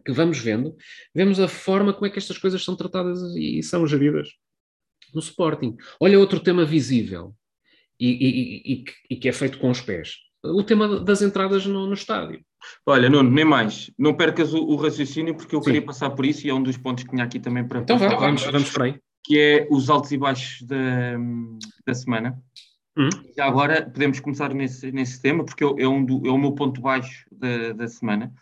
que 0.05 0.11
vamos 0.11 0.37
vendo, 0.37 0.75
vemos 1.15 1.39
a 1.39 1.47
forma 1.47 1.91
como 1.91 2.05
é 2.05 2.09
que 2.11 2.19
estas 2.19 2.37
coisas 2.37 2.63
são 2.63 2.75
tratadas 2.75 3.19
e 3.35 3.63
são 3.63 3.87
geridas 3.87 4.29
no 5.15 5.19
Sporting. 5.19 5.75
Olha 5.99 6.19
outro 6.19 6.39
tema 6.39 6.63
visível 6.63 7.35
e, 7.99 8.07
e, 8.07 8.73
e, 8.73 8.85
e 9.09 9.15
que 9.15 9.27
é 9.27 9.33
feito 9.33 9.57
com 9.57 9.71
os 9.71 9.81
pés. 9.81 10.17
O 10.43 10.63
tema 10.63 10.99
das 10.99 11.23
entradas 11.23 11.65
no, 11.65 11.87
no 11.87 11.93
estádio. 11.93 12.45
Olha, 12.85 13.09
Nuno, 13.09 13.29
nem 13.29 13.45
mais. 13.45 13.91
Não 13.97 14.13
percas 14.13 14.53
o, 14.53 14.59
o 14.59 14.75
raciocínio, 14.75 15.35
porque 15.35 15.55
eu 15.55 15.59
Sim. 15.59 15.65
queria 15.65 15.81
passar 15.85 16.09
por 16.11 16.25
isso 16.25 16.45
e 16.45 16.49
é 16.49 16.53
um 16.53 16.63
dos 16.63 16.77
pontos 16.77 17.03
que 17.03 17.09
tinha 17.09 17.23
aqui 17.23 17.39
também 17.39 17.67
para. 17.67 17.79
Então 17.79 17.97
vamos, 17.97 18.43
vamos 18.43 18.69
por 18.71 18.83
aí. 18.83 18.99
Que 19.23 19.39
é 19.39 19.67
os 19.69 19.89
altos 19.89 20.11
e 20.11 20.17
baixos 20.17 20.65
da, 20.65 20.77
da 21.85 21.93
semana. 21.93 22.41
Hum. 22.97 23.09
Já 23.35 23.45
agora 23.45 23.83
podemos 23.83 24.19
começar 24.19 24.53
nesse, 24.53 24.91
nesse 24.91 25.21
tema, 25.21 25.43
porque 25.43 25.63
é, 25.63 25.87
um 25.87 26.03
do, 26.03 26.25
é 26.25 26.31
o 26.31 26.37
meu 26.37 26.53
ponto 26.53 26.81
baixo 26.81 27.25
da, 27.31 27.73
da 27.73 27.87
semana, 27.87 28.33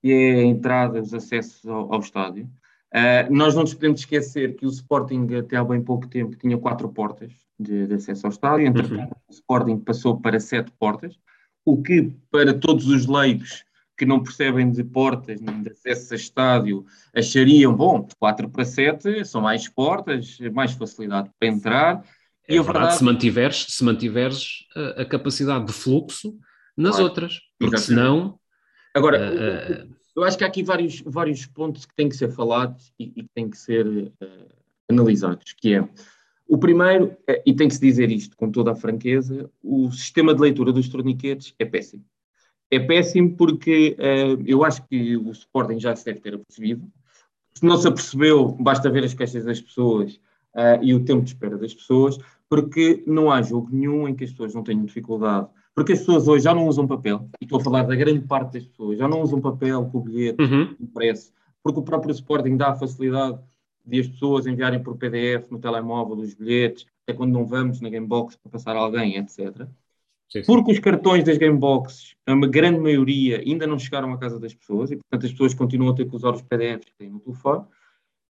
que 0.00 0.10
é 0.10 0.34
a 0.36 0.44
entrada, 0.44 1.02
os 1.02 1.12
acessos 1.12 1.66
ao, 1.66 1.92
ao 1.92 2.00
estádio. 2.00 2.48
Uh, 2.92 3.32
nós 3.32 3.54
não 3.54 3.62
nos 3.62 3.74
podemos 3.74 4.00
esquecer 4.00 4.56
que 4.56 4.66
o 4.66 4.70
Sporting, 4.70 5.28
até 5.38 5.56
há 5.56 5.62
bem 5.62 5.80
pouco 5.82 6.08
tempo, 6.08 6.34
tinha 6.34 6.56
quatro 6.58 6.88
portas 6.88 7.32
de, 7.58 7.86
de 7.86 7.94
acesso 7.94 8.26
ao 8.26 8.32
estádio, 8.32 8.66
entretanto, 8.66 9.12
uhum. 9.12 9.20
o 9.28 9.32
Sporting 9.32 9.78
passou 9.78 10.18
para 10.18 10.40
sete 10.40 10.72
portas 10.72 11.16
o 11.64 11.82
que 11.82 12.12
para 12.30 12.54
todos 12.54 12.86
os 12.88 13.06
leigos 13.06 13.64
que 13.96 14.06
não 14.06 14.22
percebem 14.22 14.72
de 14.72 14.82
portas 14.82 15.40
nem 15.42 15.62
de 15.62 15.70
acesso 15.70 16.14
a 16.14 16.16
estádio 16.16 16.86
achariam, 17.14 17.74
bom, 17.74 18.08
4 18.18 18.48
para 18.48 18.64
7 18.64 19.26
são 19.26 19.42
mais 19.42 19.68
portas, 19.68 20.38
mais 20.54 20.72
facilidade 20.72 21.30
para 21.38 21.48
entrar. 21.48 22.04
É 22.48 22.54
e 22.54 22.56
verdade, 22.56 22.72
verdade, 22.72 22.96
se 22.96 23.04
mantiveres, 23.04 23.66
se 23.68 23.84
mantiveres 23.84 24.66
a, 24.74 25.02
a 25.02 25.04
capacidade 25.04 25.66
de 25.66 25.72
fluxo 25.72 26.34
nas 26.74 26.92
claro, 26.92 27.04
outras, 27.04 27.40
porque 27.58 27.76
exatamente. 27.76 28.08
senão... 28.08 28.40
Agora, 28.94 29.84
uh, 29.86 29.94
eu 30.16 30.24
acho 30.24 30.38
que 30.38 30.44
há 30.44 30.46
aqui 30.46 30.62
vários, 30.62 31.02
vários 31.04 31.44
pontos 31.44 31.84
que 31.84 31.94
têm 31.94 32.08
que 32.08 32.16
ser 32.16 32.30
falados 32.30 32.92
e, 32.98 33.12
e 33.14 33.22
que 33.22 33.30
têm 33.34 33.50
que 33.50 33.58
ser 33.58 33.86
uh, 33.86 34.12
analisados, 34.88 35.52
que 35.52 35.74
é 35.74 35.88
o 36.50 36.58
primeiro, 36.58 37.16
é, 37.28 37.40
e 37.46 37.54
tem 37.54 37.68
que 37.68 37.74
se 37.74 37.80
dizer 37.80 38.10
isto 38.10 38.36
com 38.36 38.50
toda 38.50 38.72
a 38.72 38.74
franqueza, 38.74 39.48
o 39.62 39.88
sistema 39.92 40.34
de 40.34 40.40
leitura 40.40 40.72
dos 40.72 40.88
torniquetes 40.88 41.54
é 41.60 41.64
péssimo. 41.64 42.04
É 42.68 42.80
péssimo 42.80 43.36
porque 43.36 43.96
uh, 44.00 44.42
eu 44.44 44.64
acho 44.64 44.84
que 44.88 45.16
o 45.16 45.30
Sporting 45.30 45.78
já 45.78 45.94
se 45.94 46.04
deve 46.04 46.18
ter 46.18 46.34
apercebido. 46.34 46.90
Se 47.54 47.64
não 47.64 47.76
se 47.76 47.86
apercebeu, 47.86 48.48
basta 48.58 48.90
ver 48.90 49.04
as 49.04 49.14
queixas 49.14 49.44
das 49.44 49.60
pessoas 49.60 50.14
uh, 50.56 50.82
e 50.82 50.92
o 50.92 51.04
tempo 51.04 51.22
de 51.22 51.30
espera 51.30 51.56
das 51.56 51.72
pessoas, 51.72 52.18
porque 52.48 53.04
não 53.06 53.30
há 53.30 53.40
jogo 53.42 53.68
nenhum 53.70 54.08
em 54.08 54.14
que 54.16 54.24
as 54.24 54.30
pessoas 54.30 54.52
não 54.52 54.64
tenham 54.64 54.84
dificuldade. 54.84 55.46
Porque 55.72 55.92
as 55.92 56.00
pessoas 56.00 56.26
hoje 56.26 56.42
já 56.42 56.52
não 56.52 56.66
usam 56.66 56.84
papel, 56.84 57.28
e 57.40 57.44
estou 57.44 57.60
a 57.60 57.62
falar 57.62 57.84
da 57.84 57.94
grande 57.94 58.26
parte 58.26 58.54
das 58.54 58.66
pessoas, 58.66 58.98
já 58.98 59.06
não 59.06 59.22
usam 59.22 59.40
papel 59.40 59.84
com 59.86 59.98
o 59.98 60.00
bilhete 60.00 60.42
uhum. 60.42 60.74
impresso, 60.80 61.32
porque 61.62 61.78
o 61.78 61.84
próprio 61.84 62.10
Sporting 62.10 62.56
dá 62.56 62.70
a 62.70 62.76
facilidade 62.76 63.38
de 63.84 64.00
as 64.00 64.08
pessoas 64.08 64.46
enviarem 64.46 64.82
por 64.82 64.96
PDF 64.96 65.50
no 65.50 65.58
telemóvel 65.58 66.16
os 66.16 66.34
bilhetes, 66.34 66.86
até 67.02 67.16
quando 67.16 67.32
não 67.32 67.46
vamos 67.46 67.80
na 67.80 67.88
Gamebox 67.88 68.36
para 68.36 68.52
passar 68.52 68.76
alguém, 68.76 69.16
etc. 69.16 69.66
Sim, 70.28 70.42
sim. 70.42 70.42
Porque 70.46 70.72
os 70.72 70.78
cartões 70.78 71.24
das 71.24 71.38
Gameboxes, 71.38 72.14
a 72.26 72.34
grande 72.46 72.78
maioria, 72.78 73.40
ainda 73.40 73.66
não 73.66 73.78
chegaram 73.78 74.12
à 74.12 74.18
casa 74.18 74.38
das 74.38 74.54
pessoas 74.54 74.90
e, 74.90 74.96
portanto, 74.96 75.26
as 75.26 75.32
pessoas 75.32 75.54
continuam 75.54 75.92
a 75.92 75.94
ter 75.94 76.08
que 76.08 76.14
usar 76.14 76.30
os 76.30 76.42
PDFs 76.42 76.84
que 76.86 76.98
têm 76.98 77.10
no 77.10 77.20
telefone. 77.20 77.64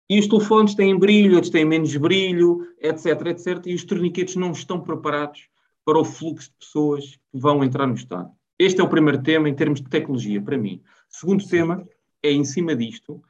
E 0.09 0.19
os 0.19 0.27
telefones 0.27 0.75
têm 0.75 0.97
brilho, 0.97 1.35
outros 1.35 1.51
têm 1.51 1.65
menos 1.65 1.95
brilho, 1.97 2.67
etc, 2.79 3.27
etc. 3.27 3.65
E 3.65 3.73
os 3.73 3.83
torniquetes 3.83 4.35
não 4.35 4.51
estão 4.51 4.79
preparados 4.79 5.49
para 5.83 5.99
o 5.99 6.05
fluxo 6.05 6.49
de 6.49 6.55
pessoas 6.59 7.15
que 7.15 7.39
vão 7.39 7.63
entrar 7.63 7.87
no 7.87 7.95
estado. 7.95 8.29
Este 8.59 8.79
é 8.79 8.83
o 8.83 8.89
primeiro 8.89 9.21
tema 9.21 9.49
em 9.49 9.53
termos 9.53 9.81
de 9.81 9.89
tecnologia, 9.89 10.41
para 10.41 10.57
mim. 10.57 10.81
Segundo 11.09 11.47
tema 11.47 11.87
é, 12.23 12.31
em 12.31 12.43
cima 12.43 12.75
disto, 12.75 13.21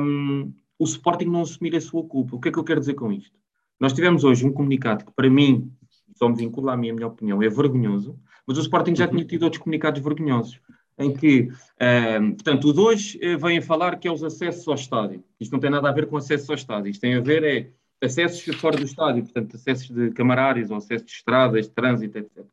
um, 0.00 0.52
o 0.78 0.84
Sporting 0.84 1.26
não 1.26 1.42
assumir 1.42 1.74
a 1.76 1.80
sua 1.80 2.04
culpa. 2.04 2.36
O 2.36 2.40
que 2.40 2.48
é 2.48 2.52
que 2.52 2.58
eu 2.58 2.64
quero 2.64 2.80
dizer 2.80 2.94
com 2.94 3.12
isto? 3.12 3.36
Nós 3.78 3.92
tivemos 3.92 4.24
hoje 4.24 4.46
um 4.46 4.52
comunicado 4.52 5.04
que, 5.04 5.12
para 5.12 5.28
mim, 5.28 5.70
só 6.14 6.28
me 6.28 6.36
vincula 6.36 6.72
à 6.72 6.76
minha, 6.76 6.94
minha 6.94 7.06
opinião, 7.06 7.42
é 7.42 7.48
vergonhoso, 7.48 8.18
mas 8.46 8.56
o 8.58 8.62
Sporting 8.62 8.96
já 8.96 9.06
tinha 9.06 9.24
tido 9.24 9.42
outros 9.42 9.62
comunicados 9.62 10.00
vergonhosos, 10.02 10.60
em 10.98 11.12
que, 11.12 11.42
uh, 11.42 12.34
portanto, 12.34 12.68
o 12.68 12.72
2 12.72 13.14
uh, 13.16 13.38
vem 13.38 13.58
a 13.58 13.62
falar 13.62 13.98
que 13.98 14.08
é 14.08 14.12
os 14.12 14.24
acessos 14.24 14.66
ao 14.66 14.74
estádio. 14.74 15.22
Isto 15.38 15.52
não 15.52 15.60
tem 15.60 15.70
nada 15.70 15.88
a 15.88 15.92
ver 15.92 16.06
com 16.06 16.16
acessos 16.16 16.48
ao 16.48 16.56
estádio, 16.56 16.90
isto 16.90 17.00
tem 17.00 17.14
a 17.14 17.20
ver 17.20 17.44
é 17.44 17.70
acessos 18.02 18.42
fora 18.56 18.76
do 18.76 18.84
estádio, 18.84 19.22
portanto, 19.24 19.56
acessos 19.56 19.90
de 19.90 20.10
camarários 20.10 20.70
ou 20.70 20.76
acessos 20.76 21.06
de 21.06 21.12
estradas, 21.12 21.66
de 21.66 21.72
trânsito, 21.72 22.18
etc. 22.18 22.44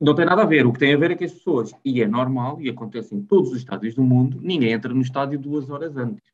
Não 0.00 0.14
tem 0.14 0.24
nada 0.24 0.42
a 0.42 0.46
ver. 0.46 0.66
O 0.66 0.72
que 0.72 0.78
tem 0.78 0.94
a 0.94 0.96
ver 0.96 1.10
é 1.10 1.14
que 1.14 1.24
as 1.24 1.32
pessoas, 1.32 1.74
e 1.84 2.02
é 2.02 2.08
normal, 2.08 2.60
e 2.60 2.70
acontece 2.70 3.14
em 3.14 3.22
todos 3.22 3.50
os 3.50 3.58
estádios 3.58 3.94
do 3.94 4.02
mundo, 4.02 4.38
ninguém 4.40 4.72
entra 4.72 4.94
no 4.94 5.02
estádio 5.02 5.38
duas 5.38 5.68
horas 5.68 5.96
antes. 5.96 6.29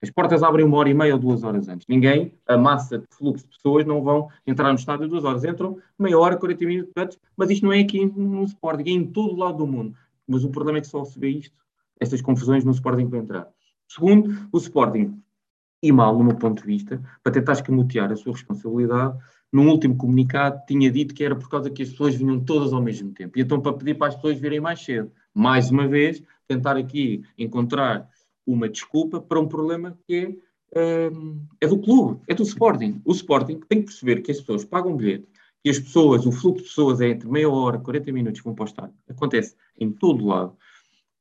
As 0.00 0.10
portas 0.10 0.42
abrem 0.42 0.64
uma 0.64 0.76
hora 0.76 0.88
e 0.88 0.94
meia 0.94 1.14
ou 1.14 1.20
duas 1.20 1.42
horas 1.42 1.68
antes. 1.68 1.86
Ninguém, 1.88 2.32
a 2.46 2.56
massa 2.56 2.98
de 2.98 3.06
fluxo 3.10 3.44
de 3.44 3.50
pessoas, 3.50 3.84
não 3.84 4.02
vão 4.02 4.28
entrar 4.46 4.68
no 4.68 4.78
estádio 4.78 5.08
duas 5.08 5.24
horas. 5.24 5.44
Entram 5.44 5.78
meia 5.98 6.18
hora, 6.18 6.36
40 6.36 6.64
minutos 6.66 6.92
antes, 6.96 7.18
mas 7.36 7.50
isto 7.50 7.66
não 7.66 7.72
é 7.72 7.80
aqui 7.80 8.06
no 8.06 8.44
Sporting, 8.44 8.88
é 8.88 8.92
em 8.92 9.06
todo 9.06 9.34
o 9.34 9.36
lado 9.36 9.58
do 9.58 9.66
mundo. 9.66 9.94
Mas 10.26 10.44
o 10.44 10.50
problema 10.50 10.78
é 10.78 10.80
que 10.80 10.86
só 10.86 11.04
se 11.04 11.18
vê 11.18 11.30
isto, 11.30 11.56
estas 11.98 12.22
confusões 12.22 12.64
no 12.64 12.70
Sporting 12.70 13.08
para 13.08 13.18
entrar. 13.18 13.48
Segundo, 13.88 14.48
o 14.52 14.58
Sporting, 14.58 15.20
e 15.82 15.90
mal 15.90 16.16
no 16.16 16.24
meu 16.24 16.36
ponto 16.36 16.60
de 16.60 16.66
vista, 16.66 17.02
para 17.22 17.32
tentar 17.32 17.52
escamotear 17.52 18.12
a 18.12 18.16
sua 18.16 18.32
responsabilidade, 18.32 19.18
num 19.52 19.68
último 19.68 19.96
comunicado, 19.96 20.62
tinha 20.66 20.90
dito 20.90 21.14
que 21.14 21.24
era 21.24 21.34
por 21.34 21.48
causa 21.48 21.70
que 21.70 21.82
as 21.82 21.88
pessoas 21.88 22.14
vinham 22.14 22.38
todas 22.38 22.72
ao 22.72 22.82
mesmo 22.82 23.12
tempo. 23.12 23.38
E 23.38 23.42
então, 23.42 23.60
para 23.60 23.72
pedir 23.72 23.94
para 23.94 24.08
as 24.08 24.14
pessoas 24.14 24.38
virem 24.38 24.60
mais 24.60 24.84
cedo. 24.84 25.10
Mais 25.34 25.70
uma 25.70 25.88
vez, 25.88 26.22
tentar 26.46 26.76
aqui 26.76 27.24
encontrar 27.36 28.08
uma 28.48 28.68
desculpa 28.68 29.20
para 29.20 29.38
um 29.38 29.46
problema 29.46 29.98
que 30.06 30.38
é, 30.74 31.10
um, 31.10 31.40
é 31.60 31.66
do 31.66 31.78
clube, 31.78 32.20
é 32.26 32.34
do 32.34 32.42
Sporting. 32.42 33.00
O 33.04 33.12
Sporting 33.12 33.60
tem 33.68 33.80
que 33.80 33.86
perceber 33.88 34.22
que 34.22 34.30
as 34.30 34.40
pessoas 34.40 34.64
pagam 34.64 34.92
um 34.92 34.96
bilhete, 34.96 35.28
que 35.62 35.68
as 35.68 35.78
pessoas, 35.78 36.24
o 36.24 36.32
fluxo 36.32 36.62
de 36.62 36.68
pessoas 36.68 37.00
é 37.02 37.08
entre 37.08 37.28
meia 37.28 37.50
hora, 37.50 37.78
40 37.78 38.10
minutos 38.10 38.40
vão 38.40 38.54
para 38.54 38.64
o. 38.64 38.90
Acontece 39.10 39.54
em 39.78 39.92
todo 39.92 40.26
lado. 40.26 40.56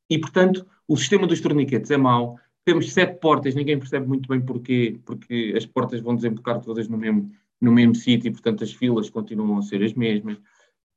E, 0.09 0.17
portanto, 0.17 0.65
o 0.87 0.95
sistema 0.95 1.27
dos 1.27 1.41
torniquetes 1.41 1.91
é 1.91 1.97
mau. 1.97 2.39
Temos 2.63 2.93
sete 2.93 3.19
portas, 3.19 3.55
ninguém 3.55 3.77
percebe 3.77 4.07
muito 4.07 4.29
bem 4.29 4.39
porquê, 4.39 4.97
porque 5.05 5.53
as 5.55 5.65
portas 5.65 5.99
vão 5.99 6.15
desembocar 6.15 6.61
todas 6.61 6.87
no 6.87 6.97
mesmo, 6.97 7.29
no 7.59 7.73
mesmo 7.73 7.95
sítio 7.95 8.29
e, 8.29 8.31
portanto, 8.31 8.63
as 8.63 8.71
filas 8.71 9.09
continuam 9.09 9.57
a 9.57 9.61
ser 9.61 9.83
as 9.83 9.93
mesmas. 9.93 10.37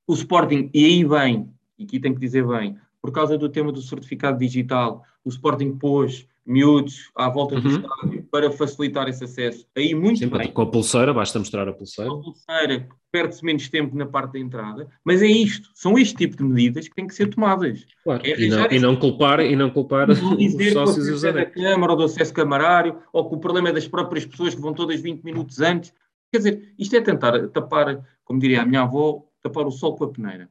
O 0.07 0.15
Sporting, 0.15 0.71
e 0.73 0.85
aí 0.85 1.05
vem, 1.05 1.51
e 1.77 1.85
aqui 1.85 1.99
tem 1.99 2.15
que 2.15 2.21
dizer 2.21 2.47
bem, 2.47 2.77
por 3.01 3.13
causa 3.13 3.39
do 3.39 3.49
tema 3.49 3.73
do 3.73 3.81
certificado 3.81 4.39
digital, 4.39 5.05
o 5.25 5.29
Sporting 5.29 5.77
pôs 5.77 6.27
miúdos 6.47 7.11
à 7.15 7.29
volta 7.29 7.55
uhum. 7.55 7.61
do 7.61 7.69
estádio 7.69 8.23
para 8.31 8.51
facilitar 8.51 9.09
esse 9.09 9.25
acesso. 9.25 9.67
Aí 9.77 9.95
muito 9.95 10.19
Sim, 10.19 10.29
bem. 10.29 10.51
Com 10.51 10.63
a 10.63 10.67
pulseira, 10.67 11.13
basta 11.13 11.39
mostrar 11.39 11.69
a 11.69 11.73
pulseira. 11.73 12.11
Com 12.11 12.17
a 12.17 12.23
pulseira, 12.23 12.89
perde-se 13.13 13.45
menos 13.45 13.69
tempo 13.69 13.97
na 13.97 14.07
parte 14.07 14.33
da 14.33 14.39
entrada, 14.39 14.89
mas 15.05 15.23
é 15.23 15.27
isto, 15.27 15.71
são 15.75 15.99
este 15.99 16.17
tipo 16.17 16.37
de 16.37 16.43
medidas 16.43 16.89
que 16.89 16.95
têm 16.95 17.07
que 17.07 17.15
ser 17.15 17.29
tomadas. 17.29 17.87
Claro. 18.03 18.23
É 18.25 18.41
e, 18.41 18.49
não, 18.49 18.67
e, 18.71 18.79
não, 18.79 18.97
culpar, 18.97 19.41
e 19.41 19.55
não 19.55 19.71
culpar 19.71 20.11
os 20.11 20.19
sócios 20.19 21.09
e 21.09 21.13
os 21.13 21.25
adeptos. 21.25 21.63
da 21.63 21.71
Câmara 21.71 21.93
ou 21.93 21.99
do 21.99 22.05
acesso 22.05 22.33
camarário, 22.33 22.99
ou 23.13 23.29
que 23.29 23.35
o 23.35 23.39
problema 23.39 23.69
é 23.69 23.73
das 23.73 23.87
próprias 23.87 24.27
pessoas 24.27 24.55
que 24.55 24.61
vão 24.61 24.73
todas 24.73 25.01
20 25.01 25.23
minutos 25.23 25.61
antes. 25.61 25.93
Quer 26.33 26.39
dizer, 26.39 26.75
isto 26.79 26.97
é 26.97 27.01
tentar 27.01 27.49
tapar, 27.49 28.05
como 28.25 28.41
diria 28.41 28.63
a 28.63 28.67
minha 28.67 28.83
avó, 28.83 29.25
tapar 29.43 29.67
o 29.67 29.71
sol 29.71 29.97
com 29.97 30.05
a 30.05 30.09
peneira. 30.09 30.49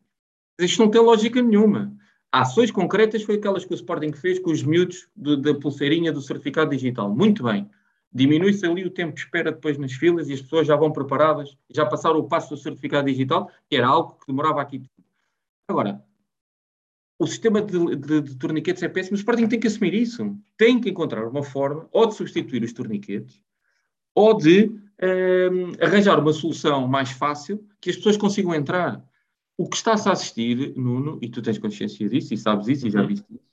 Isto 0.60 0.80
não 0.80 0.92
tem 0.92 1.02
lógica 1.02 1.42
nenhuma. 1.42 1.94
Ações 2.32 2.70
concretas 2.70 3.24
foi 3.24 3.36
aquelas 3.36 3.66
que 3.66 3.74
o 3.74 3.76
Sporting 3.76 4.14
fez 4.14 4.40
com 4.40 4.52
os 4.52 4.62
miúdos 4.62 5.08
de, 5.16 5.38
da 5.38 5.54
pulseirinha 5.56 6.12
do 6.12 6.22
certificado 6.22 6.70
digital. 6.72 7.14
Muito 7.14 7.44
bem. 7.44 7.70
Diminui-se 8.12 8.66
ali 8.66 8.86
o 8.86 8.92
tempo 8.92 9.14
de 9.14 9.22
espera 9.22 9.52
depois 9.52 9.78
nas 9.78 9.94
filas 9.94 10.30
e 10.30 10.34
as 10.34 10.42
pessoas 10.42 10.68
já 10.68 10.76
vão 10.76 10.92
preparadas, 10.92 11.58
já 11.70 11.86
passaram 11.86 12.20
o 12.20 12.28
passo 12.28 12.50
do 12.50 12.58
certificado 12.58 13.08
digital, 13.08 13.52
que 13.68 13.76
era 13.76 13.88
algo 13.88 14.18
que 14.20 14.28
demorava 14.28 14.62
aqui. 14.62 14.84
Agora, 15.68 16.04
o 17.20 17.28
sistema 17.28 17.62
de, 17.62 17.96
de, 17.96 18.22
de 18.22 18.36
torniquetes 18.38 18.82
é 18.82 18.88
péssimo, 18.88 19.16
o 19.16 19.20
Sporting 19.20 19.48
tem 19.48 19.60
que 19.60 19.68
assumir 19.68 19.94
isso. 19.94 20.38
Tem 20.58 20.80
que 20.80 20.90
encontrar 20.90 21.28
uma 21.28 21.44
forma 21.44 21.88
ou 21.92 22.08
de 22.08 22.16
substituir 22.16 22.64
os 22.64 22.74
torniquetes 22.74 23.42
ou 24.16 24.36
de 24.36 24.72
um, 25.02 25.72
arranjar 25.84 26.20
uma 26.20 26.34
solução 26.34 26.88
mais 26.88 27.12
fácil 27.12 27.66
que 27.80 27.90
as 27.90 27.96
pessoas 27.96 28.18
consigam 28.18 28.54
entrar. 28.54 29.04
O 29.60 29.68
que 29.68 29.76
está-se 29.76 30.08
a 30.08 30.14
assistir, 30.14 30.74
Nuno, 30.78 31.20
e 31.22 31.28
tu 31.28 31.42
tens 31.42 31.58
consciência 31.58 32.08
disso, 32.08 32.34
e 32.34 32.38
sabes 32.38 32.70
isso, 32.70 32.88
e 32.88 32.90
já 32.90 33.02
uhum. 33.02 33.08
viste 33.08 33.26
isso, 33.30 33.44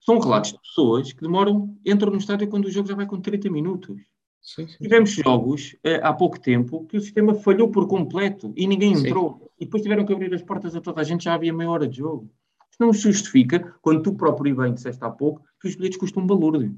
são 0.00 0.18
relatos 0.18 0.50
de 0.50 0.58
pessoas 0.60 1.12
que 1.12 1.22
demoram, 1.22 1.78
entram 1.86 2.10
no 2.10 2.18
estádio 2.18 2.48
quando 2.48 2.64
o 2.64 2.70
jogo 2.70 2.88
já 2.88 2.96
vai 2.96 3.06
com 3.06 3.20
30 3.20 3.48
minutos. 3.48 3.96
Sim, 4.40 4.66
sim. 4.66 4.76
Tivemos 4.82 5.12
jogos 5.12 5.76
eh, 5.84 6.00
há 6.02 6.12
pouco 6.12 6.40
tempo 6.40 6.84
que 6.86 6.96
o 6.96 7.00
sistema 7.00 7.32
falhou 7.32 7.70
por 7.70 7.86
completo 7.86 8.52
e 8.56 8.66
ninguém 8.66 8.92
entrou. 8.92 9.38
Sim. 9.38 9.48
E 9.60 9.64
depois 9.64 9.84
tiveram 9.84 10.04
que 10.04 10.12
abrir 10.12 10.34
as 10.34 10.42
portas 10.42 10.74
a 10.74 10.80
toda 10.80 11.00
a 11.00 11.04
gente, 11.04 11.22
já 11.22 11.34
havia 11.34 11.52
meia 11.52 11.70
hora 11.70 11.86
de 11.86 11.98
jogo. 11.98 12.28
Isso 12.68 12.78
não 12.80 12.92
justifica, 12.92 13.72
quando 13.80 14.02
tu 14.02 14.14
próprio 14.14 14.50
e 14.50 14.56
bem 14.56 14.74
disseste 14.74 15.04
há 15.04 15.10
pouco, 15.10 15.44
que 15.60 15.68
os 15.68 15.76
bilhetes 15.76 15.96
custam 15.96 16.24
um 16.24 16.26
balúrdio. 16.26 16.76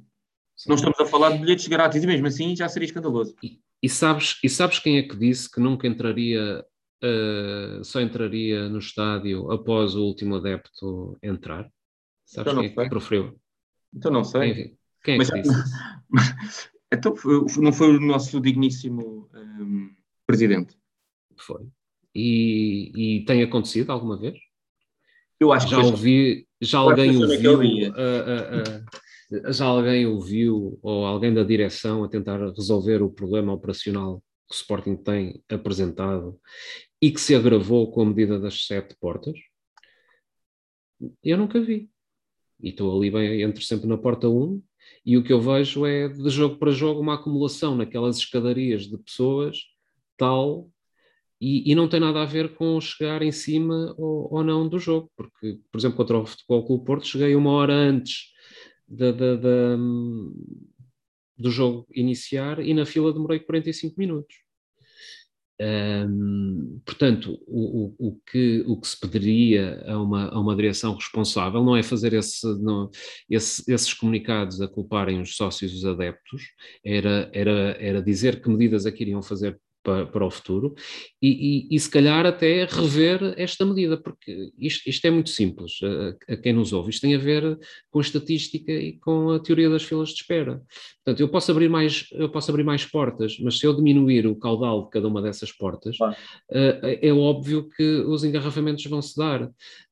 Não 0.66 0.74
estamos 0.74 1.00
a 1.00 1.06
falar 1.06 1.30
de 1.30 1.38
bilhetes 1.38 1.66
grátis 1.68 2.04
e 2.04 2.06
mesmo 2.06 2.26
assim 2.26 2.54
já 2.54 2.68
seria 2.68 2.84
escandaloso. 2.84 3.34
E, 3.42 3.58
e, 3.82 3.88
sabes, 3.88 4.38
e 4.44 4.48
sabes 4.50 4.78
quem 4.78 4.98
é 4.98 5.02
que 5.04 5.16
disse 5.16 5.50
que 5.50 5.58
nunca 5.58 5.86
entraria 5.86 6.62
uh, 7.02 7.84
só 7.84 8.00
entraria 8.00 8.68
no 8.68 8.78
estádio 8.78 9.50
após 9.50 9.94
o 9.94 10.02
último 10.02 10.36
adepto 10.36 11.16
entrar? 11.22 11.70
Sabes 12.24 12.52
então 12.52 12.62
quem 12.62 12.72
é 12.72 12.84
que 12.84 12.90
preferiu? 12.90 13.40
Então 13.94 14.10
não 14.10 14.24
sei. 14.24 14.54
Quem, 14.54 14.78
quem 15.04 15.14
é 15.14 15.18
Mas, 15.18 15.30
que 15.30 15.42
disse? 15.42 15.62
então 16.92 17.14
não 17.58 17.72
foi 17.72 17.96
o 17.96 18.00
nosso 18.00 18.40
digníssimo 18.40 19.28
um, 19.32 19.38
ehm, 19.38 19.90
presidente? 20.26 20.76
Foi. 21.36 21.66
E, 22.14 22.92
e, 22.94 23.24
tem 23.24 23.42
acontecido 23.42 23.90
alguma 23.90 24.16
vez? 24.16 24.38
Eu 25.40 25.52
acho 25.52 25.68
já 25.68 25.80
que 25.80 25.86
ouvi, 25.86 26.48
já 26.60 26.78
alguém 26.78 27.16
ouviu, 27.16 27.58
uh, 27.58 27.92
uh, 27.92 29.48
uh, 29.48 29.52
já 29.52 29.64
alguém 29.64 30.06
ouviu 30.06 30.78
ou 30.80 31.04
alguém 31.04 31.34
da 31.34 31.42
direção 31.42 32.04
a 32.04 32.08
tentar 32.08 32.38
resolver 32.38 33.02
o 33.02 33.10
problema 33.10 33.52
operacional 33.52 34.22
que 34.48 34.54
o 34.54 34.56
Sporting 34.56 34.96
tem 34.96 35.42
apresentado 35.48 36.40
e 37.00 37.10
que 37.10 37.20
se 37.20 37.34
agravou 37.34 37.90
com 37.90 38.02
a 38.02 38.06
medida 38.06 38.38
das 38.38 38.66
sete 38.66 38.96
portas? 39.00 39.38
Eu 41.22 41.36
nunca 41.36 41.60
vi. 41.60 41.90
E 42.60 42.70
estou 42.70 42.96
ali 42.96 43.10
bem, 43.10 43.42
entro 43.42 43.62
sempre 43.62 43.86
na 43.86 43.98
porta 43.98 44.28
1 44.28 44.62
e 45.04 45.16
o 45.16 45.24
que 45.24 45.32
eu 45.32 45.40
vejo 45.40 45.84
é 45.86 46.08
de 46.08 46.30
jogo 46.30 46.58
para 46.58 46.70
jogo 46.70 47.00
uma 47.00 47.14
acumulação 47.14 47.76
naquelas 47.76 48.16
escadarias 48.18 48.86
de 48.86 48.96
pessoas 48.98 49.58
tal 50.16 50.70
e, 51.40 51.70
e, 51.70 51.74
não 51.74 51.88
tem 51.88 52.00
nada 52.00 52.22
a 52.22 52.24
ver 52.24 52.54
com 52.54 52.80
chegar 52.80 53.20
em 53.20 53.32
cima 53.32 53.94
ou, 53.98 54.32
ou, 54.32 54.44
não 54.44 54.66
do 54.68 54.78
jogo, 54.78 55.10
porque, 55.16 55.58
por 55.70 55.78
exemplo, 55.78 55.96
contra 55.96 56.18
o 56.18 56.24
Futebol 56.24 56.64
Clube 56.64 56.84
Porto, 56.86 57.06
cheguei 57.06 57.34
uma 57.34 57.50
hora 57.50 57.74
antes 57.74 58.32
da, 58.88 59.12
da, 59.12 59.36
da, 59.36 59.76
do 61.36 61.50
jogo 61.50 61.86
iniciar 61.92 62.60
e 62.60 62.72
na 62.72 62.86
fila 62.86 63.12
demorei 63.12 63.40
45 63.40 63.94
minutos. 63.98 64.44
Um, 65.60 66.80
portanto, 66.84 67.38
o, 67.46 67.94
o, 67.96 68.08
o, 68.08 68.20
que, 68.28 68.64
o 68.66 68.80
que 68.80 68.88
se 68.88 68.98
pediria 68.98 69.84
a 69.86 70.02
uma, 70.02 70.28
a 70.28 70.40
uma 70.40 70.56
direção 70.56 70.94
responsável 70.94 71.62
não 71.62 71.76
é 71.76 71.82
fazer 71.82 72.12
esse, 72.12 72.44
não, 72.60 72.90
esse, 73.30 73.62
esses 73.72 73.94
comunicados 73.94 74.60
a 74.60 74.66
culparem 74.66 75.20
os 75.20 75.36
sócios 75.36 75.72
e 75.72 75.76
os 75.76 75.84
adeptos, 75.84 76.42
era, 76.84 77.30
era, 77.32 77.76
era 77.80 78.02
dizer 78.02 78.42
que 78.42 78.48
medidas 78.48 78.84
é 78.84 78.90
que 78.90 79.04
iriam 79.04 79.22
fazer 79.22 79.60
para, 79.84 80.06
para 80.06 80.26
o 80.26 80.30
futuro 80.30 80.74
e, 81.22 81.68
e, 81.70 81.76
e, 81.76 81.78
se 81.78 81.88
calhar 81.88 82.24
até 82.26 82.64
rever 82.64 83.34
esta 83.36 83.64
medida, 83.64 83.96
porque 83.96 84.50
isto, 84.58 84.88
isto 84.88 85.06
é 85.06 85.10
muito 85.10 85.30
simples 85.30 85.78
a, 85.82 86.32
a, 86.32 86.36
quem 86.36 86.54
nos 86.54 86.72
ouve, 86.72 86.90
isto 86.90 87.02
tem 87.02 87.14
a 87.14 87.18
ver 87.18 87.58
com 87.90 87.98
a 87.98 88.02
estatística 88.02 88.72
e 88.72 88.94
com 88.94 89.30
a 89.30 89.38
teoria 89.38 89.68
das 89.68 89.84
filas 89.84 90.08
de 90.08 90.16
espera. 90.16 90.62
Portanto, 91.04 91.20
eu 91.20 91.28
posso 91.28 91.50
abrir 91.52 91.68
mais, 91.68 92.06
eu 92.12 92.30
posso 92.30 92.50
abrir 92.50 92.64
mais 92.64 92.84
portas, 92.84 93.38
mas 93.38 93.58
se 93.58 93.66
eu 93.66 93.76
diminuir 93.76 94.26
o 94.26 94.34
caudal 94.34 94.84
de 94.84 94.90
cada 94.90 95.06
uma 95.06 95.20
dessas 95.20 95.52
portas, 95.52 95.96
uh, 96.00 96.14
é 96.80 97.12
óbvio 97.12 97.68
que 97.68 97.82
os 98.06 98.24
engarrafamentos 98.24 98.84
vão 98.86 99.02
se 99.02 99.16
dar. 99.16 99.44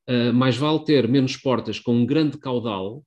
Uh, 0.09 0.33
mais 0.35 0.57
vale 0.57 0.85
ter 0.85 1.07
menos 1.07 1.37
portas 1.37 1.79
com 1.79 1.95
um 1.95 2.05
grande 2.05 2.37
caudal 2.37 3.05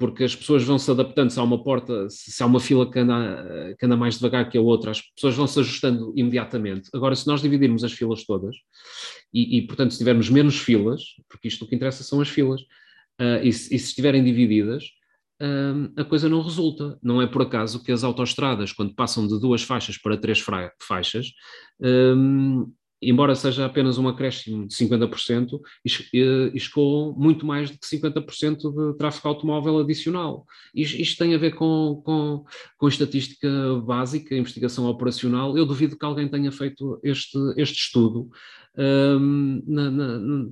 porque 0.00 0.24
as 0.24 0.34
pessoas 0.34 0.64
vão 0.64 0.78
se 0.78 0.90
adaptando, 0.90 1.28
se 1.28 1.38
há 1.38 1.42
uma 1.42 1.62
porta, 1.62 2.08
se 2.08 2.42
há 2.42 2.46
uma 2.46 2.58
fila 2.58 2.90
que 2.90 2.98
anda, 2.98 3.76
que 3.78 3.84
anda 3.84 3.98
mais 3.98 4.14
devagar 4.14 4.48
que 4.48 4.56
a 4.56 4.60
outra, 4.60 4.92
as 4.92 5.02
pessoas 5.02 5.36
vão 5.36 5.46
se 5.46 5.60
ajustando 5.60 6.14
imediatamente. 6.16 6.88
Agora, 6.94 7.14
se 7.14 7.26
nós 7.26 7.42
dividirmos 7.42 7.84
as 7.84 7.92
filas 7.92 8.24
todas, 8.24 8.56
e, 9.32 9.58
e 9.58 9.66
portanto, 9.66 9.92
se 9.92 9.98
tivermos 9.98 10.30
menos 10.30 10.58
filas, 10.58 11.02
porque 11.28 11.48
isto 11.48 11.66
o 11.66 11.68
que 11.68 11.74
interessa 11.74 12.02
são 12.02 12.18
as 12.18 12.30
filas, 12.30 12.62
uh, 13.20 13.44
e, 13.44 13.52
se, 13.52 13.74
e, 13.74 13.78
se 13.78 13.88
estiverem 13.88 14.24
divididas, 14.24 14.84
uh, 15.42 15.92
a 16.00 16.04
coisa 16.04 16.30
não 16.30 16.40
resulta. 16.40 16.98
Não 17.02 17.20
é 17.20 17.26
por 17.26 17.42
acaso 17.42 17.84
que 17.84 17.92
as 17.92 18.02
autoestradas, 18.02 18.72
quando 18.72 18.94
passam 18.94 19.28
de 19.28 19.38
duas 19.38 19.62
faixas 19.62 19.98
para 19.98 20.16
três 20.16 20.42
faixas, 20.80 21.26
uh, 21.82 22.72
embora 23.02 23.34
seja 23.34 23.64
apenas 23.64 23.98
um 23.98 24.08
acréscimo 24.08 24.66
de 24.66 24.74
50%, 24.74 25.60
escoam 26.54 27.14
muito 27.16 27.46
mais 27.46 27.70
do 27.70 27.78
que 27.78 27.86
50% 27.86 28.92
de 28.92 28.98
tráfego 28.98 29.28
automóvel 29.28 29.78
adicional. 29.78 30.44
Isto, 30.74 31.00
isto, 31.00 31.18
tem 31.18 31.34
a 31.34 31.38
ver 31.38 31.54
com, 31.54 32.02
com, 32.04 32.44
com 32.76 32.88
estatística 32.88 33.48
básica, 33.84 34.36
investigação 34.36 34.86
operacional. 34.86 35.56
Eu 35.56 35.64
duvido 35.64 35.96
que 35.96 36.04
alguém 36.04 36.28
tenha 36.28 36.52
feito 36.52 37.00
este, 37.02 37.38
este 37.56 37.78
estudo 37.78 38.30
um, 38.76 39.62
na, 39.66 39.90
na, 39.90 40.48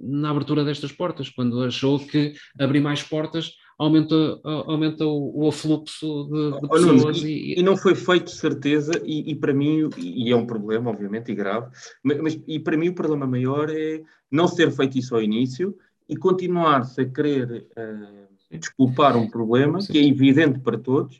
na 0.00 0.30
abertura 0.30 0.64
destas 0.64 0.92
portas, 0.92 1.28
quando 1.28 1.62
achou 1.62 1.98
que 1.98 2.34
abrir 2.58 2.80
mais 2.80 3.02
portas 3.02 3.52
aumenta, 3.78 4.40
aumenta 4.44 5.04
o, 5.06 5.44
o 5.44 5.48
afluxo 5.48 6.28
de, 6.30 6.60
de 6.60 6.68
pessoas. 6.68 7.22
e, 7.22 7.54
e, 7.58 7.62
não 7.62 7.76
foi 7.76 7.94
feito 7.94 8.30
certeza, 8.30 8.92
e, 9.04 9.30
e, 9.30 9.34
para 9.34 9.52
mim, 9.52 9.88
e 9.96 10.30
é 10.30 10.36
um 10.36 10.46
problema, 10.46 10.90
obviamente, 10.90 11.32
e 11.32 11.34
grave, 11.34 11.70
mas, 12.02 12.20
mas, 12.20 12.40
e 12.46 12.58
para 12.58 12.76
mim 12.76 12.88
o 12.88 12.94
problema 12.94 13.26
maior 13.26 13.70
é 13.70 14.02
não 14.30 14.46
ser 14.48 14.70
feito 14.70 14.98
isso 14.98 15.14
ao 15.14 15.22
início 15.22 15.76
e 16.08 16.16
continuar-se 16.16 17.00
a 17.00 17.08
querer 17.08 17.66
uh, 17.76 18.58
desculpar 18.58 19.16
um 19.16 19.28
problema 19.28 19.80
Sim. 19.80 19.92
que 19.92 19.98
é 19.98 20.04
evidente 20.06 20.60
para 20.60 20.78
todos, 20.78 21.16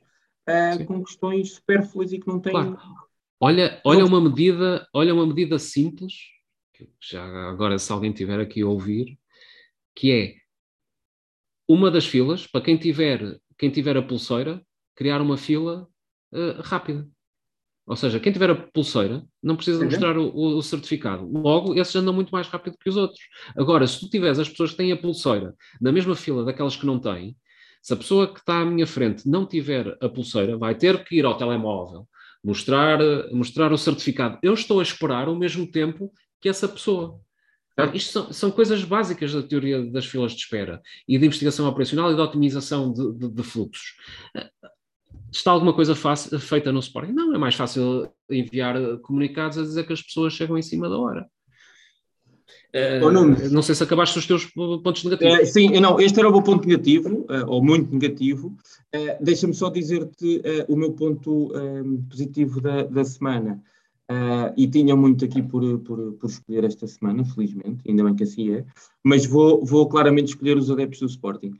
uh, 0.49 0.85
com 0.85 1.03
questões 1.03 1.53
supérfluas 1.53 2.13
e 2.13 2.19
que 2.19 2.29
não 2.29 2.41
têm. 2.41 2.53
Claro. 2.53 2.79
Olha, 3.41 3.81
olha 3.85 4.05
uma 4.05 4.21
medida, 4.21 4.87
olha 4.93 5.13
uma 5.13 5.27
medida 5.27 5.59
simples, 5.59 6.15
que 6.73 6.89
já 7.01 7.23
agora 7.49 7.79
se 7.79 7.93
alguém 7.93 8.13
tiver 8.13 8.41
aqui 8.41 8.63
a 8.63 8.67
ouvir, 8.67 9.19
que 9.95 10.11
é 10.11 10.44
uma 11.69 11.91
das 11.91 12.07
filas, 12.07 12.47
para 12.47 12.61
quem 12.61 12.77
tiver, 12.77 13.39
quem 13.59 13.71
tiver 13.71 13.97
a 13.97 14.03
pulseira, 14.03 14.63
criar 14.95 15.21
uma 15.21 15.37
fila 15.37 15.89
uh, 16.33 16.61
rápida. 16.63 17.09
Ou 17.87 17.97
seja, 17.97 18.19
quem 18.19 18.33
tiver 18.33 18.51
a 18.51 18.55
pulseira 18.55 19.23
não 19.43 19.57
precisa 19.57 19.81
Uhum. 19.81 19.87
mostrar 19.87 20.17
o, 20.19 20.29
o- 20.29 20.57
o 20.57 20.63
certificado. 20.63 21.27
Logo, 21.27 21.75
esses 21.79 21.95
andam 21.97 22.15
muito 22.15 22.31
mais 22.31 22.47
rápido 22.49 22.79
que 22.79 22.89
os 22.89 22.97
outros. 22.97 23.21
Agora, 23.57 23.87
se 23.87 24.01
tu 24.01 24.09
tiveres 24.09 24.39
as 24.39 24.49
pessoas 24.49 24.71
que 24.71 24.79
têm 24.79 24.93
a 24.93 24.97
pulseira 24.97 25.55
na 25.81 25.93
mesma 25.93 26.15
fila 26.17 26.45
daquelas 26.45 26.77
que 26.77 26.87
não 26.87 26.99
têm, 26.99 27.37
se 27.83 27.93
a 27.93 27.97
pessoa 27.97 28.33
que 28.33 28.41
está 28.41 28.61
à 28.61 28.65
minha 28.65 28.87
frente 28.87 29.29
não 29.29 29.47
tiver 29.47 29.99
a 30.01 30.09
pulseira, 30.09 30.57
vai 30.57 30.75
ter 30.75 31.05
que 31.05 31.17
ir 31.17 31.27
ao 31.27 31.37
telemóvel, 31.37 32.09
mostrar, 32.43 32.99
mostrar 33.31 33.71
o 33.73 33.77
certificado. 33.79 34.39
Eu 34.43 34.55
estou 34.55 34.81
a 34.81 34.83
esperar 34.83 35.29
o 35.29 35.37
mesmo 35.37 35.71
tempo 35.71 36.11
que 36.41 36.49
essa 36.49 36.67
pessoa. 36.69 37.21
Isto 37.93 38.13
são, 38.13 38.33
são 38.33 38.51
coisas 38.51 38.85
básicas 38.85 39.33
da 39.33 39.43
teoria 39.43 39.85
das 39.85 40.07
filas 40.07 40.33
de 40.33 40.39
espera 40.39 40.81
e 41.09 41.19
de 41.19 41.27
investigação 41.27 41.67
operacional 41.69 42.13
e 42.13 42.15
de 42.15 42.21
otimização 42.21 42.93
de, 42.93 43.13
de- 43.19 43.29
de 43.31 43.43
fluxos. 43.43 43.97
Está 45.33 45.51
alguma 45.51 45.73
coisa 45.73 45.97
fácil- 45.97 46.39
feita 46.39 46.71
no 46.71 46.79
Sporting? 46.79 47.13
Não, 47.13 47.35
é 47.35 47.39
mais 47.39 47.57
fácil 47.57 48.09
enviar 48.31 48.77
eh, 48.77 48.97
comunicados 49.03 49.59
a 49.59 49.63
dizer 49.63 49.85
que 49.85 49.93
as 49.93 50.01
pessoas 50.03 50.33
chegam 50.33 50.57
em 50.57 50.63
cima 50.63 50.89
da 50.89 50.97
hora. 50.97 51.27
Eh, 52.73 53.01
Ô, 53.03 53.11
Nuno. 53.11 53.37
não 53.51 53.63
sei 53.63 53.75
se 53.75 53.83
acabaste 53.83 54.19
os 54.19 54.27
teus 54.27 54.47
pontos 54.47 55.03
negativos. 55.05 55.39
Eh, 55.41 55.45
sim, 55.47 55.69
não, 55.81 55.99
este 56.01 56.19
era 56.21 56.29
o 56.29 56.33
meu 56.33 56.43
ponto 56.43 56.67
negativo, 56.69 57.27
eh, 57.31 57.45
ou 57.47 57.63
muito 57.65 57.93
negativo. 57.93 58.57
Eh, 58.93 59.19
Deixa-me 59.21 59.55
só 59.55 59.69
dizer-te 59.71 60.41
eh, 60.45 60.65
o 60.69 60.77
meu 60.77 60.93
ponto 60.93 61.53
eh, 61.57 61.83
positivo 62.09 62.61
da, 62.61 62.83
da 62.85 63.05
semana. 63.05 63.61
Eh, 64.11 64.55
e 64.57 64.69
tinha 64.69 64.95
muito 64.95 65.25
aqui 65.25 65.43
por, 65.43 65.79
por, 65.81 66.13
por 66.13 66.29
escolher 66.29 66.65
esta 66.65 66.87
semana, 66.87 67.25
felizmente, 67.25 67.83
ainda 67.89 68.05
bem 68.05 68.15
que 68.15 68.23
assim 68.25 68.55
é, 68.55 68.65
mas 69.03 69.25
vou, 69.25 69.65
vou 69.65 69.89
claramente 69.89 70.29
escolher 70.29 70.57
os 70.59 70.71
adeptos 70.71 71.01
do 71.01 71.07
Sporting. 71.07 71.53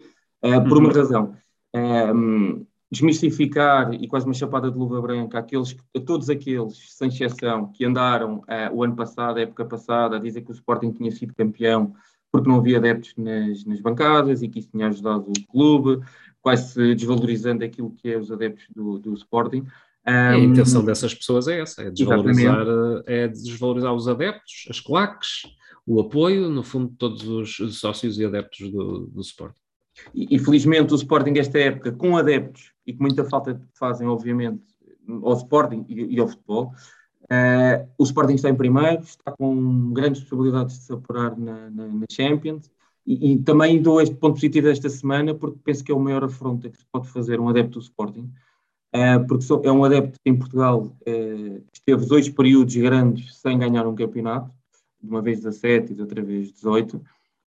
Eh, 0.43 0.61
por 0.61 0.77
uma 0.79 0.89
Uhum. 0.89 0.95
razão. 0.95 1.37
Eh, 1.75 2.13
desmistificar 2.91 3.93
e 3.95 4.07
quase 4.07 4.25
uma 4.27 4.35
chapada 4.35 4.71
de 4.71 4.79
luva 4.79 5.01
branca 5.01 5.39
aqueles, 5.39 5.73
que- 5.73 5.83
a 5.97 6.01
todos 6.01 6.31
aqueles, 6.31 6.93
sem 6.93 7.09
exceção, 7.09 7.73
que 7.73 7.85
andaram 7.85 8.43
eh, 8.47 8.71
o 8.73 8.85
ano 8.85 8.95
passado, 8.95 9.39
a 9.39 9.43
época 9.43 9.65
passada, 9.65 10.17
a 10.17 10.21
dizer 10.21 10.43
que 10.43 10.51
o 10.51 10.55
Sporting 10.55 10.93
tinha 10.93 11.11
sido 11.11 11.35
campeão 11.35 11.95
porque 12.31 12.49
não 12.49 12.59
havia 12.59 12.79
adeptos 12.79 13.15
nas, 13.17 13.65
nas 13.65 13.81
bancadas 13.81 14.43
e 14.43 14.49
que 14.49 14.59
isso 14.59 14.69
tinha 14.71 14.89
ajudado 14.89 15.31
o 15.31 15.47
clube, 15.53 16.05
quase 16.43 16.95
desvalorizando 16.95 17.65
aquilo 17.65 17.91
que 17.93 18.11
é 18.11 18.19
os 18.19 18.31
adeptos 18.31 18.67
do, 18.75 18.99
do 18.99 19.15
Sporting. 19.15 19.65
A 20.05 20.37
Um, 20.37 20.45
intenção 20.45 20.85
dessas 20.85 21.15
pessoas 21.15 21.49
é 21.49 21.61
essa, 21.61 21.83
é 21.83 21.91
desvalorizar, 21.91 22.67
eh, 23.07 23.25
é 23.25 23.29
desvalorizar 23.29 23.95
os 23.95 24.07
adeptos, 24.07 24.67
as 24.69 24.79
claques, 24.79 25.43
o 25.87 26.01
apoio, 26.01 26.51
no 26.51 26.63
fundo, 26.63 26.91
de 26.91 26.97
todos 26.97 27.29
os 27.29 27.79
sócios 27.79 28.19
e 28.19 28.25
adeptos 28.25 28.71
do, 28.71 29.07
do 29.07 29.21
Sporting. 29.21 29.61
E, 30.15 30.37
e, 30.37 30.39
felizmente 30.39 30.93
o 30.93 30.97
Sporting 30.97 31.35
esta 31.39 31.59
época, 31.59 31.93
com 31.93 32.17
adeptos 32.17 32.73
e 32.87 32.93
com 32.93 33.05
muita 33.05 33.25
falta 33.25 33.55
que 33.55 33.79
fazem, 33.79 34.07
obviamente, 34.07 34.63
ao 35.23 35.35
Sporting 35.35 35.85
e, 35.89 36.15
e 36.17 36.21
ao 36.21 36.29
futebol, 36.29 36.73
eh, 37.31 37.87
o 37.97 38.05
Sporting 38.05 38.35
está 38.35 38.51
em 38.51 38.55
primeiro, 38.55 39.03
está 39.03 39.33
com 39.33 39.93
grandes 39.93 40.23
possibilidades 40.23 40.79
de 40.79 40.85
se 40.85 40.93
apurar 40.93 41.37
na, 41.39 41.71
na, 41.71 41.87
na 41.87 42.07
Champions 42.11 42.71
e, 43.07 43.33
e 43.33 43.39
também 43.43 43.81
dou 43.81 44.01
este 44.01 44.15
ponto 44.15 44.35
positivo 44.35 44.67
desta 44.67 44.89
semana 44.89 45.35
porque 45.35 45.59
penso 45.65 45.83
que 45.83 45.93
é 45.93 45.95
o 45.95 46.01
maior 46.01 46.25
afronta 46.25 46.69
que 46.69 46.77
se 46.77 46.85
pode 46.93 47.09
fazer 47.09 47.41
um 47.41 47.49
adepto 47.49 47.79
do 47.79 47.83
Sporting, 47.83 48.31
porque 49.29 49.45
sou- 49.45 49.63
é 49.65 49.73
um 49.73 49.85
adepto 49.85 50.19
em 50.25 50.37
Portugal 50.39 50.97
eh, 51.07 51.61
esteve 51.73 52.07
dois 52.07 52.29
períodos 52.29 52.75
grandes 52.77 53.37
sem 53.37 53.59
ganhar 53.59 53.87
um 53.87 53.95
campeonato, 53.95 54.51
de 55.03 55.09
uma 55.11 55.21
vez 55.23 55.39
17 55.39 55.93
e 55.93 55.95
de 55.97 56.01
outra 56.03 56.23
vez 56.23 56.53
18, 56.53 57.01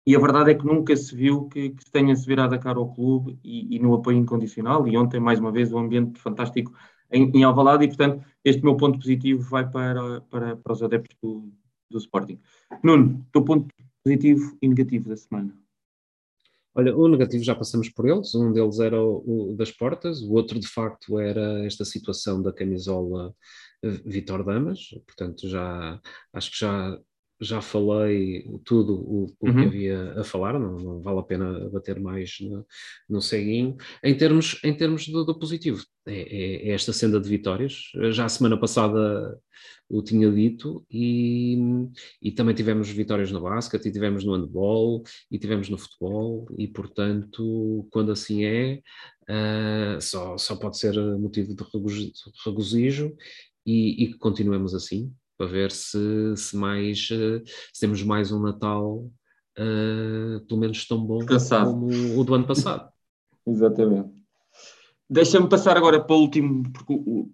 e 0.06 0.16
a 0.16 0.20
verdade 0.20 0.52
é 0.52 0.56
que 0.56 0.66
nunca 0.66 0.96
se 0.96 1.16
viu 1.16 1.48
que, 1.48 1.70
que 1.72 1.90
tenha-se 1.92 2.26
virado 2.26 2.54
a 2.56 2.58
cara 2.60 2.78
ao 2.78 2.94
clube 2.94 3.40
e, 3.44 3.76
e 3.76 3.80
no 3.80 3.94
apoio 3.94 4.18
incondicional. 4.18 4.86
E 4.88 4.98
ontem, 4.98 5.20
mais 5.20 5.40
uma 5.40 5.52
vez, 5.52 5.72
o 5.72 5.78
ambiente 5.78 6.20
fantástico 6.20 6.74
em, 7.12 7.32
em 7.34 7.44
Alvalade. 7.44 7.86
E, 7.86 7.88
portanto, 7.88 8.26
este 8.44 8.62
meu 8.64 8.76
ponto 8.76 9.00
positivo 9.00 9.42
vai 9.50 9.70
para, 9.70 10.22
para, 10.22 10.58
para 10.58 10.74
os 10.74 10.84
adeptos 10.84 11.18
do, 11.22 11.50
do 11.90 11.98
Sporting. 11.98 12.38
Nuno, 12.84 13.26
teu 13.32 13.44
ponto 13.46 13.68
positivo 14.04 14.58
e 14.62 14.68
negativo 14.68 15.08
da 15.08 15.16
semana. 15.16 15.63
Olha, 16.76 16.96
o 16.96 17.08
negativo 17.08 17.44
já 17.44 17.54
passamos 17.56 17.90
por 17.90 18.08
eles. 18.08 18.34
Um 18.34 18.52
deles 18.52 18.80
era 18.80 19.00
o, 19.02 19.52
o 19.52 19.56
das 19.56 19.72
portas, 19.72 20.22
o 20.22 20.34
outro, 20.34 20.60
de 20.60 20.68
facto, 20.68 21.20
era 21.20 21.64
esta 21.66 21.86
situação 21.86 22.42
da 22.42 22.52
camisola 22.52 23.36
eh, 23.84 23.90
Vitor 24.06 24.44
Damas. 24.44 24.80
Portanto, 25.06 25.48
já 25.48 26.00
acho 26.34 26.52
que 26.52 26.58
já, 26.60 26.98
já 27.44 27.62
falei 27.62 28.46
tudo 28.64 28.94
o, 28.96 29.26
o 29.40 29.50
Uhum. 29.50 29.54
que 29.56 29.66
havia 29.66 30.14
a 30.20 30.24
falar, 30.24 30.58
não, 30.60 30.78
não 30.78 31.02
vale 31.02 31.20
a 31.20 31.24
pena 31.24 31.70
bater 31.70 32.00
mais 32.00 32.38
no, 32.42 32.66
no 33.10 33.22
ceguinho. 33.22 33.76
Em 34.04 34.16
termos, 34.18 34.60
em 34.64 34.74
termos 34.76 35.08
do, 35.08 35.24
do 35.26 35.38
positivo, 35.38 35.84
é, 36.08 36.14
é- 36.22 36.70
é 36.70 36.74
esta 36.74 36.94
senda 36.94 37.20
de 37.20 37.30
vitórias. 37.30 37.92
Já 38.12 38.26
a 38.26 38.30
semana 38.30 38.58
passada 38.60 39.38
o 39.90 40.02
tinha 40.02 40.32
dito, 40.32 40.84
e, 40.90 41.58
e 42.22 42.32
também 42.32 42.56
tivemos 42.56 42.90
vitórias 42.90 43.32
no 43.32 43.42
basquete, 43.42 43.86
e 43.88 43.92
tivemos 43.92 44.24
no 44.26 44.34
handball, 44.34 45.04
e 45.30 45.38
tivemos 45.38 45.70
no 45.70 45.78
futebol, 45.78 46.48
e 46.58 46.68
portanto, 46.68 47.88
quando 47.92 48.12
assim 48.12 48.44
é, 48.46 48.82
ah, 49.30 49.98
só, 50.02 50.38
só 50.38 50.56
pode 50.56 50.78
ser 50.80 50.94
motivo 51.20 51.56
de 51.56 51.64
regozijo, 51.72 52.12
regozijo 52.46 53.16
e, 53.66 54.04
e 54.04 54.08
que 54.14 54.18
continuemos 54.18 54.74
assim, 54.74 55.14
para 55.44 55.46
ver 55.46 55.72
se, 55.72 56.36
se 56.38 56.56
mais 56.56 57.10
ah, 57.12 57.42
se 57.74 57.82
temos 57.82 58.02
mais 58.04 58.32
um 58.32 58.40
Natal 58.40 59.06
ah, 59.58 60.42
pelo 60.48 60.60
menos 60.60 60.88
tão 60.88 61.06
bom 61.06 61.20
Descansado. 61.20 61.72
como 61.72 62.20
o 62.20 62.24
do 62.24 62.34
ano 62.34 62.48
passado. 62.48 62.90
Exatamente. 63.46 64.10
Deixa-me 65.10 65.48
passar 65.48 65.78
agora 65.78 66.00
para 66.00 66.16
o 66.16 66.20
último, 66.20 66.64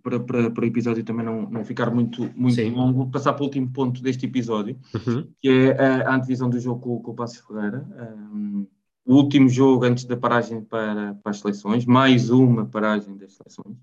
para, 0.03 0.19
para, 0.19 0.49
para 0.49 0.63
o 0.63 0.67
episódio 0.67 1.03
também 1.03 1.23
não, 1.23 1.49
não 1.49 1.63
ficar 1.63 1.91
muito, 1.91 2.29
muito 2.35 2.55
Sim. 2.55 2.71
longo, 2.71 3.09
passar 3.09 3.33
para 3.33 3.43
o 3.43 3.45
último 3.45 3.71
ponto 3.71 4.01
deste 4.01 4.25
episódio. 4.25 4.77
Uhum. 4.93 5.27
que 5.39 5.47
é 5.47 5.79
a, 5.79 6.09
a 6.09 6.15
antevisão 6.15 6.49
do 6.49 6.59
jogo 6.59 6.81
com, 6.81 7.01
com 7.01 7.11
o 7.11 7.15
Passos 7.15 7.45
Ferreira. 7.45 7.87
Um, 8.33 8.67
o 9.05 9.15
último 9.15 9.47
jogo 9.47 9.85
antes 9.85 10.03
da 10.03 10.17
paragem 10.17 10.61
para, 10.61 11.13
para 11.15 11.29
as 11.29 11.39
seleções, 11.39 11.85
mais 11.85 12.29
uma 12.29 12.65
paragem 12.65 13.15
das 13.15 13.33
seleções. 13.33 13.77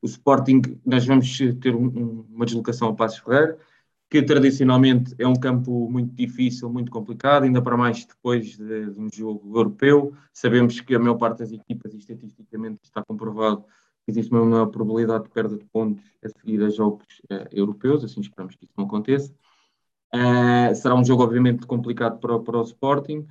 O 0.00 0.06
Sporting, 0.06 0.62
nós 0.84 1.04
vamos 1.06 1.38
ter 1.60 1.74
um- 1.74 1.86
um- 1.86 2.26
uma 2.30 2.44
deslocação 2.44 2.88
ao 2.88 2.96
Passos 2.96 3.18
Ferreira, 3.18 3.58
que 4.10 4.22
tradicionalmente 4.22 5.14
é 5.18 5.26
um 5.26 5.34
campo 5.34 5.88
muito 5.90 6.14
difícil, 6.14 6.70
muito 6.70 6.90
complicado, 6.90 7.42
ainda 7.44 7.60
para 7.60 7.76
mais 7.76 8.06
depois 8.06 8.56
de, 8.56 8.90
de 8.90 9.00
um 9.00 9.08
jogo 9.12 9.58
europeu. 9.58 10.14
Sabemos 10.32 10.80
que 10.80 10.94
a 10.94 10.98
maior 10.98 11.16
parte 11.16 11.40
das 11.40 11.52
equipas, 11.52 11.92
e 11.92 11.98
estatisticamente 11.98 12.80
está 12.84 13.02
comprovado, 13.04 13.64
existe 14.06 14.32
uma 14.32 14.44
maior 14.44 14.66
probabilidade 14.66 15.24
de 15.24 15.30
perda 15.30 15.58
de 15.58 15.64
pontos 15.66 16.02
a 16.24 16.28
seguir 16.28 16.62
a 16.62 16.70
jogos 16.70 17.04
eh, 17.28 17.48
europeus, 17.52 18.02
assim 18.02 18.20
esperamos 18.20 18.56
que 18.56 18.64
isso 18.64 18.72
não 18.78 18.86
aconteça. 18.86 19.34
Uh, 20.14 20.74
será 20.74 20.94
um 20.94 21.04
jogo, 21.04 21.22
obviamente, 21.22 21.66
complicado 21.66 22.18
para, 22.18 22.38
para 22.38 22.58
o 22.58 22.62
Sporting. 22.62 23.26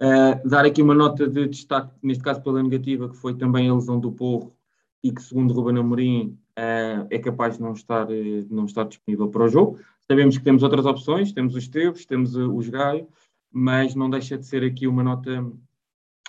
Uh, 0.00 0.48
dar 0.48 0.64
aqui 0.64 0.80
uma 0.80 0.94
nota 0.94 1.28
de 1.28 1.46
destaque, 1.46 1.92
neste 2.02 2.24
caso 2.24 2.42
pela 2.42 2.62
negativa, 2.62 3.10
que 3.10 3.16
foi 3.16 3.34
também 3.34 3.68
a 3.68 3.74
lesão 3.74 4.00
do 4.00 4.10
Porro 4.10 4.56
e 5.02 5.12
que, 5.12 5.22
segundo 5.22 5.52
Ruben 5.52 5.78
Amorim, 5.78 6.38
uh, 6.58 7.06
é 7.10 7.18
capaz 7.18 7.56
de 7.56 7.62
não 7.62 7.72
estar, 7.72 8.10
eh, 8.10 8.42
de 8.42 8.54
não 8.54 8.64
estar 8.66 8.84
disponível 8.84 9.28
para 9.28 9.44
o 9.44 9.48
jogo. 9.48 9.78
Sabemos 10.06 10.38
que 10.38 10.44
temos 10.44 10.62
outras 10.62 10.86
opções, 10.86 11.32
temos 11.32 11.54
os 11.56 11.66
Teves, 11.68 12.06
temos 12.06 12.36
uh, 12.36 12.52
os 12.54 12.68
Gaio, 12.68 13.08
mas 13.50 13.94
não 13.94 14.08
deixa 14.08 14.38
de 14.38 14.46
ser 14.46 14.62
aqui 14.64 14.86
uma 14.86 15.02
nota, 15.02 15.44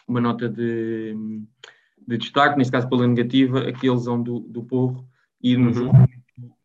uma 0.07 0.19
nota 0.19 0.49
de, 0.49 1.15
de 2.07 2.17
destaque, 2.17 2.57
neste 2.57 2.71
caso 2.71 2.89
pela 2.89 3.07
negativa, 3.07 3.59
aqui 3.67 3.87
a 3.87 3.93
lesão 3.93 4.21
do, 4.21 4.39
do 4.39 4.63
Porro 4.63 5.05
e 5.41 5.55
no 5.55 5.67
Uhum. 5.67 5.73
jogo 5.73 5.97
muito, 5.97 6.13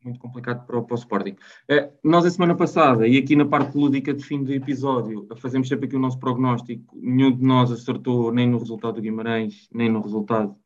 muito 0.02 0.18
complicado 0.20 0.66
para, 0.66 0.78
o- 0.78 0.82
para 0.84 0.94
o 0.94 0.98
Sporting. 0.98 1.36
Eh, 1.68 1.90
nós, 2.02 2.24
a 2.24 2.30
semana 2.30 2.54
passada, 2.54 3.06
e 3.06 3.18
aqui 3.18 3.36
na 3.36 3.44
parte 3.44 3.76
lúdica 3.76 4.14
de 4.14 4.24
fim 4.24 4.42
do 4.42 4.52
episódio, 4.52 5.26
fazemos 5.36 5.68
sempre 5.68 5.86
aqui 5.86 5.96
o 5.96 6.00
nosso 6.00 6.18
prognóstico. 6.18 6.96
Nenhum 6.98 7.36
de 7.36 7.44
nós 7.44 7.70
acertou 7.70 8.32
nem 8.32 8.48
no 8.48 8.58
resultado 8.58 8.94
do 8.94 9.02
Guimarães, 9.02 9.68
nem 9.72 9.90
no 9.90 10.00
resultado 10.00 10.56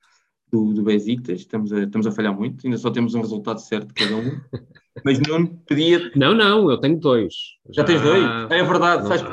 do, 0.52 0.74
do 0.74 0.82
Besiktas. 0.82 1.40
Estamos 1.40 1.72
a, 1.72 1.84
estamos 1.84 2.06
a 2.06 2.12
falhar 2.12 2.36
muito, 2.36 2.64
ainda 2.66 2.76
só 2.76 2.90
temos 2.90 3.14
um 3.14 3.20
resultado 3.20 3.58
certo 3.58 3.88
de 3.88 3.94
cada 3.94 4.16
um. 4.16 4.40
Mas 5.04 5.18
Nuno, 5.18 5.58
pedia. 5.66 6.10
Não, 6.14 6.34
não, 6.34 6.70
eu 6.70 6.76
tenho 6.78 7.00
dois. 7.00 7.32
Já 7.74 7.82
tens 7.82 8.02
dois? 8.02 8.22
É 8.50 8.62
verdade. 8.62 9.02
Não- 9.02 9.08
Sabes, 9.08 9.24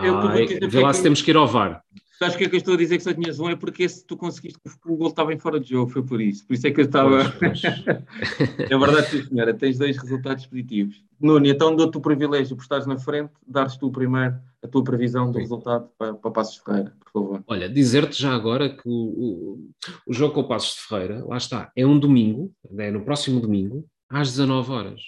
eu, 0.72 0.82
lá 0.82 0.94
se 0.94 1.04
temos 1.04 1.22
que 1.22 1.32
ir 1.32 1.36
ao 1.38 1.46
VAR. 1.46 1.84
Sabes 2.20 2.36
o 2.36 2.38
que 2.38 2.44
é 2.44 2.50
que 2.50 2.56
eu 2.56 2.58
estou 2.58 2.74
a 2.74 2.78
dizer 2.78 2.98
que 2.98 3.04
só 3.04 3.14
tinhas 3.14 3.40
um? 3.40 3.50
É 3.50 3.56
porque 3.56 3.88
se 3.88 4.06
tu 4.06 4.18
conseguiste 4.18 4.60
o 4.86 4.98
gol 4.98 5.08
estava 5.08 5.34
em 5.34 5.40
fora 5.40 5.58
de 5.58 5.70
jogo, 5.70 5.90
foi 5.90 6.04
por 6.04 6.20
isso. 6.20 6.46
Por 6.46 6.54
isso 6.54 6.68
é 6.68 6.72
que 6.72 6.82
eu 6.82 6.86
estava. 6.86 7.32
Pois, 7.40 7.62
pois. 7.62 7.62
É 8.70 8.78
verdade, 8.78 9.08
sim, 9.08 9.24
senhora. 9.24 9.54
Tens 9.54 9.78
dois 9.78 9.98
resultados 9.98 10.46
positivos. 10.46 11.02
Nuno, 11.18 11.48
então 11.48 11.74
dou-te 11.74 11.98
o 11.98 12.02
privilégio 12.02 12.58
por 12.58 12.64
estares 12.64 12.86
na 12.86 12.98
frente, 12.98 13.32
dares 13.48 13.78
tu 13.78 13.90
primeiro 13.90 14.36
a 14.62 14.68
tua 14.68 14.84
previsão 14.84 15.28
do 15.28 15.36
Sim. 15.36 15.40
resultado 15.40 15.90
para, 15.98 16.14
para 16.14 16.32
Passos 16.32 16.58
Ferreira, 16.58 16.94
por 17.00 17.12
favor. 17.12 17.44
Olha, 17.48 17.70
dizer-te 17.70 18.22
já 18.22 18.34
agora 18.34 18.70
que 18.70 18.82
o, 18.86 18.92
o, 18.92 19.70
o 20.08 20.14
jogo 20.14 20.34
com 20.34 20.42
o 20.42 20.48
Passos 20.48 20.76
de 20.76 20.82
Ferreira, 20.82 21.26
lá 21.26 21.38
está, 21.38 21.72
é 21.76 21.86
um 21.86 21.98
domingo, 21.98 22.54
é 22.78 22.92
no 22.92 23.06
próximo 23.06 23.40
domingo, 23.40 23.88
às 24.10 24.32
19 24.32 24.72
horas. 24.72 25.02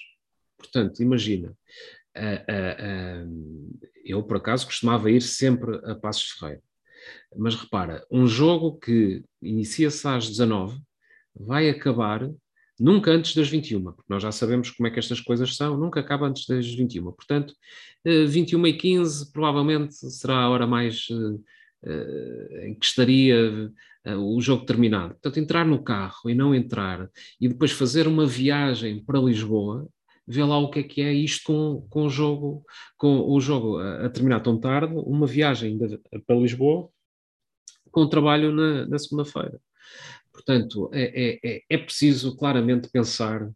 Portanto, 0.56 1.02
imagina, 1.02 1.52
ah, 2.16 2.44
ah, 2.48 2.76
ah, 2.78 3.26
eu 4.04 4.22
por 4.22 4.38
acaso 4.38 4.66
costumava 4.66 5.10
ir 5.10 5.20
sempre 5.20 5.78
a 5.84 5.94
Passos 5.94 6.28
de 6.28 6.38
Ferreira. 6.38 6.62
Mas 7.36 7.54
repara, 7.54 8.04
um 8.10 8.26
jogo 8.26 8.78
que 8.78 9.24
inicia-se 9.40 10.06
às 10.06 10.28
19 10.28 10.80
vai 11.34 11.68
acabar 11.68 12.28
Nunca 12.82 13.12
antes 13.12 13.34
das 13.36 13.48
21, 13.48 13.80
porque 13.92 14.02
nós 14.08 14.20
já 14.22 14.32
sabemos 14.32 14.70
como 14.70 14.88
é 14.88 14.90
que 14.90 14.98
estas 14.98 15.20
coisas 15.20 15.54
são, 15.54 15.76
nunca 15.78 16.00
acaba 16.00 16.26
antes 16.26 16.46
das 16.46 16.66
21. 16.66 17.12
Portanto, 17.12 17.54
21 18.04 18.66
e 18.66 18.72
15 18.72 19.32
provavelmente 19.32 19.94
será 19.94 20.38
a 20.38 20.50
hora 20.50 20.66
mais 20.66 21.06
em 22.64 22.74
que 22.74 22.84
estaria 22.84 23.70
o 24.04 24.40
jogo 24.40 24.64
terminado. 24.64 25.10
Portanto, 25.10 25.38
entrar 25.38 25.64
no 25.64 25.82
carro 25.82 26.28
e 26.28 26.34
não 26.34 26.52
entrar, 26.52 27.08
e 27.40 27.46
depois 27.48 27.70
fazer 27.70 28.08
uma 28.08 28.26
viagem 28.26 29.04
para 29.04 29.20
Lisboa, 29.20 29.86
ver 30.26 30.44
lá 30.44 30.58
o 30.58 30.68
que 30.68 30.80
é 30.80 30.82
que 30.82 31.02
é 31.02 31.12
isto 31.12 31.44
com, 31.44 31.86
com 31.88 32.06
o 32.06 32.10
jogo, 32.10 32.64
com 32.96 33.30
o 33.30 33.40
jogo 33.40 33.78
a, 33.78 34.08
terminar 34.08 34.40
tão 34.40 34.58
tarde, 34.58 34.92
uma 34.96 35.26
viagem 35.26 35.78
para 36.26 36.36
Lisboa, 36.36 36.88
com 37.92 38.00
o 38.00 38.08
trabalho 38.08 38.52
na, 38.52 38.86
na 38.86 38.98
segunda-feira. 38.98 39.60
Portanto, 40.32 40.90
é, 40.92 41.02
é, 41.02 41.40
é, 41.44 41.62
é 41.68 41.78
preciso 41.78 42.36
claramente 42.36 42.88
pensar 42.88 43.48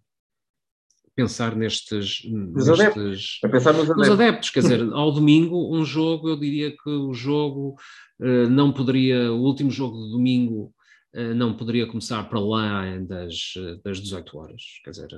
pensar 1.17 1.57
nestes, 1.57 2.23
nestes 2.31 2.69
adeptos. 2.69 3.39
Pensar 3.41 3.73
nos 3.73 3.89
adeptos. 3.91 4.11
adeptos. 4.11 4.51
Quer 4.51 4.61
dizer, 4.61 4.93
ao 4.93 5.11
domingo, 5.11 5.75
um 5.75 5.83
jogo, 5.83 6.29
eu 6.29 6.37
diria 6.37 6.71
que 6.71 6.91
o 6.91 7.15
jogo 7.15 7.75
uh, 8.21 8.51
não 8.51 8.71
poderia, 8.71 9.33
o 9.33 9.41
último 9.41 9.71
jogo 9.71 9.97
de 10.05 10.11
domingo 10.11 10.75
uh, 11.15 11.35
não 11.35 11.57
poderia 11.57 11.87
começar 11.87 12.23
para 12.25 12.39
lá 12.39 12.85
das, 12.99 13.55
das 13.83 13.99
18 13.99 14.39
horas. 14.39 14.63
Quer 14.85 14.91
dizer, 14.91 15.09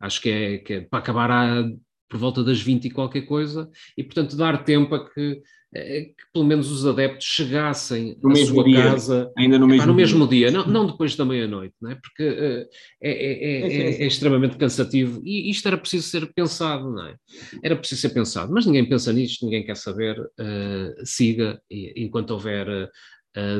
acho 0.00 0.20
que 0.20 0.28
é, 0.28 0.58
que 0.58 0.72
é 0.72 0.80
para 0.80 0.98
acabar 0.98 1.30
a, 1.30 1.70
por 2.08 2.18
volta 2.18 2.44
das 2.44 2.60
20 2.60 2.86
e 2.86 2.90
qualquer 2.90 3.22
coisa, 3.22 3.68
e 3.96 4.04
portanto 4.04 4.36
dar 4.36 4.64
tempo 4.64 4.94
a 4.94 5.10
que 5.10 5.42
é 5.76 6.02
que 6.02 6.14
pelo 6.32 6.44
menos 6.44 6.70
os 6.70 6.86
adeptos 6.86 7.26
chegassem 7.26 8.16
no 8.22 8.30
à 8.30 8.36
sua 8.36 8.64
dia, 8.64 8.82
casa 8.82 9.32
ainda 9.36 9.58
no 9.58 9.66
mesmo, 9.66 9.86
no 9.88 9.94
mesmo 9.94 10.28
dia, 10.28 10.48
dia. 10.48 10.56
Não, 10.56 10.66
não, 10.66 10.86
depois 10.86 11.16
da 11.16 11.24
meia-noite, 11.24 11.74
não 11.82 11.90
é? 11.90 11.96
porque 11.96 12.22
uh, 12.22 12.68
é, 13.02 13.10
é, 13.10 14.02
é, 14.02 14.06
extremamente 14.06 14.56
cansativo 14.56 15.20
e 15.24 15.50
isto 15.50 15.66
era 15.66 15.76
preciso 15.76 16.06
ser 16.06 16.32
pensado, 16.32 16.92
não 16.92 17.08
é? 17.08 17.16
Era 17.62 17.74
preciso 17.74 18.02
ser 18.02 18.10
pensado, 18.10 18.52
mas 18.52 18.66
ninguém 18.66 18.88
pensa 18.88 19.12
nisto, 19.12 19.44
ninguém 19.44 19.64
quer 19.64 19.76
saber, 19.76 20.16
uh, 20.20 21.04
siga 21.04 21.60
e, 21.68 22.04
enquanto 22.04 22.30
houver 22.30 22.68
uh, 22.68 22.88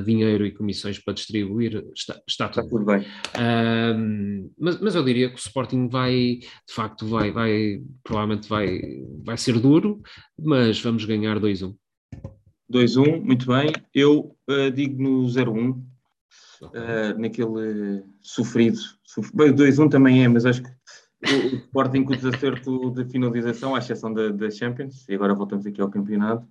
dinheiro 0.05 0.47
e 0.47 0.53
comissões 0.53 0.99
para 0.99 1.15
distribuir, 1.15 1.85
está, 1.95 2.21
está, 2.29 2.49
tudo, 2.49 2.61
está 2.61 2.71
tudo 2.71 2.85
bem. 2.85 3.05
mas, 4.59 4.81
mas 4.81 4.95
eu 4.95 5.05
diria 5.05 5.29
que 5.29 5.35
o 5.35 5.39
Sporting 5.39 5.89
vai, 5.89 6.39
de 6.39 6.73
facto, 6.73 7.07
vai, 7.07 7.33
vai 7.33 7.83
provavelmente 8.03 8.49
vai, 8.49 8.81
vai 9.25 9.37
ser 9.37 9.59
duro, 9.59 10.01
mas 10.39 10.81
vamos 10.81 11.05
ganhar 11.05 11.41
2-1. 11.41 11.75
2-1, 12.71 13.21
muito 13.23 13.47
bem. 13.47 13.73
Eu 13.95 14.37
uh, 14.49 14.71
digo 14.71 15.03
no 15.03 15.27
0-1, 15.27 15.73
uh, 15.73 15.85
eh, 16.75 17.15
naquele 17.15 18.03
sofrido. 18.21 18.79
Bem, 19.35 19.53
2-1 19.53 19.91
também 19.91 20.25
é, 20.25 20.29
mas 20.29 20.47
acho 20.47 20.63
que 20.63 20.71
o, 20.71 21.55
o 21.55 21.57
Sporting 21.59 22.05
com 22.05 22.13
o 22.13 22.17
desacerto 22.17 22.91
de 22.91 23.05
finalização, 23.11 23.75
à 23.75 23.79
exceção 23.79 24.13
da, 24.13 24.29
da 24.31 24.51
Champions, 24.51 25.09
e 25.09 25.15
agora 25.15 25.35
voltamos 25.35 25.67
aqui 25.67 25.81
ao 25.81 25.91
campeonato, 25.91 26.47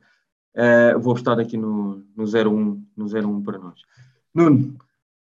uh, 0.55 0.99
vou 0.99 1.15
estar 1.15 1.39
aqui 1.39 1.57
no 1.57 2.03
0-1 2.17 2.83
no 2.95 3.05
0-1 3.05 3.43
para 3.43 3.57
nós. 3.57 3.81
Nuno, 4.33 4.77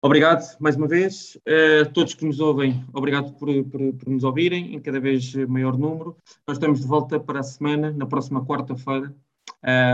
obrigado 0.01 0.57
mais 0.59 0.75
uma 0.75 0.87
vez. 0.87 1.37
Uh, 1.47 1.91
todos 1.93 2.13
que 2.13 2.25
nos 2.25 2.39
ouvem, 2.39 2.83
obrigado 2.93 3.33
por, 3.33 3.47
por, 3.65 3.93
por, 3.93 4.09
nos 4.09 4.23
ouvirem 4.23 4.75
em 4.75 4.79
cada 4.79 4.99
vez 4.99 5.33
maior 5.47 5.77
número. 5.77 6.17
Nós 6.47 6.57
estamos 6.57 6.81
de 6.81 6.87
volta 6.87 7.19
para 7.19 7.39
a 7.39 7.43
semana, 7.43 7.91
na 7.91 8.05
próxima 8.05 8.45
quarta-feira, 8.45 9.13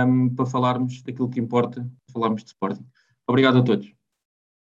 um, 0.07 0.29
para 0.35 0.45
falarmos 0.45 1.01
daquilo 1.01 1.29
que 1.29 1.39
importa, 1.39 1.87
falarmos 2.11 2.43
de 2.43 2.49
Sporting. 2.49 2.85
Obrigado 3.27 3.59
a 3.59 3.63
todos. 3.63 3.98